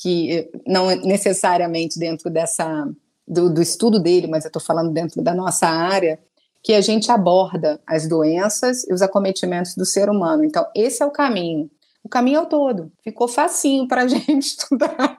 que 0.00 0.50
não 0.66 0.90
é 0.90 0.96
necessariamente 0.96 1.98
dentro 1.98 2.30
dessa 2.30 2.88
do, 3.28 3.52
do 3.52 3.62
estudo 3.62 4.00
dele, 4.00 4.26
mas 4.26 4.44
eu 4.44 4.48
estou 4.48 4.62
falando 4.62 4.90
dentro 4.90 5.22
da 5.22 5.34
nossa 5.34 5.66
área, 5.68 6.18
que 6.62 6.72
a 6.72 6.80
gente 6.80 7.12
aborda 7.12 7.80
as 7.86 8.08
doenças 8.08 8.84
e 8.88 8.92
os 8.92 9.02
acometimentos 9.02 9.74
do 9.76 9.84
ser 9.84 10.08
humano. 10.08 10.42
Então, 10.42 10.66
esse 10.74 11.02
é 11.02 11.06
o 11.06 11.10
caminho. 11.10 11.70
O 12.02 12.08
caminho 12.08 12.38
é 12.38 12.42
o 12.42 12.46
todo. 12.46 12.90
Ficou 13.04 13.28
facinho 13.28 13.86
para 13.86 14.02
a 14.02 14.08
gente 14.08 14.42
estudar. 14.42 15.16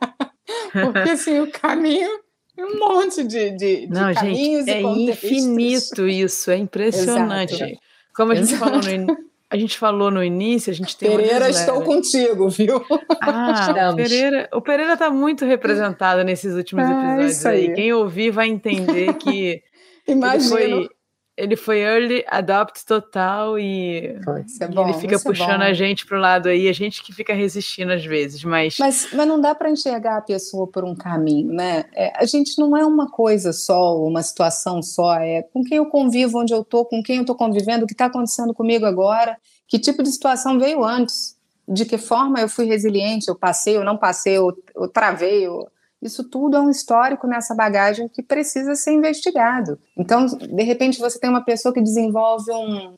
Porque, 0.71 1.11
assim, 1.11 1.39
o 1.39 1.51
caminho 1.51 2.09
um 2.57 2.77
monte 2.77 3.23
de, 3.23 3.51
de, 3.51 3.87
Não, 3.87 4.09
de 4.09 4.15
caminhos 4.15 4.65
gente, 4.65 4.71
é 4.71 4.81
infinito 4.81 6.07
isso, 6.07 6.51
é 6.51 6.57
impressionante. 6.57 7.55
Exato. 7.55 7.79
Como 8.15 8.31
a 8.31 8.35
gente 8.35 8.53
Exato. 8.53 8.81
falou 8.83 8.97
no, 8.97 9.17
a 9.51 9.57
gente 9.57 9.77
falou 9.77 10.09
no 10.09 10.23
início, 10.23 10.71
a 10.71 10.73
gente 10.73 10.95
tem 10.95 11.09
Pereira, 11.09 11.49
estou 11.49 11.81
contigo, 11.81 12.47
viu? 12.47 12.81
Ah, 13.21 13.91
o 13.91 13.95
Pereira, 13.97 14.49
o 14.53 14.61
Pereira 14.61 14.93
está 14.93 15.09
muito 15.09 15.43
representado 15.45 16.23
nesses 16.23 16.53
últimos 16.53 16.85
é, 16.85 16.91
episódios 16.91 17.45
aí. 17.45 17.67
aí. 17.67 17.75
Quem 17.75 17.91
ouvir 17.91 18.31
vai 18.31 18.47
entender 18.47 19.13
que 19.15 19.61
Imagino. 20.07 20.57
Ele 20.57 20.75
foi, 20.75 20.89
ele 21.37 21.55
foi 21.55 21.79
early 21.79 22.23
adopt 22.27 22.85
total 22.85 23.57
e, 23.57 24.15
é 24.59 24.67
bom, 24.67 24.87
ele 24.87 24.97
fica 24.99 25.15
é 25.15 25.19
puxando 25.19 25.61
é 25.61 25.67
a 25.69 25.73
gente 25.73 26.05
pro 26.05 26.19
lado 26.19 26.49
aí, 26.49 26.67
a 26.67 26.73
gente 26.73 27.01
que 27.01 27.13
fica 27.13 27.33
resistindo 27.33 27.91
às 27.91 28.05
vezes, 28.05 28.43
mas 28.43 28.77
mas, 28.77 29.07
mas 29.13 29.27
não 29.27 29.39
dá 29.39 29.55
para 29.55 29.69
enxergar 29.69 30.17
a 30.17 30.21
pessoa 30.21 30.67
por 30.67 30.83
um 30.83 30.95
caminho, 30.95 31.53
né? 31.53 31.85
É, 31.95 32.13
a 32.15 32.25
gente 32.25 32.59
não 32.59 32.75
é 32.75 32.85
uma 32.85 33.09
coisa 33.09 33.53
só, 33.53 33.97
uma 33.97 34.21
situação 34.21 34.81
só, 34.83 35.15
é 35.15 35.41
com 35.41 35.63
quem 35.63 35.77
eu 35.77 35.85
convivo, 35.85 36.39
onde 36.39 36.53
eu 36.53 36.63
tô, 36.63 36.85
com 36.85 37.01
quem 37.01 37.17
eu 37.17 37.25
tô 37.25 37.33
convivendo, 37.33 37.85
o 37.85 37.87
que 37.87 37.93
está 37.93 38.05
acontecendo 38.05 38.53
comigo 38.53 38.85
agora, 38.85 39.37
que 39.67 39.79
tipo 39.79 40.03
de 40.03 40.11
situação 40.11 40.59
veio 40.59 40.83
antes, 40.83 41.37
de 41.67 41.85
que 41.85 41.97
forma 41.97 42.41
eu 42.41 42.49
fui 42.49 42.65
resiliente, 42.65 43.29
eu 43.29 43.35
passei, 43.35 43.77
eu 43.77 43.85
não 43.85 43.97
passei, 43.97 44.37
eu, 44.37 44.51
eu 44.75 44.87
travei, 44.87 45.47
eu 45.47 45.67
isso 46.01 46.23
tudo 46.23 46.57
é 46.57 46.59
um 46.59 46.69
histórico 46.69 47.27
nessa 47.27 47.53
bagagem 47.53 48.07
que 48.07 48.23
precisa 48.23 48.75
ser 48.75 48.91
investigado. 48.91 49.77
Então, 49.95 50.25
de 50.25 50.63
repente, 50.63 50.99
você 50.99 51.19
tem 51.19 51.29
uma 51.29 51.43
pessoa 51.43 51.73
que 51.73 51.81
desenvolve 51.81 52.51
um, 52.51 52.95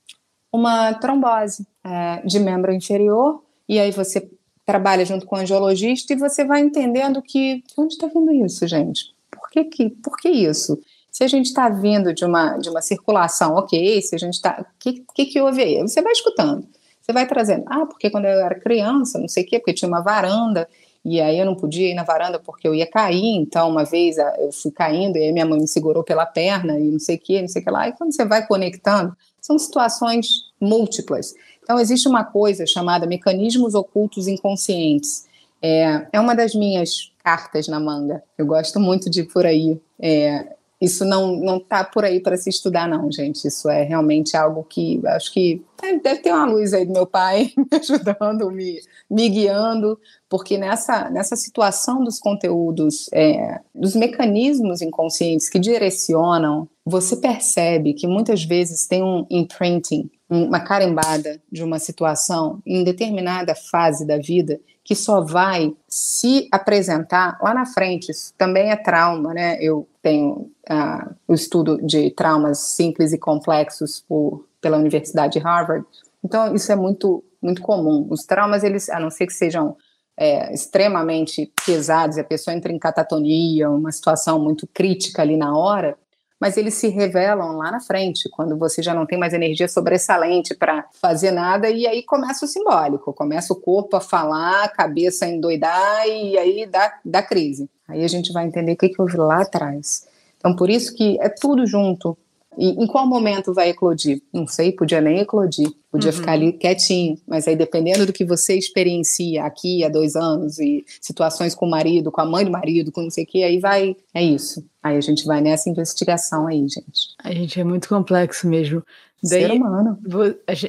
uma 0.51 0.93
trombose 0.93 1.67
é, 1.83 2.21
de 2.25 2.39
membro 2.39 2.71
inferior, 2.71 3.43
e 3.67 3.79
aí 3.79 3.91
você 3.91 4.29
trabalha 4.65 5.05
junto 5.05 5.25
com 5.25 5.35
o 5.35 5.39
angiologista 5.39 6.13
e 6.13 6.17
você 6.17 6.45
vai 6.45 6.61
entendendo 6.61 7.21
que 7.21 7.63
onde 7.77 7.95
está 7.95 8.07
vindo 8.07 8.31
isso, 8.31 8.65
gente? 8.67 9.13
Por 9.29 9.49
que, 9.49 9.63
que, 9.65 9.89
por 9.89 10.17
que 10.17 10.29
isso? 10.29 10.79
Se 11.11 11.23
a 11.23 11.27
gente 11.27 11.47
está 11.47 11.69
vindo 11.69 12.13
de 12.13 12.25
uma, 12.25 12.57
de 12.57 12.69
uma 12.69 12.81
circulação, 12.81 13.55
ok, 13.55 14.01
se 14.01 14.15
a 14.15 14.17
gente 14.17 14.35
está. 14.35 14.61
O 14.61 14.65
que, 14.79 15.03
que, 15.13 15.25
que 15.25 15.41
houve 15.41 15.61
aí? 15.61 15.81
Você 15.81 16.01
vai 16.01 16.11
escutando. 16.11 16.67
Você 17.01 17.11
vai 17.11 17.27
trazendo, 17.27 17.65
ah, 17.67 17.85
porque 17.85 18.09
quando 18.09 18.25
eu 18.25 18.39
era 18.39 18.57
criança, 18.57 19.19
não 19.19 19.27
sei 19.27 19.43
o 19.43 19.45
quê, 19.45 19.59
porque 19.59 19.73
tinha 19.73 19.89
uma 19.89 20.01
varanda, 20.01 20.69
e 21.05 21.19
aí 21.19 21.37
eu 21.37 21.45
não 21.45 21.55
podia 21.55 21.89
ir 21.89 21.93
na 21.93 22.03
varanda 22.03 22.39
porque 22.39 22.67
eu 22.67 22.73
ia 22.73 22.87
cair, 22.87 23.35
então 23.35 23.69
uma 23.69 23.83
vez 23.83 24.17
eu 24.17 24.51
fui 24.51 24.71
caindo 24.71 25.17
e 25.17 25.23
aí 25.23 25.31
minha 25.33 25.45
mãe 25.45 25.59
me 25.59 25.67
segurou 25.67 26.03
pela 26.03 26.25
perna 26.25 26.79
e 26.79 26.89
não 26.89 26.99
sei 26.99 27.17
o 27.17 27.19
que, 27.19 27.41
não 27.41 27.47
sei 27.47 27.61
o 27.61 27.65
que 27.65 27.71
lá, 27.71 27.89
e 27.89 27.93
quando 27.93 28.13
você 28.13 28.25
vai 28.25 28.45
conectando, 28.47 29.15
são 29.41 29.59
situações 29.59 30.27
múltiplas. 30.59 31.33
Então 31.61 31.79
existe 31.79 32.07
uma 32.07 32.23
coisa 32.23 32.65
chamada 32.65 33.05
mecanismos 33.05 33.75
ocultos 33.75 34.27
inconscientes, 34.27 35.25
é, 35.61 36.07
é 36.13 36.19
uma 36.19 36.35
das 36.35 36.55
minhas 36.55 37.11
cartas 37.23 37.67
na 37.67 37.79
manga, 37.79 38.23
eu 38.37 38.45
gosto 38.45 38.79
muito 38.79 39.09
de 39.09 39.21
ir 39.21 39.25
por 39.25 39.45
aí, 39.45 39.79
é, 39.99 40.55
isso 40.83 41.05
não 41.05 41.37
não 41.37 41.57
está 41.57 41.81
por 41.83 42.03
aí 42.03 42.19
para 42.19 42.35
se 42.35 42.49
estudar 42.49 42.87
não, 42.87 43.09
gente. 43.09 43.47
Isso 43.47 43.69
é 43.69 43.83
realmente 43.83 44.35
algo 44.35 44.63
que 44.63 45.01
acho 45.07 45.31
que 45.31 45.63
deve 46.03 46.17
ter 46.19 46.31
uma 46.31 46.45
luz 46.45 46.73
aí 46.73 46.85
do 46.85 46.91
meu 46.91 47.05
pai 47.05 47.51
me 47.57 47.65
ajudando, 47.71 48.51
me, 48.51 48.81
me 49.09 49.29
guiando, 49.29 49.97
porque 50.29 50.57
nessa 50.57 51.09
nessa 51.09 51.37
situação 51.37 52.03
dos 52.03 52.19
conteúdos, 52.19 53.09
é, 53.13 53.61
dos 53.73 53.95
mecanismos 53.95 54.81
inconscientes 54.81 55.49
que 55.49 55.57
direcionam, 55.57 56.67
você 56.85 57.15
percebe 57.15 57.93
que 57.93 58.05
muitas 58.05 58.43
vezes 58.43 58.85
tem 58.85 59.01
um 59.01 59.25
imprinting, 59.29 60.09
uma 60.29 60.59
carimbada 60.59 61.41
de 61.49 61.63
uma 61.63 61.79
situação 61.79 62.61
em 62.65 62.83
determinada 62.83 63.55
fase 63.55 64.05
da 64.05 64.17
vida 64.17 64.59
que 64.83 64.95
só 64.95 65.21
vai 65.21 65.73
se 65.87 66.47
apresentar 66.51 67.37
lá 67.41 67.53
na 67.53 67.65
frente. 67.65 68.11
Isso 68.11 68.33
também 68.37 68.69
é 68.69 68.75
trauma, 68.75 69.33
né? 69.33 69.57
Eu 69.61 69.87
tenho 70.01 70.51
uh, 70.69 71.15
o 71.27 71.33
estudo 71.33 71.77
de 71.81 72.11
traumas 72.11 72.59
simples 72.59 73.13
e 73.13 73.17
complexos 73.17 74.03
por, 74.07 74.45
pela 74.59 74.77
Universidade 74.77 75.33
de 75.33 75.39
Harvard. 75.39 75.85
Então, 76.23 76.53
isso 76.53 76.71
é 76.71 76.75
muito, 76.75 77.23
muito 77.41 77.61
comum. 77.61 78.07
Os 78.09 78.25
traumas, 78.25 78.63
eles, 78.63 78.89
a 78.89 78.99
não 78.99 79.09
ser 79.09 79.25
que 79.27 79.33
sejam 79.33 79.77
é, 80.17 80.53
extremamente 80.53 81.51
pesados, 81.65 82.17
a 82.17 82.23
pessoa 82.23 82.55
entra 82.55 82.71
em 82.71 82.77
catatonia, 82.77 83.69
uma 83.69 83.91
situação 83.91 84.39
muito 84.39 84.67
crítica 84.67 85.21
ali 85.21 85.37
na 85.37 85.57
hora, 85.57 85.97
mas 86.43 86.57
eles 86.57 86.73
se 86.73 86.89
revelam 86.89 87.55
lá 87.55 87.71
na 87.71 87.79
frente, 87.79 88.27
quando 88.29 88.57
você 88.57 88.83
já 88.83 88.93
não 88.93 89.05
tem 89.05 89.17
mais 89.17 89.33
energia 89.33 89.65
sobressalente 89.65 90.53
para 90.53 90.85
fazer 91.01 91.31
nada, 91.31 91.69
e 91.69 91.87
aí 91.87 92.03
começa 92.03 92.43
o 92.43 92.47
simbólico, 92.49 93.13
começa 93.13 93.53
o 93.53 93.55
corpo 93.55 93.95
a 93.95 94.01
falar, 94.01 94.65
a 94.65 94.67
cabeça 94.67 95.23
a 95.23 95.29
endoidar, 95.29 96.05
e 96.05 96.37
aí 96.37 96.65
dá, 96.65 96.99
dá 97.05 97.23
crise. 97.23 97.69
Aí 97.87 98.03
a 98.03 98.09
gente 98.09 98.33
vai 98.33 98.45
entender 98.45 98.73
o 98.73 98.75
que, 98.75 98.89
que 98.89 99.01
houve 99.01 99.15
lá 99.15 99.43
atrás. 99.43 100.05
Então, 100.37 100.53
por 100.53 100.69
isso 100.69 100.93
que 100.93 101.17
é 101.21 101.29
tudo 101.29 101.65
junto. 101.65 102.17
E 102.57 102.69
em 102.69 102.87
qual 102.87 103.07
momento 103.07 103.53
vai 103.53 103.69
eclodir? 103.69 104.21
Não 104.31 104.47
sei, 104.47 104.71
podia 104.71 105.01
nem 105.01 105.19
eclodir, 105.19 105.69
podia 105.91 106.11
uhum. 106.11 106.17
ficar 106.17 106.33
ali 106.33 106.53
quietinho, 106.53 107.17
mas 107.27 107.47
aí 107.47 107.55
dependendo 107.55 108.05
do 108.05 108.13
que 108.13 108.25
você 108.25 108.57
experiencia 108.57 109.43
aqui 109.43 109.83
há 109.83 109.89
dois 109.89 110.15
anos 110.15 110.59
e 110.59 110.83
situações 111.01 111.55
com 111.55 111.65
o 111.65 111.69
marido, 111.69 112.11
com 112.11 112.21
a 112.21 112.25
mãe 112.25 112.45
do 112.45 112.51
marido, 112.51 112.91
com 112.91 113.01
não 113.01 113.09
sei 113.09 113.23
o 113.23 113.27
que, 113.27 113.43
aí 113.43 113.59
vai, 113.59 113.95
é 114.13 114.23
isso. 114.23 114.65
Aí 114.81 114.97
a 114.97 115.01
gente 115.01 115.25
vai 115.25 115.41
nessa 115.41 115.69
investigação 115.69 116.47
aí, 116.47 116.59
gente. 116.59 117.15
A 117.23 117.31
gente 117.31 117.59
é 117.59 117.63
muito 117.63 117.87
complexo 117.87 118.47
mesmo. 118.47 118.83
Daí, 119.23 119.43
Ser 119.43 119.51
humano. 119.51 119.97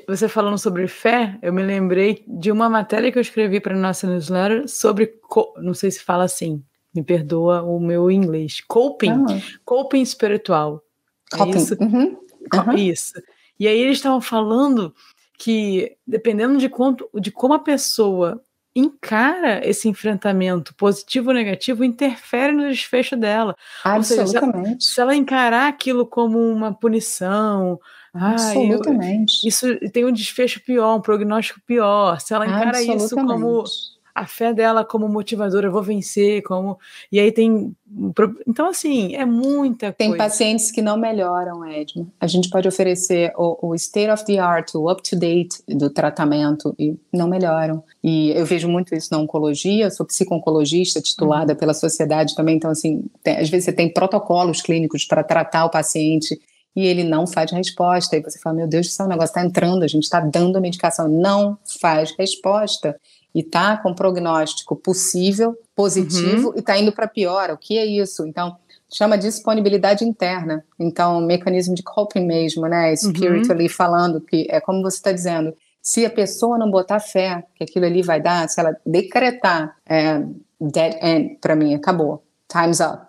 Você 0.09 0.28
falando 0.28 0.59
sobre 0.59 0.87
fé, 0.87 1.37
eu 1.43 1.53
me 1.53 1.62
lembrei 1.62 2.22
de 2.26 2.53
uma 2.53 2.68
matéria 2.68 3.11
que 3.11 3.18
eu 3.18 3.22
escrevi 3.22 3.59
para 3.61 3.76
nossa 3.76 4.07
newsletter 4.07 4.68
sobre, 4.68 5.12
não 5.61 5.74
sei 5.74 5.91
se 5.91 6.01
fala 6.01 6.24
assim, 6.24 6.62
me 6.95 7.03
perdoa 7.03 7.62
o 7.62 7.80
meu 7.80 8.09
inglês, 8.09 8.61
coping, 8.61 9.11
ah. 9.11 9.41
coping 9.64 10.01
espiritual. 10.01 10.80
É 11.35 11.39
coping. 11.39 11.53
É 11.53 11.57
isso? 11.57 11.76
Uhum. 11.80 12.16
Uhum. 12.55 12.72
Isso. 12.76 13.12
E 13.59 13.68
aí 13.68 13.78
eles 13.78 13.99
estavam 13.99 14.20
falando 14.20 14.95
que, 15.39 15.97
dependendo 16.07 16.59
de, 16.59 16.68
quanto, 16.68 17.09
de 17.14 17.30
como 17.30 17.55
a 17.55 17.59
pessoa 17.59 18.43
encara 18.76 19.66
esse 19.66 19.89
enfrentamento 19.89 20.74
positivo 20.74 21.28
ou 21.28 21.35
negativo, 21.35 21.85
interfere 21.85 22.53
no 22.53 22.68
desfecho 22.68 23.16
dela. 23.16 23.55
Absolutamente. 23.85 24.32
Seja, 24.32 24.41
se, 24.41 24.70
ela, 24.70 24.76
se 24.80 25.01
ela 25.01 25.16
encarar 25.16 25.68
aquilo 25.68 26.07
como 26.07 26.39
uma 26.39 26.74
punição, 26.74 27.78
Absolutamente. 28.14 29.41
Ah, 29.43 29.45
eu, 29.45 29.49
isso 29.49 29.91
tem 29.91 30.05
um 30.05 30.12
desfecho 30.12 30.61
pior, 30.61 30.97
um 30.97 31.01
prognóstico 31.01 31.61
pior. 31.66 32.20
Se 32.20 32.32
ela 32.32 32.47
encara 32.47 32.80
isso 32.80 33.14
como 33.16 33.64
a 34.15 34.27
fé 34.27 34.55
dela 34.55 34.85
como 34.85 35.09
motivadora, 35.09 35.67
eu 35.67 35.73
vou 35.73 35.83
vencer, 35.83 36.43
como. 36.45 36.79
E 37.11 37.19
aí 37.19 37.33
tem. 37.33 37.75
Então, 38.47 38.69
assim, 38.69 39.15
é 39.17 39.25
muita 39.25 39.93
tem 39.93 40.09
coisa. 40.09 40.23
Tem 40.23 40.31
pacientes 40.31 40.71
que 40.71 40.81
não 40.81 40.97
melhoram, 40.97 41.65
Edmo. 41.67 42.11
A 42.21 42.27
gente 42.27 42.49
pode 42.49 42.69
oferecer 42.69 43.33
o, 43.37 43.71
o 43.71 43.75
state 43.75 44.11
of 44.11 44.25
the 44.25 44.39
art, 44.39 44.75
o 44.75 44.91
up 44.91 45.03
to 45.03 45.17
date 45.17 45.62
do 45.69 45.91
tratamento 45.91 46.75
e 46.79 46.97
não 47.12 47.27
melhoram. 47.27 47.83
E 48.03 48.31
eu 48.31 48.47
vejo 48.47 48.69
muito 48.69 48.95
isso 48.95 49.09
na 49.11 49.19
oncologia, 49.19 49.87
eu 49.87 49.91
sou 49.91 50.07
psico-oncologista 50.07 51.01
titulada 51.01 51.53
uhum. 51.53 51.59
pela 51.59 51.75
sociedade 51.75 52.37
também, 52.37 52.57
então, 52.57 52.71
assim, 52.71 53.05
tem, 53.23 53.39
às 53.39 53.49
vezes 53.49 53.65
você 53.65 53.73
tem 53.73 53.93
protocolos 53.93 54.62
clínicos 54.62 55.05
para 55.05 55.25
tratar 55.25 55.65
o 55.65 55.71
paciente 55.71 56.39
e 56.77 56.87
ele 56.87 57.05
não 57.05 57.27
faz 57.27 57.51
resposta. 57.51 58.17
E 58.17 58.23
você 58.23 58.39
fala, 58.39 58.57
meu 58.57 58.69
Deus 58.69 58.87
do 58.87 58.93
céu, 58.93 59.07
o 59.07 59.09
negócio 59.09 59.31
está 59.31 59.45
entrando, 59.45 59.83
a 59.83 59.89
gente 59.89 60.05
está 60.05 60.21
dando 60.21 60.57
a 60.57 60.61
medicação, 60.61 61.09
não 61.09 61.59
faz 61.81 62.15
resposta. 62.19 62.97
E 63.35 63.41
está 63.41 63.76
com 63.76 63.95
prognóstico 63.95 64.76
possível, 64.76 65.57
positivo, 65.74 66.49
uhum. 66.49 66.55
e 66.57 66.61
está 66.61 66.78
indo 66.78 66.93
para 66.93 67.09
pior. 67.09 67.51
O 67.51 67.59
que 67.59 67.76
é 67.76 67.85
isso? 67.85 68.26
Então, 68.26 68.57
chama 68.93 69.18
disponibilidade 69.18 70.05
interna. 70.05 70.64
Então, 70.78 71.20
mecanismo 71.20 71.74
de 71.74 71.82
coping 71.82 72.24
mesmo, 72.24 72.66
né? 72.68 72.95
Spiritually 72.95 73.64
uhum. 73.64 73.70
falando, 73.70 74.20
que 74.20 74.47
é 74.49 74.61
como 74.61 74.82
você 74.82 74.97
está 74.97 75.11
dizendo. 75.11 75.55
Se 75.82 76.07
a 76.07 76.11
pessoa 76.11 76.57
não 76.57 76.70
botar 76.70 77.01
fé 77.01 77.45
que 77.57 77.64
aquilo 77.64 77.87
ali 77.87 78.03
vai 78.03 78.20
dar, 78.20 78.49
se 78.49 78.61
ela 78.61 78.74
decretar 78.87 79.76
é, 79.85 80.24
dead 80.61 80.97
end 81.03 81.39
para 81.41 81.57
mim, 81.57 81.74
acabou, 81.74 82.22
time's 82.49 82.80
up. 82.80 83.05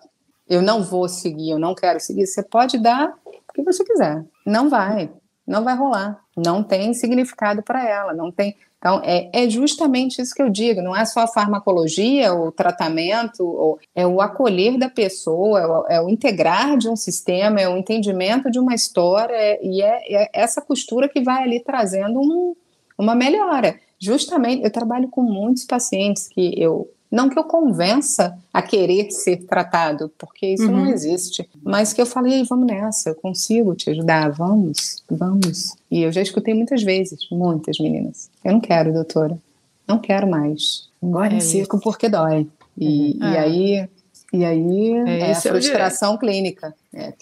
Eu 0.48 0.60
não 0.60 0.82
vou 0.82 1.08
seguir, 1.08 1.50
eu 1.50 1.58
não 1.58 1.74
quero 1.74 1.98
seguir. 2.00 2.26
Você 2.26 2.42
pode 2.42 2.78
dar 2.78 3.14
que 3.56 3.62
você 3.62 3.82
quiser. 3.82 4.22
Não 4.44 4.68
vai, 4.68 5.10
não 5.46 5.64
vai 5.64 5.74
rolar. 5.74 6.20
Não 6.36 6.62
tem 6.62 6.92
significado 6.92 7.62
para 7.62 7.88
ela, 7.88 8.12
não 8.12 8.30
tem. 8.30 8.54
Então, 8.86 9.00
é, 9.02 9.28
é, 9.32 9.50
justamente 9.50 10.22
isso 10.22 10.32
que 10.32 10.40
eu 10.40 10.48
digo, 10.48 10.80
não 10.80 10.94
é 10.94 11.04
só 11.04 11.22
a 11.22 11.26
farmacologia, 11.26 12.32
o 12.32 12.52
tratamento, 12.52 13.44
ou, 13.44 13.80
é 13.92 14.06
o 14.06 14.20
acolher 14.20 14.78
da 14.78 14.88
pessoa, 14.88 15.60
é 15.60 15.66
o, 15.66 15.86
é 15.88 16.00
o, 16.00 16.08
integrar 16.08 16.78
de 16.78 16.88
um 16.88 16.94
sistema, 16.94 17.60
é 17.60 17.68
o 17.68 17.76
entendimento 17.76 18.48
de 18.48 18.60
uma 18.60 18.76
história, 18.76 19.34
é, 19.34 19.58
e 19.60 19.82
é, 19.82 20.30
essa 20.32 20.62
costura 20.62 21.08
que 21.08 21.20
vai 21.20 21.42
ali 21.42 21.58
trazendo 21.58 22.20
um, 22.20 22.54
uma 22.96 23.16
melhora. 23.16 23.76
Justamente, 23.98 24.62
eu 24.62 24.70
trabalho 24.70 25.08
com 25.08 25.22
muitos 25.22 25.64
pacientes 25.64 26.28
que 26.28 26.54
eu 26.56 26.88
não 27.10 27.28
que 27.28 27.38
eu 27.38 27.44
convença 27.44 28.36
a 28.52 28.60
querer 28.60 29.10
ser 29.10 29.38
tratado, 29.44 30.10
porque 30.18 30.54
isso 30.54 30.66
uhum. 30.66 30.84
não 30.84 30.86
existe, 30.86 31.48
mas 31.62 31.92
que 31.92 32.00
eu 32.00 32.06
falei, 32.06 32.44
vamos 32.44 32.66
nessa, 32.66 33.10
eu 33.10 33.14
consigo 33.14 33.74
te 33.74 33.90
ajudar, 33.90 34.30
vamos, 34.30 35.02
vamos. 35.08 35.74
E 35.90 36.02
eu 36.02 36.12
já 36.12 36.20
escutei 36.20 36.54
muitas 36.54 36.82
vezes, 36.82 37.20
muitas 37.30 37.78
meninas. 37.78 38.28
Eu 38.44 38.52
não 38.52 38.60
quero, 38.60 38.92
doutora, 38.92 39.38
não 39.86 39.98
quero 39.98 40.28
mais. 40.28 40.88
Agora 41.02 41.32
é 41.32 41.36
em 41.36 41.40
circo 41.40 41.78
porque 41.80 42.08
dói. 42.08 42.46
E, 42.76 43.18
uhum. 43.20 43.32
e 43.32 43.36
é. 43.36 43.38
aí 43.38 43.88
e 44.32 44.44
aí 44.44 44.92
é, 45.06 45.20
é 45.20 45.32
a 45.32 45.40
frustração 45.40 46.18
clínica. 46.18 46.74
É, 46.92 47.12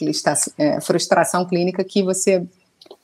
é, 0.59 0.81
frustração 0.81 1.45
clínica 1.45 1.85
que 1.85 2.03
você. 2.03 2.45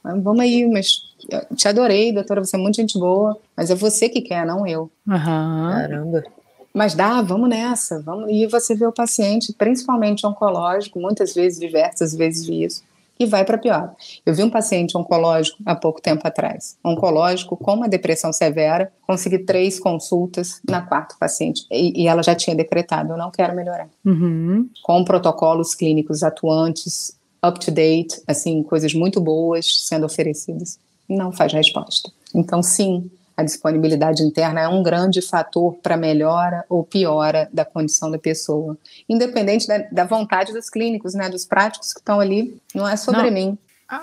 Ah, 0.03 0.15
vamos 0.17 0.41
aí, 0.41 0.67
mas 0.67 1.11
te 1.55 1.69
adorei, 1.69 2.13
doutora, 2.13 2.43
você 2.43 2.57
é 2.57 2.59
muito 2.59 2.77
gente 2.77 2.99
boa, 2.99 3.39
mas 3.57 3.71
é 3.71 3.75
você 3.75 4.09
que 4.09 4.21
quer, 4.21 4.47
não 4.47 4.67
eu. 4.67 4.91
Uhum. 5.07 5.17
Caramba. 5.17 6.25
Mas 6.73 6.95
dá, 6.95 7.21
vamos 7.21 7.49
nessa, 7.49 8.01
vamos. 8.01 8.31
E 8.31 8.47
você 8.47 8.75
vê 8.75 8.87
o 8.87 8.93
paciente, 8.93 9.53
principalmente 9.53 10.27
oncológico, 10.27 11.01
muitas 11.01 11.35
vezes, 11.35 11.59
diversas 11.59 12.15
vezes 12.15 12.47
vi 12.47 12.65
isso, 12.65 12.83
e 13.19 13.27
vai 13.27 13.45
para 13.45 13.59
pior. 13.59 13.95
Eu 14.25 14.35
vi 14.35 14.43
um 14.43 14.49
paciente 14.49 14.97
oncológico 14.97 15.59
há 15.67 15.75
pouco 15.75 16.01
tempo 16.01 16.27
atrás, 16.27 16.79
oncológico 16.83 17.57
com 17.57 17.75
uma 17.75 17.89
depressão 17.89 18.33
severa, 18.33 18.91
consegui 19.07 19.41
três 19.41 19.79
consultas 19.79 20.61
na 20.69 20.81
quarta 20.81 21.17
paciente, 21.21 21.67
e, 21.71 22.03
e 22.03 22.09
ela 22.09 22.23
já 22.23 22.35
tinha 22.35 22.57
decretado, 22.57 23.13
eu 23.13 23.19
não 23.19 23.31
quero 23.31 23.55
melhorar. 23.55 23.89
Uhum. 24.05 24.69
Com 24.83 25.05
protocolos 25.05 25.75
clínicos 25.75 26.23
atuantes, 26.23 27.19
up 27.45 27.59
to 27.59 27.71
date, 27.71 28.23
assim, 28.27 28.63
coisas 28.63 28.95
muito 28.95 29.21
boas 29.21 29.87
sendo 29.87 30.07
oferecidas, 30.07 30.79
não 31.09 31.33
faz 31.33 31.53
resposta. 31.53 32.11
Então, 32.35 32.63
sim, 32.63 33.11
a 33.41 33.45
disponibilidade 33.45 34.23
interna 34.23 34.61
é 34.61 34.69
um 34.69 34.83
grande 34.83 35.23
fator 35.23 35.75
para 35.83 35.97
melhora 35.97 36.65
ou 36.69 36.85
piora 36.85 37.49
da 37.53 37.65
condição 37.65 38.11
da 38.11 38.19
pessoa, 38.19 38.77
independente 39.09 39.67
da, 39.67 39.79
da, 39.91 40.05
vontade 40.05 40.53
dos 40.53 40.69
clínicos, 40.69 41.15
né, 41.15 41.29
dos 41.29 41.47
práticos 41.47 41.93
que 41.93 42.01
estão 42.01 42.21
ali, 42.21 42.61
não 42.75 42.87
é 42.87 42.97
sobre 42.97 43.23
não. 43.23 43.33
mim. 43.33 43.59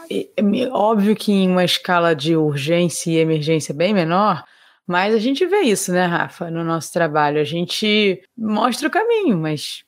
É, 0.10 0.28
é 0.40 0.68
óbvio 0.72 1.16
que 1.16 1.32
em 1.32 1.50
uma 1.50 1.64
escala 1.64 2.16
de 2.16 2.36
urgência 2.36 3.12
e 3.12 3.18
emergência 3.18 3.74
bem 3.74 3.94
menor, 3.94 4.44
mas 4.86 5.14
a 5.14 5.20
gente 5.20 5.46
vê 5.46 5.62
isso, 5.62 5.92
né, 5.92 6.06
Rafa, 6.06 6.50
no 6.50 6.64
nosso 6.64 6.92
trabalho. 6.92 7.40
A 7.40 7.44
gente 7.44 8.22
mostra 8.38 8.88
o 8.88 8.92
caminho, 8.92 9.38
mas. 9.38 9.84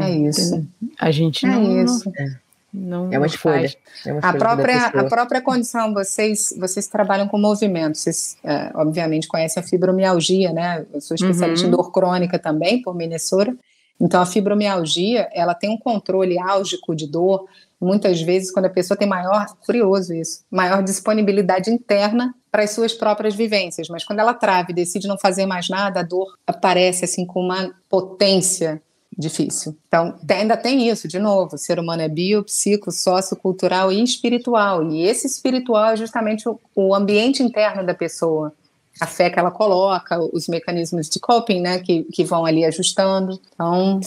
É 0.00 0.10
isso. 0.10 0.66
A 0.98 1.10
gente 1.10 1.46
é 1.46 1.48
não. 1.48 1.84
Isso. 1.84 2.04
Não, 2.06 2.30
não 2.72 3.12
é 3.12 3.18
uma 3.18 3.26
escolha. 3.26 3.70
É 4.06 4.12
uma 4.12 4.20
a, 4.20 4.32
própria, 4.32 4.86
a 4.86 5.04
própria 5.04 5.40
condição, 5.40 5.92
vocês, 5.92 6.54
vocês 6.58 6.86
trabalham 6.86 7.26
com 7.26 7.38
movimento, 7.38 7.98
vocês 7.98 8.36
é, 8.44 8.70
obviamente 8.74 9.26
conhecem 9.26 9.62
a 9.62 9.66
fibromialgia, 9.66 10.52
né? 10.52 10.86
Eu 10.92 11.00
sou 11.00 11.14
especialista 11.14 11.66
uhum. 11.66 11.72
em 11.72 11.76
dor 11.76 11.90
crônica 11.90 12.38
também, 12.38 12.80
por 12.80 12.94
Minnesota. 12.94 13.54
Então, 14.00 14.22
a 14.22 14.26
fibromialgia, 14.26 15.28
ela 15.32 15.54
tem 15.54 15.68
um 15.68 15.76
controle 15.76 16.38
álgico 16.38 16.94
de 16.94 17.06
dor, 17.06 17.46
muitas 17.78 18.22
vezes, 18.22 18.50
quando 18.50 18.66
a 18.66 18.70
pessoa 18.70 18.96
tem 18.96 19.06
maior, 19.06 19.46
curioso 19.66 20.14
isso, 20.14 20.42
maior 20.50 20.82
disponibilidade 20.82 21.70
interna 21.70 22.34
para 22.50 22.62
as 22.62 22.70
suas 22.70 22.94
próprias 22.94 23.34
vivências, 23.34 23.88
mas 23.88 24.04
quando 24.04 24.20
ela 24.20 24.34
trava 24.34 24.70
e 24.70 24.74
decide 24.74 25.06
não 25.06 25.18
fazer 25.18 25.46
mais 25.46 25.68
nada, 25.68 26.00
a 26.00 26.02
dor 26.02 26.26
aparece 26.46 27.04
assim 27.04 27.26
com 27.26 27.40
uma 27.40 27.74
potência 27.88 28.82
difícil. 29.20 29.76
Então, 29.86 30.18
ainda 30.28 30.56
tem 30.56 30.88
isso, 30.88 31.06
de 31.06 31.18
novo, 31.18 31.54
o 31.54 31.58
ser 31.58 31.78
humano 31.78 32.02
é 32.02 32.08
bio, 32.08 32.42
psico, 32.42 32.90
sociocultural 32.90 33.92
e 33.92 34.02
espiritual. 34.02 34.90
E 34.90 35.02
esse 35.02 35.26
espiritual 35.26 35.92
é 35.92 35.96
justamente 35.96 36.48
o, 36.48 36.58
o, 36.74 36.94
ambiente 36.94 37.42
interno 37.42 37.84
da 37.84 37.94
pessoa. 37.94 38.52
A 39.00 39.06
fé 39.06 39.30
que 39.30 39.38
ela 39.38 39.50
coloca, 39.50 40.18
os 40.32 40.48
mecanismos 40.48 41.08
de 41.08 41.20
coping, 41.20 41.60
né, 41.60 41.78
que, 41.78 42.04
que 42.04 42.24
vão 42.24 42.44
ali 42.44 42.64
ajustando. 42.64 43.40
Então... 43.54 44.00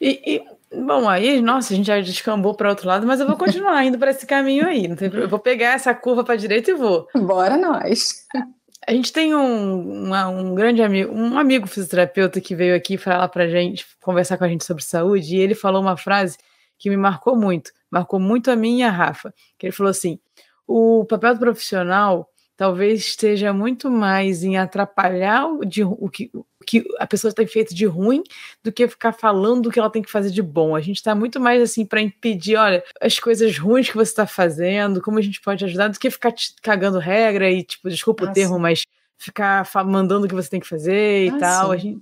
E, 0.00 0.20
e 0.70 0.78
bom, 0.84 1.08
aí, 1.08 1.40
nossa, 1.40 1.72
a 1.72 1.76
gente 1.76 1.86
já 1.86 2.00
descambou 2.00 2.54
para 2.54 2.68
outro 2.68 2.86
lado, 2.86 3.06
mas 3.06 3.20
eu 3.20 3.26
vou 3.26 3.36
continuar 3.36 3.84
indo 3.84 3.98
para 3.98 4.10
esse 4.10 4.26
caminho 4.26 4.66
aí. 4.66 4.86
Eu 5.00 5.28
vou 5.28 5.38
pegar 5.38 5.74
essa 5.74 5.94
curva 5.94 6.22
para 6.22 6.34
a 6.34 6.38
direita 6.38 6.70
e 6.70 6.74
vou. 6.74 7.08
Bora 7.16 7.56
nós! 7.56 8.26
A 8.88 8.92
gente 8.92 9.12
tem 9.12 9.34
um, 9.34 10.04
uma, 10.06 10.28
um 10.28 10.54
grande 10.54 10.80
amigo, 10.80 11.12
um 11.12 11.36
amigo 11.36 11.66
fisioterapeuta 11.66 12.40
que 12.40 12.54
veio 12.54 12.76
aqui 12.76 12.96
falar 12.96 13.28
pra 13.28 13.48
gente, 13.48 13.84
conversar 14.00 14.38
com 14.38 14.44
a 14.44 14.48
gente 14.48 14.64
sobre 14.64 14.84
saúde, 14.84 15.34
e 15.34 15.40
ele 15.40 15.56
falou 15.56 15.82
uma 15.82 15.96
frase 15.96 16.38
que 16.78 16.88
me 16.88 16.96
marcou 16.96 17.34
muito, 17.36 17.72
marcou 17.90 18.20
muito 18.20 18.48
a 18.48 18.54
mim 18.54 18.78
e 18.78 18.82
a 18.84 18.90
Rafa, 18.90 19.34
que 19.58 19.66
ele 19.66 19.72
falou 19.72 19.90
assim, 19.90 20.20
o 20.66 21.04
papel 21.04 21.34
do 21.34 21.40
profissional 21.40 22.30
talvez 22.56 23.00
esteja 23.00 23.52
muito 23.52 23.90
mais 23.90 24.42
em 24.42 24.56
atrapalhar 24.56 25.46
o, 25.46 25.64
de, 25.64 25.84
o, 25.84 26.08
que, 26.08 26.30
o 26.32 26.44
que 26.66 26.84
a 26.98 27.06
pessoa 27.06 27.32
tem 27.32 27.46
feito 27.46 27.74
de 27.74 27.84
ruim 27.84 28.22
do 28.62 28.72
que 28.72 28.88
ficar 28.88 29.12
falando 29.12 29.66
o 29.66 29.70
que 29.70 29.78
ela 29.78 29.90
tem 29.90 30.02
que 30.02 30.10
fazer 30.10 30.30
de 30.30 30.42
bom. 30.42 30.74
A 30.74 30.80
gente 30.80 30.96
está 30.96 31.14
muito 31.14 31.38
mais 31.38 31.62
assim 31.62 31.84
para 31.84 32.00
impedir, 32.00 32.56
olha, 32.56 32.82
as 33.00 33.18
coisas 33.18 33.58
ruins 33.58 33.90
que 33.90 33.96
você 33.96 34.10
está 34.10 34.26
fazendo, 34.26 35.02
como 35.02 35.18
a 35.18 35.22
gente 35.22 35.40
pode 35.40 35.64
ajudar, 35.64 35.88
do 35.88 35.98
que 35.98 36.10
ficar 36.10 36.34
cagando 36.62 36.98
regra 36.98 37.50
e, 37.50 37.62
tipo, 37.62 37.90
desculpa 37.90 38.26
ah, 38.26 38.30
o 38.30 38.32
termo, 38.32 38.54
sim. 38.54 38.60
mas 38.60 38.84
ficar 39.18 39.68
mandando 39.84 40.24
o 40.24 40.28
que 40.28 40.34
você 40.34 40.48
tem 40.48 40.60
que 40.60 40.68
fazer 40.68 41.26
e 41.26 41.28
ah, 41.28 41.38
tal. 41.38 41.72
A 41.72 41.76
gente, 41.76 42.00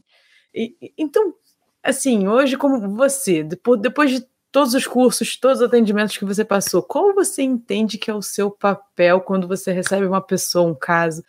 e, 0.55 0.77
então, 0.97 1.35
assim, 1.83 2.29
hoje, 2.29 2.57
como 2.57 2.95
você, 2.95 3.43
depois, 3.43 3.81
depois 3.81 4.11
de 4.11 4.34
todos 4.55 4.73
os 4.73 4.87
cursos, 4.87 5.37
todos 5.37 5.59
os 5.59 5.67
atendimentos 5.67 6.17
que 6.17 6.25
você 6.25 6.45
passou, 6.45 6.81
qual 6.81 7.13
você 7.13 7.43
entende 7.43 7.99
que 7.99 8.09
é 8.09 8.15
o 8.15 8.23
seu 8.23 8.53
papel 8.53 9.21
quando 9.21 9.49
você 9.49 9.73
recebe 9.73 10.07
uma 10.07 10.21
pessoa, 10.21 10.71
um 10.71 10.77
caso? 10.77 11.25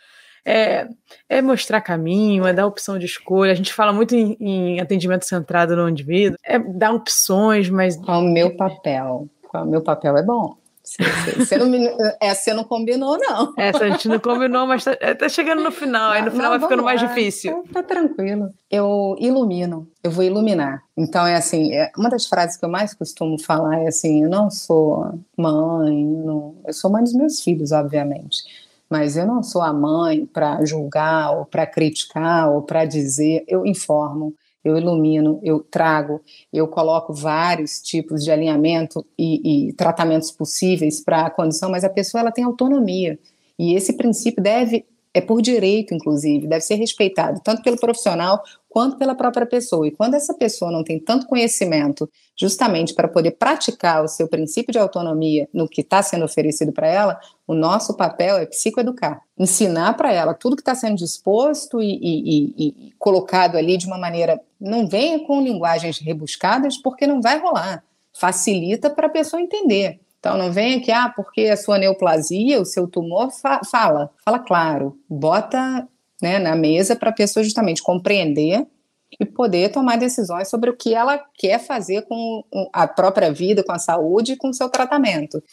É, 0.46 0.88
é 1.28 1.42
mostrar 1.42 1.82
caminho, 1.82 2.46
é 2.46 2.54
dar 2.54 2.68
opção 2.68 3.00
de 3.00 3.08
escolha. 3.08 3.52
A 3.52 3.56
gente 3.56 3.74
fala 3.74 3.92
muito 3.92 4.16
em, 4.16 4.38
em 4.40 4.80
atendimento 4.80 5.26
centrado 5.26 5.76
no 5.76 5.90
indivíduo, 5.90 6.38
é 6.46 6.60
dar 6.60 6.94
opções, 6.94 7.68
mas. 7.68 7.98
Qual 7.98 8.22
o 8.22 8.32
meu 8.32 8.56
papel? 8.56 9.28
Qual 9.50 9.64
o 9.64 9.68
meu 9.68 9.82
papel 9.82 10.16
é 10.18 10.22
bom. 10.24 10.56
Você 10.86 11.58
não, 11.58 11.72
essa 12.22 12.54
não 12.54 12.64
combinou, 12.64 13.18
não. 13.18 13.54
Essa 13.58 13.86
a 13.86 13.90
gente 13.90 14.08
não 14.08 14.20
combinou, 14.20 14.68
mas 14.68 14.84
tá, 14.84 14.96
é, 15.00 15.14
tá 15.14 15.28
chegando 15.28 15.64
no 15.64 15.72
final, 15.72 16.12
aí 16.12 16.22
no 16.22 16.32
final 16.32 16.52
não, 16.52 16.60
vai 16.60 16.60
ficando 16.60 16.84
lá. 16.84 16.94
mais 16.94 17.00
difícil. 17.00 17.64
Tá, 17.74 17.82
tá, 17.82 17.84
tranquilo. 17.84 18.52
Eu 18.70 19.16
ilumino, 19.20 19.88
eu 20.04 20.12
vou 20.12 20.24
iluminar. 20.24 20.84
Então 20.96 21.26
é 21.26 21.36
assim, 21.36 21.74
é, 21.74 21.92
uma 21.98 22.10
das 22.10 22.28
frases 22.28 22.58
que 22.58 22.66
eu 22.66 22.70
mais 22.70 22.94
costumo 22.94 23.40
falar 23.40 23.82
é 23.82 23.88
assim: 23.88 24.24
eu 24.24 24.30
não 24.30 24.50
sou 24.52 25.20
mãe, 25.36 26.06
não, 26.06 26.56
eu 26.66 26.74
sou 26.74 26.92
mãe 26.92 27.04
dos 27.04 27.14
meus 27.14 27.42
filhos, 27.42 27.72
obviamente. 27.72 28.44
Mas 28.88 29.18
eu 29.18 29.26
não 29.26 29.42
sou 29.42 29.62
a 29.62 29.74
mãe 29.74 30.26
para 30.28 30.64
julgar, 30.64 31.32
ou 31.32 31.46
para 31.46 31.66
criticar, 31.66 32.52
ou 32.52 32.62
para 32.62 32.86
dizer, 32.86 33.44
eu 33.48 33.66
informo 33.66 34.34
eu 34.66 34.78
ilumino, 34.78 35.40
eu 35.44 35.60
trago, 35.60 36.20
eu 36.52 36.68
coloco 36.68 37.14
vários 37.14 37.80
tipos 37.80 38.24
de 38.24 38.32
alinhamento 38.32 39.06
e, 39.18 39.70
e 39.70 39.74
tratamentos 39.74 40.32
possíveis 40.32 41.00
para 41.00 41.28
a 41.28 41.30
condição, 41.30 41.70
mas 41.70 41.84
a 41.84 41.90
pessoa 41.90 42.22
ela 42.22 42.32
tem 42.32 42.44
autonomia. 42.44 43.20
E 43.58 43.76
esse 43.76 43.94
princípio 43.94 44.42
deve 44.42 44.84
é 45.16 45.22
por 45.22 45.42
direito, 45.42 45.94
inclusive, 45.94 46.46
deve 46.46 46.60
ser 46.60 46.76
respeitado 46.76 47.40
tanto 47.42 47.64
pelo 47.64 47.80
profissional 47.80 48.44
quanto 48.68 48.98
pela 48.98 49.16
própria 49.16 49.46
pessoa. 49.46 49.88
E 49.88 49.92
quando 49.92 50.16
essa 50.16 50.34
pessoa 50.34 50.70
não 50.70 50.84
tem 50.84 51.00
tanto 51.00 51.26
conhecimento, 51.26 52.10
justamente 52.38 52.94
para 52.94 53.08
poder 53.08 53.32
praticar 53.32 54.04
o 54.04 54.10
seu 54.10 54.28
princípio 54.28 54.74
de 54.74 54.78
autonomia 54.78 55.48
no 55.54 55.70
que 55.70 55.80
está 55.80 56.04
sendo 56.04 56.26
oferecido 56.26 56.74
para 56.74 56.88
ela, 56.88 57.18
o 57.48 57.54
nosso 57.54 57.96
papel 57.96 58.38
é 58.38 58.46
psicoeducar, 58.46 59.22
ensinar 59.40 59.94
para 59.94 60.12
ela 60.12 60.34
tudo 60.34 60.58
que 60.58 60.62
está 60.62 60.76
sendo 60.76 60.98
disposto 60.98 61.82
e, 61.82 61.94
e, 61.94 62.58
e, 62.68 62.88
e 62.88 62.92
colocado 63.00 63.56
ali 63.56 63.78
de 63.78 63.88
uma 63.88 63.98
maneira. 63.98 64.42
Não 64.60 64.86
venha 64.86 65.26
com 65.26 65.42
linguagens 65.42 65.98
rebuscadas, 66.00 66.76
porque 66.76 67.08
não 67.08 67.22
vai 67.22 67.40
rolar. 67.40 67.86
Facilita 68.12 68.90
para 68.90 69.08
a 69.08 69.12
pessoa 69.12 69.42
entender. 69.42 70.02
Então 70.26 70.40
não 70.40 70.52
venha 70.52 70.82
que, 70.82 70.92
ah, 70.92 71.08
porque 71.08 71.42
a 71.42 71.56
sua 71.56 71.78
neoplasia, 71.78 72.60
o 72.60 72.66
seu 72.66 72.88
tumor, 72.88 73.30
fa 73.30 73.62
fala, 73.64 74.10
fala 74.26 74.40
claro, 74.40 74.98
bota 75.08 75.88
né, 76.20 76.40
na 76.40 76.56
mesa 76.56 76.96
para 76.96 77.12
a 77.12 77.14
pessoa 77.14 77.44
justamente 77.44 77.84
compreender 77.84 78.66
e 79.20 79.24
poder 79.24 79.72
tomar 79.72 80.00
decisões 80.00 80.50
sobre 80.50 80.72
o 80.72 80.76
que 80.76 80.96
ela 80.96 81.24
quer 81.38 81.60
fazer 81.60 82.08
com 82.08 82.44
a 82.74 82.88
própria 82.88 83.32
vida, 83.32 83.64
com 83.64 83.72
a 83.72 83.78
saúde 83.78 84.32
e 84.32 84.36
com 84.36 84.50
o 84.50 84.54
seu 84.54 84.68
tratamento. 84.68 85.44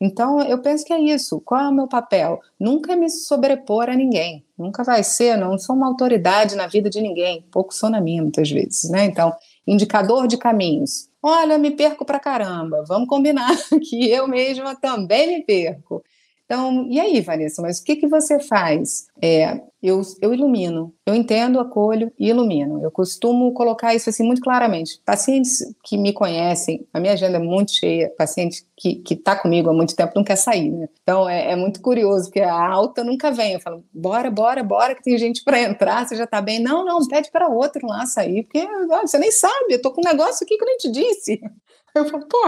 Então, 0.00 0.40
eu 0.40 0.62
penso 0.62 0.82
que 0.86 0.94
é 0.94 0.98
isso. 0.98 1.38
Qual 1.42 1.60
é 1.60 1.68
o 1.68 1.74
meu 1.74 1.86
papel? 1.86 2.40
Nunca 2.58 2.96
me 2.96 3.10
sobrepor 3.10 3.90
a 3.90 3.94
ninguém. 3.94 4.42
Nunca 4.56 4.82
vai 4.82 5.04
ser, 5.04 5.36
não 5.36 5.58
sou 5.58 5.76
uma 5.76 5.88
autoridade 5.88 6.56
na 6.56 6.66
vida 6.66 6.88
de 6.88 7.02
ninguém. 7.02 7.44
Pouco 7.52 7.74
sou 7.74 7.90
na 7.90 8.00
minha, 8.00 8.22
muitas 8.22 8.50
vezes, 8.50 8.90
né? 8.90 9.04
Então, 9.04 9.30
indicador 9.66 10.26
de 10.26 10.38
caminhos. 10.38 11.11
Olha, 11.24 11.56
me 11.58 11.70
perco 11.76 12.04
pra 12.04 12.18
caramba. 12.18 12.82
Vamos 12.86 13.08
combinar 13.08 13.48
que 13.88 14.10
eu 14.10 14.26
mesma 14.26 14.74
também 14.74 15.28
me 15.28 15.44
perco. 15.44 16.02
Então, 16.52 16.86
e 16.90 17.00
aí, 17.00 17.18
Vanessa, 17.22 17.62
mas 17.62 17.78
o 17.78 17.84
que, 17.84 17.96
que 17.96 18.06
você 18.06 18.38
faz? 18.38 19.06
É, 19.22 19.58
eu, 19.82 20.02
eu 20.20 20.34
ilumino, 20.34 20.92
eu 21.06 21.14
entendo, 21.14 21.58
acolho 21.58 22.12
e 22.18 22.28
ilumino. 22.28 22.84
Eu 22.84 22.90
costumo 22.90 23.54
colocar 23.54 23.94
isso 23.94 24.10
assim 24.10 24.22
muito 24.22 24.42
claramente. 24.42 25.00
Pacientes 25.02 25.64
que 25.82 25.96
me 25.96 26.12
conhecem, 26.12 26.86
a 26.92 27.00
minha 27.00 27.14
agenda 27.14 27.38
é 27.38 27.40
muito 27.40 27.72
cheia, 27.72 28.12
paciente 28.18 28.66
que 28.76 29.02
está 29.08 29.34
comigo 29.34 29.70
há 29.70 29.72
muito 29.72 29.96
tempo 29.96 30.12
não 30.14 30.22
quer 30.22 30.36
sair, 30.36 30.70
né? 30.70 30.90
Então 31.02 31.26
é, 31.26 31.52
é, 31.52 31.56
muito 31.56 31.80
curioso, 31.80 32.24
porque 32.24 32.40
a 32.40 32.68
alta 32.68 33.02
nunca 33.02 33.30
vem. 33.30 33.54
Eu 33.54 33.60
falo, 33.60 33.82
bora, 33.90 34.30
bora, 34.30 34.62
bora, 34.62 34.94
que 34.94 35.02
tem 35.02 35.16
gente 35.16 35.42
para 35.42 35.58
entrar, 35.58 36.06
você 36.06 36.16
já 36.16 36.24
está 36.24 36.42
bem. 36.42 36.60
Não, 36.60 36.84
não, 36.84 37.08
pede 37.08 37.30
para 37.30 37.48
outro 37.48 37.86
lá 37.86 38.04
sair, 38.04 38.42
porque 38.42 38.58
olha, 38.90 39.06
você 39.06 39.16
nem 39.16 39.32
sabe, 39.32 39.72
eu 39.72 39.80
tô 39.80 39.90
com 39.90 40.02
um 40.02 40.10
negócio 40.10 40.44
aqui 40.44 40.58
que 40.58 40.62
eu 40.62 40.68
nem 40.68 40.76
te 40.76 40.90
disse. 40.90 41.40
Eu 41.94 42.06
falo, 42.08 42.26
pô, 42.26 42.40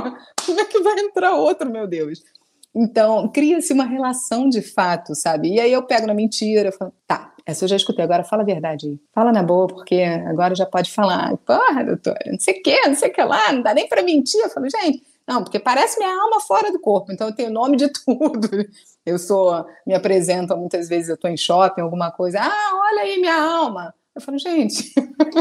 como 0.47 0.59
é 0.59 0.65
que 0.65 0.81
vai 0.81 0.99
entrar 1.01 1.35
outro, 1.35 1.71
meu 1.71 1.87
Deus? 1.87 2.23
Então, 2.75 3.29
cria-se 3.29 3.72
uma 3.72 3.85
relação 3.85 4.49
de 4.49 4.61
fato, 4.61 5.14
sabe? 5.14 5.55
E 5.55 5.61
aí 5.61 5.72
eu 5.72 5.83
pego 5.85 6.07
na 6.09 6.14
mentira, 6.14 6.68
eu 6.68 6.72
falo, 6.72 6.93
tá, 7.07 7.33
essa 7.47 7.64
eu 7.64 7.68
já 7.68 7.77
escutei, 7.77 8.05
agora 8.05 8.25
fala 8.25 8.43
a 8.43 8.47
verdade 8.47 8.89
aí. 8.89 9.01
Fala 9.14 9.31
na 9.31 9.43
boa, 9.43 9.68
porque 9.68 10.01
agora 10.27 10.55
já 10.55 10.66
pode 10.66 10.91
falar. 10.91 11.37
Porra, 11.39 11.85
doutora, 11.85 12.18
não 12.27 12.41
sei 12.41 12.59
o 12.59 12.62
que, 12.62 12.89
não 12.89 12.95
sei 12.95 13.11
o 13.11 13.12
que 13.12 13.22
lá, 13.22 13.53
não 13.53 13.62
dá 13.62 13.72
nem 13.72 13.89
para 13.89 14.03
mentir. 14.03 14.41
Eu 14.41 14.51
falo, 14.51 14.66
gente, 14.68 15.03
não, 15.27 15.45
porque 15.45 15.61
parece 15.61 15.99
minha 15.99 16.11
alma 16.11 16.41
fora 16.41 16.72
do 16.72 16.81
corpo, 16.81 17.12
então 17.12 17.29
eu 17.29 17.35
tenho 17.35 17.51
nome 17.51 17.77
de 17.77 17.89
tudo. 18.05 18.49
Eu 19.07 19.18
sou, 19.18 19.64
me 19.87 19.95
apresento 19.95 20.57
muitas 20.57 20.89
vezes, 20.89 21.09
eu 21.09 21.14
estou 21.14 21.31
em 21.31 21.37
shopping, 21.37 21.83
alguma 21.83 22.11
coisa, 22.11 22.41
ah, 22.41 22.70
olha 22.91 23.03
aí 23.03 23.18
minha 23.18 23.37
alma. 23.37 23.95
Eu 24.15 24.23
falo, 24.23 24.39
gente, 24.39 24.93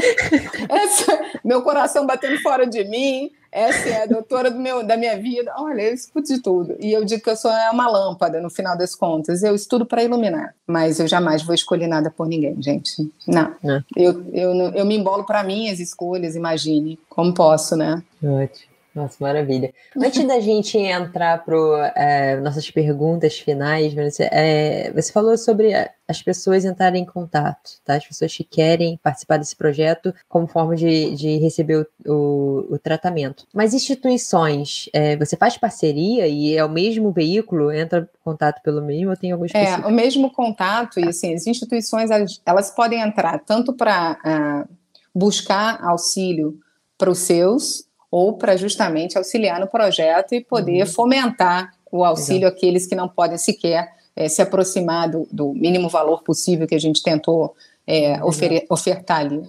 essa, 0.68 1.22
meu 1.44 1.62
coração 1.62 2.08
batendo 2.08 2.42
fora 2.42 2.66
de 2.66 2.84
mim, 2.86 3.30
essa 3.52 3.88
é 3.88 4.04
a 4.04 4.06
doutora 4.08 4.50
do 4.50 4.60
meu, 4.60 4.84
da 4.84 4.98
minha 4.98 5.16
vida. 5.16 5.54
Olha, 5.58 5.84
eu 5.84 5.94
escuto 5.94 6.34
de 6.34 6.42
tudo. 6.42 6.76
E 6.80 6.92
eu 6.92 7.06
digo 7.06 7.22
que 7.22 7.30
eu 7.30 7.36
sou 7.36 7.52
uma 7.72 7.88
lâmpada, 7.88 8.42
no 8.42 8.50
final 8.50 8.76
das 8.76 8.96
contas. 8.96 9.44
Eu 9.44 9.54
estudo 9.54 9.86
para 9.86 10.04
iluminar, 10.04 10.56
mas 10.66 11.00
eu 11.00 11.08
jamais 11.08 11.44
vou 11.44 11.54
escolher 11.54 11.86
nada 11.86 12.10
por 12.10 12.28
ninguém, 12.28 12.60
gente. 12.60 13.12
Não. 13.28 13.54
É. 13.64 13.84
Eu, 13.96 14.26
eu, 14.34 14.54
eu 14.74 14.86
me 14.86 14.98
embolo 14.98 15.24
para 15.24 15.44
minhas 15.44 15.80
escolhas, 15.80 16.36
imagine. 16.36 17.00
Como 17.08 17.32
posso, 17.32 17.76
né? 17.76 18.02
Ótimo. 18.24 18.73
Nossa, 18.96 19.18
maravilha. 19.20 19.74
Antes 19.98 20.24
da 20.28 20.40
gente 20.40 20.78
entrar 20.78 21.44
para 21.44 21.94
é, 21.96 22.36
nossas 22.38 22.70
perguntas 22.70 23.40
finais, 23.40 23.92
você, 23.94 24.30
é, 24.32 24.92
você 24.94 25.12
falou 25.12 25.36
sobre 25.36 25.74
as 26.08 26.22
pessoas 26.22 26.64
entrarem 26.64 27.02
em 27.02 27.06
contato, 27.06 27.72
tá? 27.84 27.96
As 27.96 28.06
pessoas 28.06 28.36
que 28.36 28.44
querem 28.44 29.00
participar 29.02 29.38
desse 29.38 29.56
projeto 29.56 30.14
como 30.30 30.46
forma 30.46 30.76
de, 30.76 31.16
de 31.16 31.38
receber 31.38 31.88
o, 32.06 32.14
o, 32.14 32.76
o 32.76 32.80
tratamento. 32.80 33.48
Mas 33.52 33.74
instituições, 33.74 34.88
é, 34.94 35.18
você 35.18 35.36
faz 35.36 35.58
parceria 35.58 36.28
e 36.28 36.56
é 36.56 36.64
o 36.64 36.70
mesmo 36.70 37.12
veículo? 37.12 37.72
Entra 37.72 38.02
em 38.02 38.24
contato 38.24 38.62
pelo 38.62 38.82
mesmo 38.82 39.10
ou 39.10 39.18
tem 39.18 39.32
específico? 39.32 39.88
É, 39.88 39.88
o 39.88 39.92
mesmo 39.92 40.32
contato 40.32 41.00
e 41.00 41.10
assim, 41.10 41.34
as 41.34 41.48
instituições 41.48 42.12
elas, 42.12 42.40
elas 42.46 42.70
podem 42.70 43.02
entrar 43.02 43.40
tanto 43.40 43.74
para 43.74 44.12
uh, 44.12 44.18
ah, 44.24 44.68
buscar 45.16 45.84
auxílio 45.84 46.60
para 46.96 47.10
os 47.10 47.20
seus 47.20 47.88
ou 48.14 48.34
para 48.34 48.56
justamente 48.56 49.18
auxiliar 49.18 49.60
no 49.60 49.66
projeto 49.66 50.36
e 50.36 50.44
poder 50.44 50.82
uhum. 50.82 50.86
fomentar 50.86 51.72
o 51.92 52.06
auxílio 52.06 52.46
Exato. 52.46 52.58
àqueles 52.58 52.86
que 52.86 52.94
não 52.94 53.10
podem 53.10 53.40
sequer 53.40 53.92
é, 54.16 54.30
se 54.30 54.40
aproximar 54.40 55.10
do, 55.10 55.28
do, 55.32 55.52
mínimo 55.52 55.90
valor 55.90 56.22
possível 56.22 56.68
que 56.68 56.76
a 56.76 56.80
gente 56.80 57.02
tentou 57.02 57.56
é, 57.88 58.24
ofer 58.24 58.68
ofertar 58.70 59.22
ali. 59.22 59.42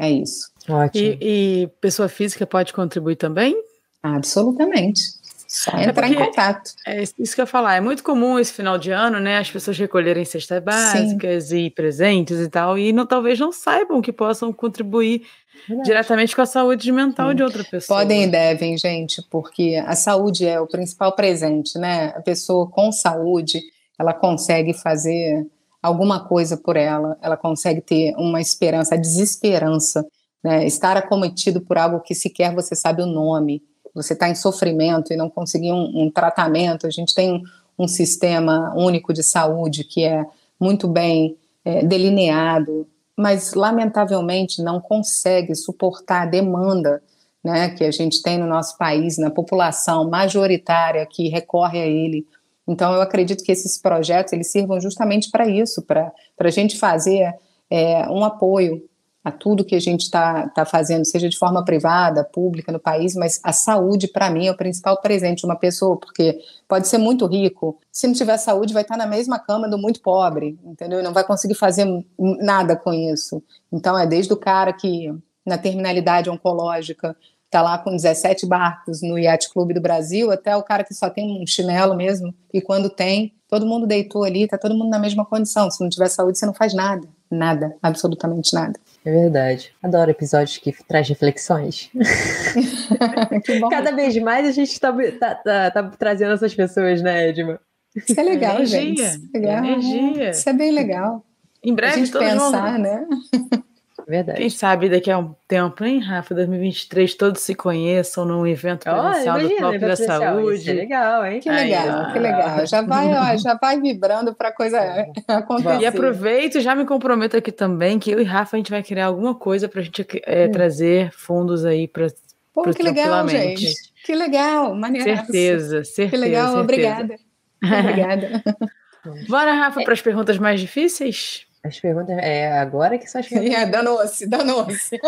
É 0.00 0.10
isso. 0.10 0.50
Ótimo. 0.68 1.16
E, 1.20 1.62
e, 1.62 1.66
pessoa 1.80 2.08
física 2.08 2.44
pode 2.44 2.72
contribuir 2.72 3.14
também? 3.14 3.56
Absolutamente. 4.02 5.00
Só 5.46 5.70
é 5.78 5.84
entrar 5.84 6.10
em 6.10 6.14
contato. 6.14 6.72
É 6.84 7.00
isso 7.02 7.14
que 7.36 7.40
eu 7.40 7.44
ia 7.44 7.46
falar. 7.46 7.76
É 7.76 7.80
muito 7.80 8.02
comum 8.02 8.36
esse 8.36 8.52
final 8.52 8.76
de 8.76 8.90
ano, 8.90 9.20
né? 9.20 9.38
As 9.38 9.48
pessoas 9.48 9.78
recolherem 9.78 10.24
cestas 10.24 10.60
básicas 10.60 11.44
Sim. 11.44 11.66
e 11.66 11.70
presentes 11.70 12.40
e 12.40 12.48
tal, 12.50 12.76
e 12.76 12.92
não, 12.92 13.06
talvez 13.06 13.38
não 13.38 13.52
saibam 13.52 14.02
que 14.02 14.12
possam 14.12 14.52
contribuir 14.52 15.22
Verdade. 15.66 15.86
diretamente 15.88 16.36
com 16.36 16.42
a 16.42 16.46
saúde 16.46 16.92
mental 16.92 17.30
Sim. 17.30 17.36
de 17.36 17.42
outra 17.42 17.64
pessoa. 17.64 18.00
Podem 18.00 18.24
e 18.24 18.26
devem, 18.26 18.76
gente, 18.76 19.22
porque 19.30 19.82
a 19.86 19.94
saúde 19.94 20.46
é 20.46 20.60
o 20.60 20.66
principal 20.66 21.14
presente, 21.14 21.78
né? 21.78 22.12
A 22.16 22.20
pessoa 22.20 22.68
com 22.68 22.92
saúde, 22.92 23.60
ela 23.98 24.12
consegue 24.12 24.74
fazer 24.74 25.46
alguma 25.82 26.26
coisa 26.26 26.56
por 26.56 26.76
ela, 26.76 27.16
ela 27.22 27.36
consegue 27.36 27.80
ter 27.80 28.14
uma 28.16 28.40
esperança, 28.40 28.94
a 28.94 28.98
desesperança, 28.98 30.06
né? 30.42 30.66
Estar 30.66 30.96
acometido 30.96 31.60
por 31.60 31.78
algo 31.78 32.00
que 32.00 32.14
sequer 32.14 32.54
você 32.54 32.74
sabe 32.74 33.02
o 33.02 33.06
nome, 33.06 33.62
você 33.94 34.12
está 34.12 34.28
em 34.28 34.34
sofrimento 34.34 35.12
e 35.12 35.16
não 35.16 35.28
conseguir 35.28 35.72
um, 35.72 36.04
um 36.04 36.10
tratamento. 36.10 36.86
A 36.86 36.90
gente 36.90 37.14
tem 37.14 37.32
um, 37.32 37.42
um, 37.78 37.88
sistema 37.88 38.72
único 38.76 39.12
de 39.12 39.22
saúde 39.22 39.84
que 39.84 40.04
é 40.04 40.24
muito 40.60 40.86
bem 40.86 41.36
é, 41.64 41.84
delineado, 41.84 42.86
mas 43.18 43.54
lamentavelmente 43.54 44.62
não 44.62 44.80
consegue 44.80 45.52
suportar 45.56 46.22
a 46.22 46.26
demanda 46.26 47.02
né, 47.42 47.70
que 47.70 47.82
a 47.82 47.90
gente 47.90 48.22
tem 48.22 48.38
no 48.38 48.46
nosso 48.46 48.78
país, 48.78 49.18
na 49.18 49.28
população 49.28 50.08
majoritária 50.08 51.04
que 51.04 51.28
recorre 51.28 51.80
a 51.80 51.86
ele. 51.86 52.24
Então, 52.66 52.94
eu 52.94 53.00
acredito 53.00 53.42
que 53.42 53.50
esses 53.50 53.76
projetos 53.76 54.32
eles 54.32 54.52
sirvam 54.52 54.80
justamente 54.80 55.32
para 55.32 55.48
isso, 55.48 55.82
para 55.82 56.12
a 56.38 56.50
gente 56.50 56.78
fazer 56.78 57.34
é, 57.68 58.08
um 58.08 58.24
apoio 58.24 58.88
a 59.24 59.30
tudo 59.30 59.64
que 59.64 59.74
a 59.74 59.80
gente 59.80 60.02
está 60.02 60.48
tá 60.48 60.64
fazendo, 60.64 61.04
seja 61.04 61.28
de 61.28 61.36
forma 61.36 61.64
privada, 61.64 62.24
pública 62.24 62.72
no 62.72 62.78
país, 62.78 63.14
mas 63.14 63.40
a 63.42 63.52
saúde, 63.52 64.08
para 64.08 64.30
mim, 64.30 64.46
é 64.46 64.50
o 64.50 64.56
principal 64.56 65.00
presente 65.00 65.40
de 65.40 65.46
uma 65.46 65.56
pessoa, 65.56 65.96
porque 65.96 66.38
pode 66.66 66.88
ser 66.88 66.98
muito 66.98 67.26
rico, 67.26 67.78
se 67.90 68.06
não 68.06 68.14
tiver 68.14 68.36
saúde, 68.38 68.72
vai 68.72 68.82
estar 68.82 68.96
na 68.96 69.06
mesma 69.06 69.38
cama 69.38 69.68
do 69.68 69.76
muito 69.76 70.00
pobre, 70.00 70.58
entendeu? 70.64 71.00
E 71.00 71.02
não 71.02 71.12
vai 71.12 71.24
conseguir 71.24 71.54
fazer 71.54 71.86
nada 72.18 72.76
com 72.76 72.92
isso. 72.92 73.42
Então, 73.72 73.98
é 73.98 74.06
desde 74.06 74.32
o 74.32 74.36
cara 74.36 74.72
que, 74.72 75.12
na 75.44 75.58
terminalidade 75.58 76.30
oncológica, 76.30 77.16
tá 77.50 77.62
lá 77.62 77.78
com 77.78 77.90
17 77.90 78.46
barcos 78.46 79.02
no 79.02 79.18
Yacht 79.18 79.52
Clube 79.52 79.74
do 79.74 79.80
Brasil, 79.80 80.30
até 80.30 80.56
o 80.56 80.62
cara 80.62 80.84
que 80.84 80.94
só 80.94 81.10
tem 81.10 81.42
um 81.42 81.46
chinelo 81.46 81.96
mesmo, 81.96 82.34
e 82.52 82.60
quando 82.60 82.90
tem, 82.90 83.34
todo 83.48 83.66
mundo 83.66 83.86
deitou 83.86 84.24
ali, 84.24 84.46
tá 84.46 84.58
todo 84.58 84.74
mundo 84.74 84.90
na 84.90 84.98
mesma 84.98 85.24
condição. 85.24 85.70
Se 85.70 85.82
não 85.82 85.88
tiver 85.88 86.08
saúde, 86.08 86.38
você 86.38 86.46
não 86.46 86.54
faz 86.54 86.74
nada. 86.74 87.08
Nada, 87.30 87.76
absolutamente 87.82 88.54
nada. 88.54 88.78
É 89.04 89.10
verdade. 89.10 89.72
Adoro 89.82 90.10
episódios 90.10 90.58
que 90.58 90.72
traz 90.84 91.08
reflexões. 91.08 91.90
Cada 93.70 93.92
vez 93.92 94.16
mais 94.18 94.46
a 94.46 94.52
gente 94.52 94.78
tá, 94.78 94.92
tá, 95.18 95.34
tá, 95.34 95.70
tá, 95.70 95.82
trazendo 95.98 96.32
essas 96.32 96.54
pessoas, 96.54 97.00
né, 97.00 97.28
Edma? 97.28 97.60
Isso 97.94 98.18
é 98.18 98.22
legal, 98.22 98.56
Energia. 98.56 98.80
gente. 98.80 99.30
Legal. 99.32 99.64
Energia. 99.64 100.30
Isso 100.30 100.48
é 100.48 100.52
bem 100.52 100.70
legal. 100.72 101.24
Em 101.62 101.74
breve, 101.74 101.94
a 101.94 101.98
gente 101.98 102.12
pensar, 102.12 102.72
vão... 102.72 102.78
né? 102.78 103.06
Verdade. 104.08 104.38
Quem 104.38 104.48
sabe 104.48 104.88
daqui 104.88 105.10
a 105.10 105.18
um 105.18 105.34
tempo, 105.46 105.84
hein, 105.84 106.00
Rafa? 106.00 106.34
2023, 106.34 107.14
todos 107.14 107.42
se 107.42 107.54
conheçam 107.54 108.24
num 108.24 108.46
evento 108.46 108.84
presencial 108.84 109.36
oh, 109.36 109.40
imagina, 109.40 109.48
do 109.48 109.56
Top 109.58 109.78
da 109.78 109.96
Saúde. 109.96 110.60
Isso 110.60 110.70
é 110.70 110.72
legal, 110.72 111.26
hein? 111.26 111.40
Que 111.40 111.50
legal, 111.50 112.06
Aí, 112.06 112.12
que 112.14 112.18
legal. 112.18 112.66
Já 112.66 112.80
vai, 112.80 113.06
ó, 113.12 113.36
já 113.36 113.54
vai 113.60 113.78
vibrando 113.78 114.34
para 114.34 114.48
a 114.48 114.52
coisa 114.52 114.80
acontecer. 115.28 115.82
E 115.82 115.86
aproveito 115.86 116.56
e 116.56 116.60
já 116.62 116.74
me 116.74 116.86
comprometo 116.86 117.36
aqui 117.36 117.52
também 117.52 117.98
que 117.98 118.10
eu 118.10 118.18
e 118.18 118.24
Rafa 118.24 118.56
a 118.56 118.58
gente 118.58 118.70
vai 118.70 118.82
criar 118.82 119.06
alguma 119.06 119.34
coisa 119.34 119.68
para 119.68 119.82
a 119.82 119.84
gente 119.84 120.06
é, 120.24 120.46
hum. 120.46 120.52
trazer 120.52 121.12
fundos 121.12 121.66
aí 121.66 121.86
para 121.86 122.06
Pô, 122.54 122.62
que 122.62 122.82
legal, 122.82 123.28
gente. 123.28 123.74
Que 124.06 124.14
legal, 124.14 124.74
maneiro. 124.74 125.04
Certeza, 125.04 125.84
certeza. 125.84 126.10
Que 126.10 126.16
legal, 126.16 126.46
certeza. 126.46 126.60
obrigada. 126.62 127.16
Obrigada. 127.62 128.42
Bora, 129.28 129.52
Rafa, 129.52 129.82
para 129.84 129.92
as 129.92 130.00
perguntas 130.00 130.38
mais 130.38 130.60
difíceis? 130.60 131.46
As 131.64 131.78
perguntas. 131.78 132.16
É 132.18 132.58
agora 132.58 132.98
que 132.98 133.06
são 133.06 133.20
as 133.20 133.26
perguntas. 133.28 133.54
É, 133.54 133.66
danou-se, 133.66 134.26
danou-se. 134.26 135.00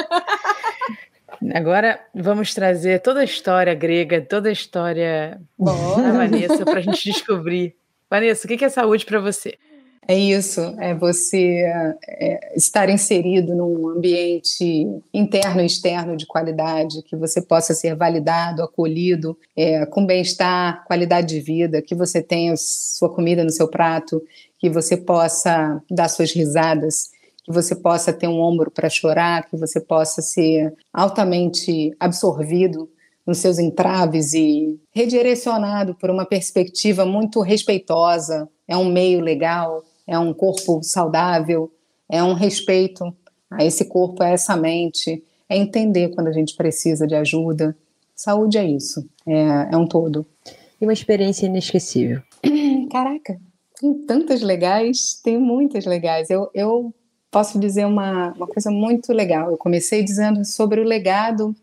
Agora 1.55 2.01
vamos 2.15 2.53
trazer 2.53 3.01
toda 3.01 3.21
a 3.21 3.25
história 3.25 3.75
grega, 3.75 4.21
toda 4.21 4.49
a 4.49 4.53
história 4.53 5.41
da 5.59 6.13
Vanessa 6.13 6.65
para 6.65 6.79
a 6.79 6.83
gente 6.83 7.13
descobrir. 7.13 7.75
Vanessa, 8.11 8.47
o 8.47 8.49
que 8.49 8.65
é 8.65 8.69
saúde 8.69 9.07
para 9.07 9.21
você? 9.21 9.57
É 10.09 10.19
isso, 10.19 10.61
é 10.81 10.93
você 10.93 11.63
é, 12.09 12.57
estar 12.57 12.89
inserido 12.91 13.55
num 13.55 13.91
ambiente 13.91 14.89
interno 15.15 15.61
e 15.61 15.67
externo 15.67 16.17
de 16.17 16.27
qualidade, 16.27 17.03
que 17.05 17.15
você 17.15 17.41
possa 17.41 17.75
ser 17.75 17.95
validado, 17.95 18.61
acolhido, 18.61 19.39
é, 19.57 19.87
com 19.87 20.05
bem-estar, 20.05 20.85
qualidade 20.85 21.29
de 21.29 21.41
vida, 21.41 21.81
que 21.81 21.95
você 21.95 22.21
tenha 22.21 22.55
sua 22.57 23.15
comida 23.15 23.45
no 23.45 23.51
seu 23.51 23.69
prato, 23.69 24.21
que 24.61 24.69
você 24.69 24.97
possa 24.97 25.83
dar 25.91 26.09
suas 26.09 26.33
risadas, 26.33 27.11
que 27.43 27.51
você 27.51 27.75
possa 27.75 28.13
ter 28.13 28.29
um 28.29 28.39
ombro 28.39 28.71
para 28.71 28.91
chorar, 28.91 29.49
que 29.49 29.57
você 29.57 29.81
possa 29.81 30.21
ser 30.21 30.75
altamente 30.93 31.97
absorvido 31.99 32.89
nos 33.27 33.39
seus 33.39 33.59
entraves 33.59 34.35
e 34.35 34.79
redirecionado 34.93 35.95
por 35.95 36.11
uma 36.11 36.27
perspectiva 36.27 37.07
muito 37.07 37.41
respeitosa. 37.41 38.49
É 38.69 38.77
um 38.77 38.93
meio 38.93 39.21
legal, 39.21 39.83
é 40.07 40.19
um 40.19 40.35
corpo 40.35 40.83
saudável, 40.83 41.73
é 42.09 42.23
um 42.23 42.35
respeito 42.35 43.15
a 43.51 43.65
esse 43.65 43.87
corpo, 43.87 44.23
a 44.23 44.29
essa 44.29 44.57
mente, 44.57 45.25
é 45.49 45.57
entender 45.57 46.11
quando 46.11 46.29
a 46.29 46.33
gente 46.33 46.55
precisa 46.55 47.07
de 47.07 47.15
ajuda. 47.15 47.77
Saúde 48.15 48.59
é 48.59 48.65
isso, 48.65 49.09
é, 49.27 49.69
é 49.73 49.77
um 49.77 49.87
todo. 49.87 50.27
E 50.79 50.85
uma 50.85 50.93
experiência 50.93 51.47
inesquecível. 51.47 52.23
Caraca, 52.93 53.41
tem 53.81 53.95
tantas 53.95 54.43
legais, 54.43 55.19
tem 55.25 55.39
muitas 55.39 55.87
legais. 55.87 56.29
Eu, 56.29 56.51
eu 56.53 56.95
posso 57.31 57.59
dizer 57.59 57.87
uma, 57.87 58.33
uma 58.33 58.47
coisa 58.47 58.71
muito 58.71 59.13
legal. 59.13 59.51
Eu 59.51 59.57
comecei 59.57 60.03
dizendo 60.03 60.45
sobre 60.45 60.81
o 60.81 60.85
legado 60.85 61.57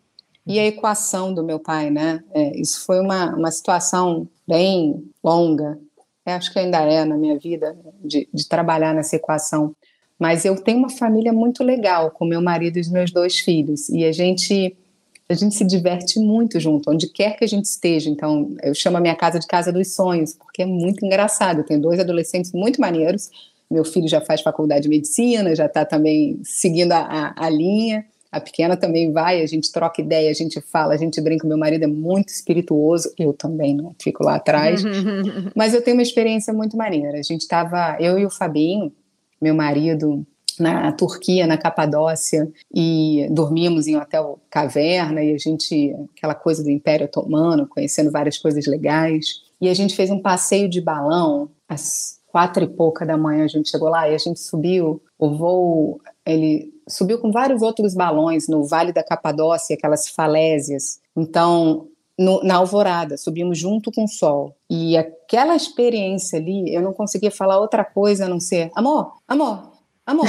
e 0.45 0.59
a 0.59 0.65
equação 0.65 1.31
do 1.31 1.43
meu 1.43 1.59
pai, 1.59 1.91
né? 1.91 2.23
É, 2.33 2.59
isso 2.59 2.83
foi 2.85 2.99
uma, 2.99 3.35
uma 3.35 3.51
situação 3.51 4.27
bem 4.47 5.05
longa. 5.23 5.77
Acho 6.25 6.51
que 6.51 6.59
ainda 6.59 6.79
é 6.79 7.05
na 7.05 7.15
minha 7.15 7.37
vida 7.37 7.77
de, 8.03 8.27
de 8.33 8.47
trabalhar 8.49 8.93
nessa 8.93 9.15
equação. 9.15 9.73
Mas 10.19 10.43
eu 10.43 10.55
tenho 10.61 10.79
uma 10.79 10.89
família 10.89 11.31
muito 11.31 11.63
legal 11.63 12.09
com 12.09 12.25
meu 12.25 12.41
marido 12.41 12.77
e 12.77 12.81
os 12.81 12.89
meus 12.89 13.11
dois 13.11 13.39
filhos. 13.39 13.87
E 13.89 14.03
a 14.03 14.11
gente 14.11 14.75
a 15.29 15.33
gente 15.33 15.55
se 15.55 15.65
diverte 15.65 16.19
muito 16.19 16.59
junto, 16.59 16.89
onde 16.89 17.07
quer 17.07 17.35
que 17.35 17.43
a 17.43 17.47
gente 17.47 17.65
esteja. 17.65 18.09
Então, 18.09 18.55
eu 18.63 18.73
chamo 18.73 18.97
a 18.97 19.01
minha 19.01 19.15
casa 19.15 19.39
de 19.39 19.45
casa 19.45 19.73
dos 19.73 19.93
sonhos, 19.93 20.33
porque 20.33 20.61
é 20.61 20.65
muito 20.65 21.05
engraçado. 21.05 21.59
Eu 21.59 21.63
tenho 21.65 21.81
dois 21.81 21.99
adolescentes 21.99 22.53
muito 22.53 22.79
maneiros. 22.79 23.29
Meu 23.69 23.83
filho 23.83 24.07
já 24.07 24.21
faz 24.21 24.41
faculdade 24.41 24.83
de 24.83 24.89
medicina, 24.89 25.53
já 25.53 25.65
está 25.65 25.83
também 25.83 26.39
seguindo 26.43 26.93
a, 26.93 26.99
a, 26.99 27.45
a, 27.45 27.49
linha. 27.49 28.05
A 28.31 28.39
pequena 28.39 28.77
também 28.77 29.11
vai, 29.11 29.41
a 29.41 29.45
gente 29.45 29.69
troca 29.69 30.01
ideia, 30.01 30.29
a 30.29 30.33
gente 30.33 30.61
fala, 30.61 30.93
a 30.93 30.97
gente 30.97 31.19
brinca. 31.19 31.45
Meu 31.45 31.57
marido 31.57 31.83
é 31.83 31.87
muito 31.87 32.29
espirituoso, 32.29 33.13
eu 33.19 33.33
também 33.33 33.75
não 33.75 33.93
fico 34.01 34.23
lá 34.23 34.35
atrás. 34.35 34.81
Mas 35.53 35.73
eu 35.73 35.81
tenho 35.81 35.97
uma 35.97 36.03
experiência 36.03 36.53
muito 36.53 36.77
maneira. 36.77 37.19
A 37.19 37.23
gente 37.23 37.41
estava, 37.41 37.97
eu 37.99 38.17
e 38.17 38.25
o 38.25 38.29
Fabinho, 38.29 38.93
meu 39.41 39.53
marido, 39.53 40.25
na 40.59 40.91
Turquia, 40.91 41.47
na 41.47 41.57
Capadócia, 41.57 42.51
e 42.73 43.27
dormimos 43.31 43.87
em 43.87 43.95
hotel 43.95 44.39
caverna, 44.49 45.23
e 45.23 45.33
a 45.33 45.37
gente, 45.37 45.95
aquela 46.15 46.35
coisa 46.35 46.63
do 46.63 46.69
Império 46.69 47.05
Otomano, 47.05 47.67
conhecendo 47.67 48.11
várias 48.11 48.37
coisas 48.37 48.65
legais. 48.65 49.41
E 49.59 49.69
a 49.69 49.73
gente 49.73 49.95
fez 49.95 50.09
um 50.09 50.21
passeio 50.21 50.69
de 50.69 50.81
balão, 50.81 51.49
às 51.67 52.19
quatro 52.27 52.63
e 52.63 52.67
pouca 52.67 53.05
da 53.05 53.17
manhã 53.17 53.45
a 53.45 53.47
gente 53.47 53.69
chegou 53.69 53.89
lá, 53.89 54.09
e 54.09 54.15
a 54.15 54.17
gente 54.17 54.39
subiu, 54.39 55.01
o 55.17 55.35
voo, 55.35 55.99
ele 56.25 56.71
subiu 56.87 57.19
com 57.19 57.31
vários 57.31 57.61
outros 57.61 57.93
balões 57.93 58.47
no 58.47 58.63
Vale 58.63 58.93
da 58.93 59.03
Capadócia, 59.03 59.75
aquelas 59.75 60.07
falésias. 60.07 60.99
Então, 61.15 61.87
no, 62.17 62.41
na 62.43 62.55
alvorada, 62.55 63.17
subimos 63.17 63.57
junto 63.57 63.91
com 63.91 64.05
o 64.05 64.07
sol. 64.07 64.55
E 64.69 64.97
aquela 64.97 65.55
experiência 65.55 66.39
ali, 66.39 66.73
eu 66.73 66.81
não 66.81 66.93
conseguia 66.93 67.29
falar 67.29 67.59
outra 67.59 67.85
coisa 67.85 68.25
a 68.25 68.29
não 68.29 68.39
ser: 68.39 68.71
amor, 68.75 69.13
amor, 69.27 69.66
amor, 70.07 70.27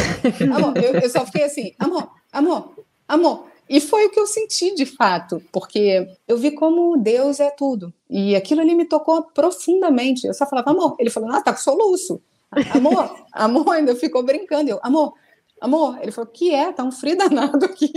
amor. 0.55 0.77
Eu, 0.77 1.01
eu 1.01 1.09
só 1.09 1.25
fiquei 1.25 1.45
assim, 1.45 1.73
amor, 1.79 2.11
amor, 2.33 2.75
amor. 3.07 3.47
E 3.69 3.81
foi 3.81 4.07
o 4.07 4.11
que 4.11 4.19
eu 4.19 4.27
senti 4.27 4.75
de 4.75 4.87
fato, 4.87 5.43
porque 5.53 6.09
eu 6.27 6.39
vi 6.39 6.51
como 6.53 6.97
Deus 6.97 7.39
é 7.39 7.51
tudo. 7.51 7.93
E 8.09 8.35
aquilo 8.35 8.63
ali 8.63 8.75
me 8.75 8.87
tocou 8.87 9.23
profundamente. 9.23 10.27
Eu 10.27 10.33
só 10.33 10.47
falava, 10.47 10.71
amor. 10.71 10.97
Ele 10.99 11.11
falou, 11.11 11.31
ah, 11.31 11.43
tá 11.43 11.53
com 11.53 11.61
soluço. 11.61 12.21
Amor, 12.75 13.15
amor, 13.31 13.71
ainda 13.75 13.95
ficou 13.95 14.23
brincando. 14.23 14.71
Eu, 14.71 14.81
amor, 14.83 15.13
amor. 15.61 15.99
Ele 16.01 16.11
falou, 16.11 16.31
que 16.31 16.55
é? 16.55 16.73
Tá 16.73 16.83
um 16.83 16.91
frio 16.91 17.17
danado 17.17 17.67
aqui. 17.67 17.93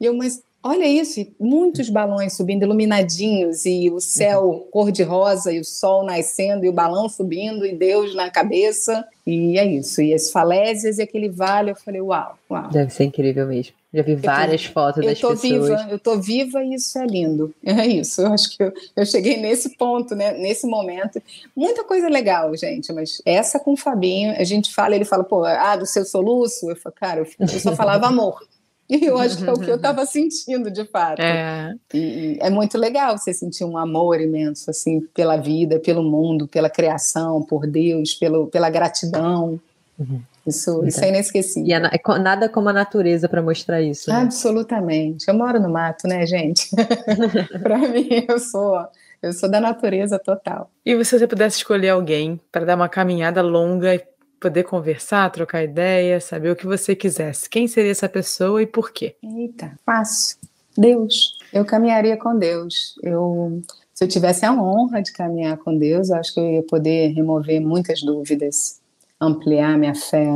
E 0.00 0.04
eu, 0.04 0.14
mas 0.14 0.42
Olha 0.64 0.86
isso, 0.86 1.26
muitos 1.40 1.90
balões 1.90 2.36
subindo 2.36 2.62
iluminadinhos 2.62 3.66
e 3.66 3.90
o 3.90 4.00
céu 4.00 4.68
cor-de-rosa 4.70 5.52
e 5.52 5.58
o 5.58 5.64
sol 5.64 6.04
nascendo 6.04 6.64
e 6.64 6.68
o 6.68 6.72
balão 6.72 7.08
subindo 7.08 7.66
e 7.66 7.74
Deus 7.74 8.14
na 8.14 8.30
cabeça. 8.30 9.04
E 9.26 9.58
é 9.58 9.66
isso. 9.66 10.00
E 10.00 10.14
as 10.14 10.30
falésias 10.30 10.98
e 10.98 11.02
aquele 11.02 11.28
vale, 11.28 11.72
eu 11.72 11.76
falei, 11.76 12.00
uau, 12.00 12.38
uau. 12.48 12.70
Deve 12.70 12.90
ser 12.90 13.04
incrível 13.04 13.46
mesmo. 13.46 13.74
Já 13.92 14.02
vi 14.02 14.14
várias 14.14 14.66
tô, 14.66 14.72
fotos 14.72 15.04
das 15.04 15.20
pessoas. 15.20 15.42
Viva, 15.42 15.88
eu 15.90 15.98
tô 15.98 16.18
viva 16.18 16.62
e 16.62 16.74
isso 16.74 16.96
é 16.96 17.06
lindo. 17.06 17.52
É 17.64 17.86
isso. 17.86 18.22
Eu 18.22 18.32
acho 18.32 18.56
que 18.56 18.62
eu, 18.62 18.72
eu 18.96 19.04
cheguei 19.04 19.38
nesse 19.38 19.76
ponto, 19.76 20.14
né? 20.14 20.32
Nesse 20.32 20.66
momento. 20.66 21.20
Muita 21.56 21.82
coisa 21.82 22.08
legal, 22.08 22.56
gente. 22.56 22.92
Mas 22.92 23.20
essa 23.24 23.58
com 23.58 23.72
o 23.72 23.76
Fabinho, 23.76 24.32
a 24.38 24.44
gente 24.44 24.72
fala, 24.72 24.94
ele 24.94 25.04
fala, 25.04 25.24
pô, 25.24 25.44
ah, 25.44 25.74
do 25.74 25.86
seu 25.86 26.04
soluço? 26.04 26.70
Eu 26.70 26.76
falo, 26.76 26.94
cara, 26.94 27.20
eu, 27.20 27.26
eu 27.40 27.48
só 27.48 27.74
falava 27.74 28.06
amor. 28.06 28.40
E 28.88 29.04
eu 29.06 29.18
acho 29.18 29.38
que 29.38 29.44
é 29.44 29.52
o 29.52 29.58
que 29.58 29.70
eu 29.70 29.76
estava 29.76 30.04
sentindo, 30.06 30.70
de 30.70 30.84
fato. 30.84 31.20
É. 31.20 31.74
E, 31.92 31.98
e, 31.98 32.38
é 32.40 32.50
muito 32.50 32.76
legal 32.76 33.16
você 33.16 33.32
sentir 33.32 33.64
um 33.64 33.76
amor 33.76 34.20
imenso, 34.20 34.70
assim, 34.70 35.00
pela 35.14 35.36
vida, 35.36 35.78
pelo 35.78 36.02
mundo, 36.02 36.46
pela 36.46 36.70
criação, 36.70 37.42
por 37.42 37.66
Deus, 37.66 38.14
pelo, 38.14 38.46
pela 38.48 38.70
gratidão. 38.70 39.60
Uhum. 39.98 40.20
Isso, 40.46 40.84
isso 40.84 41.04
é 41.04 41.08
inesquecível. 41.08 41.68
E 41.68 41.72
a, 41.72 42.18
nada 42.18 42.48
como 42.48 42.68
a 42.68 42.72
natureza 42.72 43.28
para 43.28 43.40
mostrar 43.40 43.80
isso. 43.80 44.10
Né? 44.10 44.16
Absolutamente. 44.16 45.28
Eu 45.28 45.34
moro 45.34 45.60
no 45.60 45.70
mato, 45.70 46.08
né, 46.08 46.26
gente? 46.26 46.68
para 47.62 47.78
mim, 47.78 48.08
eu 48.28 48.38
sou 48.38 48.86
eu 49.22 49.32
sou 49.32 49.48
da 49.48 49.60
natureza 49.60 50.18
total. 50.18 50.68
E 50.84 51.04
se 51.04 51.16
você 51.16 51.28
pudesse 51.28 51.58
escolher 51.58 51.90
alguém 51.90 52.40
para 52.50 52.64
dar 52.64 52.74
uma 52.74 52.88
caminhada 52.88 53.40
longa 53.40 54.02
poder 54.42 54.64
conversar, 54.64 55.30
trocar 55.30 55.62
ideia, 55.62 56.20
saber 56.20 56.50
o 56.50 56.56
que 56.56 56.66
você 56.66 56.96
quisesse. 56.96 57.48
Quem 57.48 57.68
seria 57.68 57.92
essa 57.92 58.08
pessoa 58.08 58.60
e 58.60 58.66
por 58.66 58.90
quê? 58.90 59.14
Eita, 59.22 59.78
fácil. 59.86 60.36
Deus. 60.76 61.38
Eu 61.52 61.64
caminharia 61.64 62.16
com 62.16 62.36
Deus. 62.36 62.98
Eu, 63.02 63.62
se 63.94 64.02
eu 64.02 64.08
tivesse 64.08 64.44
a 64.44 64.52
honra 64.52 65.00
de 65.00 65.12
caminhar 65.12 65.56
com 65.58 65.78
Deus, 65.78 66.10
acho 66.10 66.34
que 66.34 66.40
eu 66.40 66.50
ia 66.50 66.62
poder 66.64 67.12
remover 67.12 67.60
muitas 67.60 68.02
dúvidas, 68.02 68.80
ampliar 69.20 69.78
minha 69.78 69.94
fé, 69.94 70.26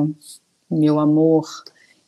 meu 0.70 1.00
amor. 1.00 1.46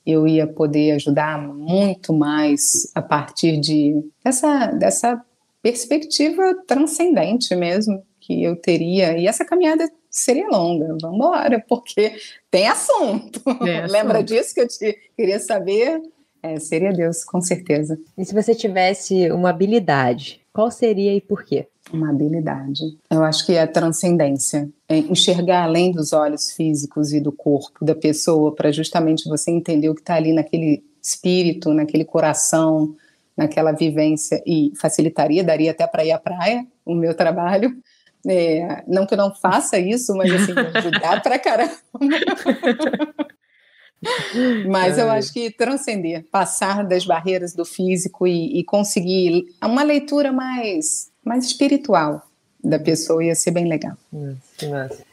Eu 0.07 0.27
ia 0.27 0.47
poder 0.47 0.93
ajudar 0.93 1.43
muito 1.43 2.13
mais 2.13 2.91
a 2.95 3.03
partir 3.03 3.59
de 3.59 4.01
dessa, 4.23 4.67
dessa 4.69 5.23
perspectiva 5.61 6.55
transcendente 6.67 7.55
mesmo 7.57 8.03
que 8.21 8.45
eu 8.45 8.55
teria. 8.57 9.19
E 9.19 9.27
essa 9.27 9.45
caminhada 9.45 9.91
seria 10.11 10.49
longa. 10.49 10.97
Vamos 11.01 11.17
embora, 11.17 11.65
porque 11.69 12.17
tem 12.51 12.67
assunto. 12.69 13.41
Assunto. 13.49 13.93
Lembra 13.93 14.23
disso 14.23 14.55
que 14.55 14.61
eu 14.61 14.69
te 14.69 14.97
queria 15.17 15.39
saber? 15.39 16.01
É, 16.43 16.59
seria 16.59 16.93
Deus, 16.93 17.25
com 17.25 17.41
certeza. 17.41 17.99
E 18.17 18.25
se 18.25 18.33
você 18.33 18.55
tivesse 18.55 19.31
uma 19.31 19.51
habilidade, 19.51 20.41
qual 20.53 20.71
seria 20.71 21.15
e 21.15 21.21
por 21.21 21.45
quê? 21.45 21.67
Uma 21.93 22.11
habilidade. 22.11 22.97
Eu 23.11 23.25
acho 23.25 23.45
que 23.45 23.53
é 23.53 23.63
a 23.63 23.67
transcendência. 23.67 24.69
É 24.89 24.99
enxergar 24.99 25.65
além 25.65 25.91
dos 25.91 26.13
olhos 26.13 26.53
físicos 26.53 27.13
e 27.13 27.21
do 27.21 27.33
corpo 27.33 27.85
da 27.85 27.95
pessoa, 27.95 28.55
para 28.55 28.71
justamente 28.71 29.29
você 29.29 29.51
entender 29.51 29.89
o 29.89 29.95
que 29.95 30.01
está 30.01 30.15
ali 30.15 30.33
naquele 30.33 30.85
espírito, 31.03 31.73
naquele 31.73 32.05
coração, 32.05 32.95
naquela 33.37 33.73
vivência. 33.73 34.43
E 34.47 34.73
facilitaria, 34.77 35.43
daria 35.43 35.71
até 35.71 35.87
para 35.87 36.05
ir 36.05 36.13
à 36.13 36.19
praia, 36.19 36.67
o 36.85 36.95
meu 36.95 37.15
trabalho. 37.15 37.77
É, 38.27 38.83
não 38.87 39.07
que 39.07 39.15
eu 39.15 39.19
não 39.19 39.35
faça 39.35 39.79
isso, 39.79 40.15
mas 40.17 40.33
assim, 40.33 40.53
ajudar 40.75 41.23
para 41.23 41.39
caramba. 41.39 41.73
Mas 44.69 44.97
eu 44.97 45.11
acho 45.11 45.33
que 45.33 45.51
transcender, 45.51 46.25
passar 46.31 46.87
das 46.87 47.05
barreiras 47.05 47.53
do 47.55 47.65
físico 47.65 48.27
e, 48.27 48.61
e, 48.61 48.65
conseguir 48.65 49.47
uma 49.63 49.83
leitura 49.83 50.33
mais, 50.33 51.11
mais 51.25 51.45
espiritual 51.45 52.23
da 52.63 52.79
pessoa 52.79 53.25
ia 53.25 53.35
ser 53.35 53.51
bem 53.51 53.67
legal. 53.67 53.97
Nossa, 54.13 55.05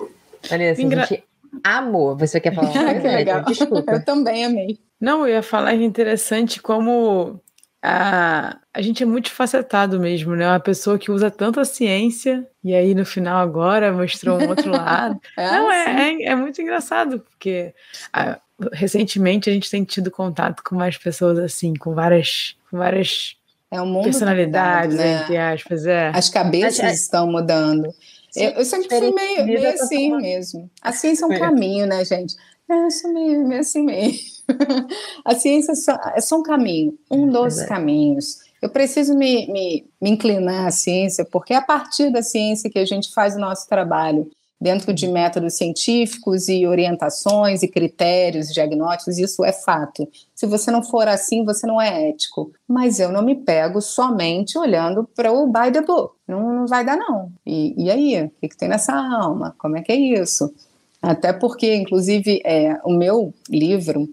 Vanessa, 0.50 0.82
Engra... 0.82 1.04
a 1.04 1.06
gente 1.06 1.24
amou. 1.64 2.16
Você 2.18 2.40
quer 2.40 2.54
falar 2.54 2.70
uma 2.74 2.94
coisa? 2.94 3.08
legal. 3.08 3.44
Desculpa. 3.46 3.92
Eu 3.92 4.06
também 4.06 4.46
amei. 4.46 4.80
Não, 5.00 5.22
eu 5.28 5.36
ia 5.36 5.44
falar 5.44 5.76
que 5.76 5.84
é 5.84 5.86
interessante 5.86 6.62
como 6.62 7.40
a, 7.88 8.58
a 8.74 8.82
gente 8.82 9.04
é 9.04 9.06
multifacetado 9.06 10.00
mesmo, 10.00 10.36
né? 10.36 10.48
Uma 10.48 10.60
pessoa 10.60 10.98
que 10.98 11.12
usa 11.12 11.30
tanta 11.30 11.64
ciência 11.64 12.48
e 12.64 12.74
aí 12.74 12.96
no 12.96 13.06
final 13.06 13.38
agora 13.38 13.94
mostrou 13.94 14.42
um 14.42 14.50
outro 14.50 14.72
lado. 14.74 15.20
é, 15.38 15.52
Não, 15.52 15.72
é, 15.72 15.86
é, 15.86 16.24
é, 16.24 16.36
muito 16.36 16.60
engraçado, 16.60 17.20
porque 17.20 17.76
a, 18.12 18.40
recentemente 18.74 19.50
a 19.50 19.54
gente 19.54 19.70
tem 19.70 19.84
tido 19.84 20.10
contato 20.10 20.64
com 20.64 20.76
mais 20.76 20.98
pessoas 20.98 21.38
assim, 21.38 21.76
com 21.76 21.94
várias, 21.94 22.56
com 22.72 22.78
várias 22.78 23.36
é 23.70 23.80
um 23.80 24.02
personalidades, 24.02 24.96
mudando, 24.96 25.08
né? 25.08 25.22
entre 25.22 25.38
aspas. 25.38 25.86
É. 25.86 26.12
As 26.14 26.30
cabeças 26.30 26.84
Mas, 26.84 27.02
estão 27.02 27.32
mudando. 27.32 27.94
Eu, 28.36 28.50
eu, 28.52 28.66
sempre 28.66 28.90
fui 28.90 29.14
meio, 29.14 29.46
meio 29.46 29.70
assim 29.70 30.16
mesmo. 30.18 30.70
A 30.82 30.92
ciência 30.92 31.26
é 31.26 31.28
um 31.28 31.38
caminho, 31.40 31.86
né, 31.86 32.04
gente? 32.04 32.36
É, 32.68 32.74
eu 32.74 32.92
sou 32.92 33.14
meio, 33.14 33.48
meio 33.48 33.62
assim 33.62 33.84
mesmo. 33.84 34.35
a 35.24 35.36
ciência 35.36 35.72
é 35.72 35.76
só, 35.76 36.00
é 36.16 36.22
só 36.22 36.38
um 36.38 36.44
caminho, 36.44 36.98
um 37.10 37.28
é 37.30 37.32
dos 37.32 37.62
caminhos. 37.64 38.40
Eu 38.62 38.70
preciso 38.70 39.16
me, 39.16 39.48
me, 39.52 39.86
me 40.02 40.10
inclinar 40.10 40.68
à 40.68 40.72
ciência, 40.72 41.26
porque 41.26 41.54
é 41.54 41.58
a 41.58 41.62
partir 41.62 42.12
da 42.12 42.22
ciência 42.22 42.70
que 42.70 42.80
a 42.80 42.86
gente 42.86 43.14
faz 43.14 43.36
o 43.36 43.40
nosso 43.40 43.68
trabalho 43.68 44.30
dentro 44.60 44.94
de 44.94 45.08
métodos 45.08 45.56
científicos 45.56 46.48
e 46.48 46.66
orientações 46.66 47.62
e 47.62 47.68
critérios 47.68 48.48
diagnósticos, 48.48 49.18
isso 49.18 49.44
é 49.44 49.52
fato. 49.52 50.08
Se 50.34 50.46
você 50.46 50.72
não 50.72 50.82
for 50.82 51.08
assim, 51.08 51.44
você 51.44 51.68
não 51.68 51.80
é 51.80 52.10
ético. 52.10 52.52
Mas 52.68 53.00
eu 53.00 53.12
não 53.12 53.22
me 53.22 53.36
pego 53.36 53.82
somente 53.82 54.58
olhando 54.58 55.08
para 55.16 55.32
o 55.32 55.46
by 55.46 55.72
the 55.72 55.82
book. 55.82 56.16
Não, 56.28 56.54
não 56.54 56.68
vai 56.68 56.86
dar, 56.86 56.98
não. 56.98 57.32
E, 57.46 57.76
e 57.78 57.92
aí? 57.92 58.24
O 58.24 58.32
que, 58.42 58.50
que 58.50 58.58
tem 58.58 58.70
nessa 58.70 58.94
alma? 58.94 59.54
Como 59.58 59.78
é 59.78 59.82
que 59.82 59.92
é 59.92 59.96
isso? 59.96 60.54
Até 61.02 61.32
porque, 61.32 61.76
inclusive, 61.76 62.42
é, 62.44 62.80
o 62.84 62.92
meu 62.92 63.34
livro, 63.48 64.10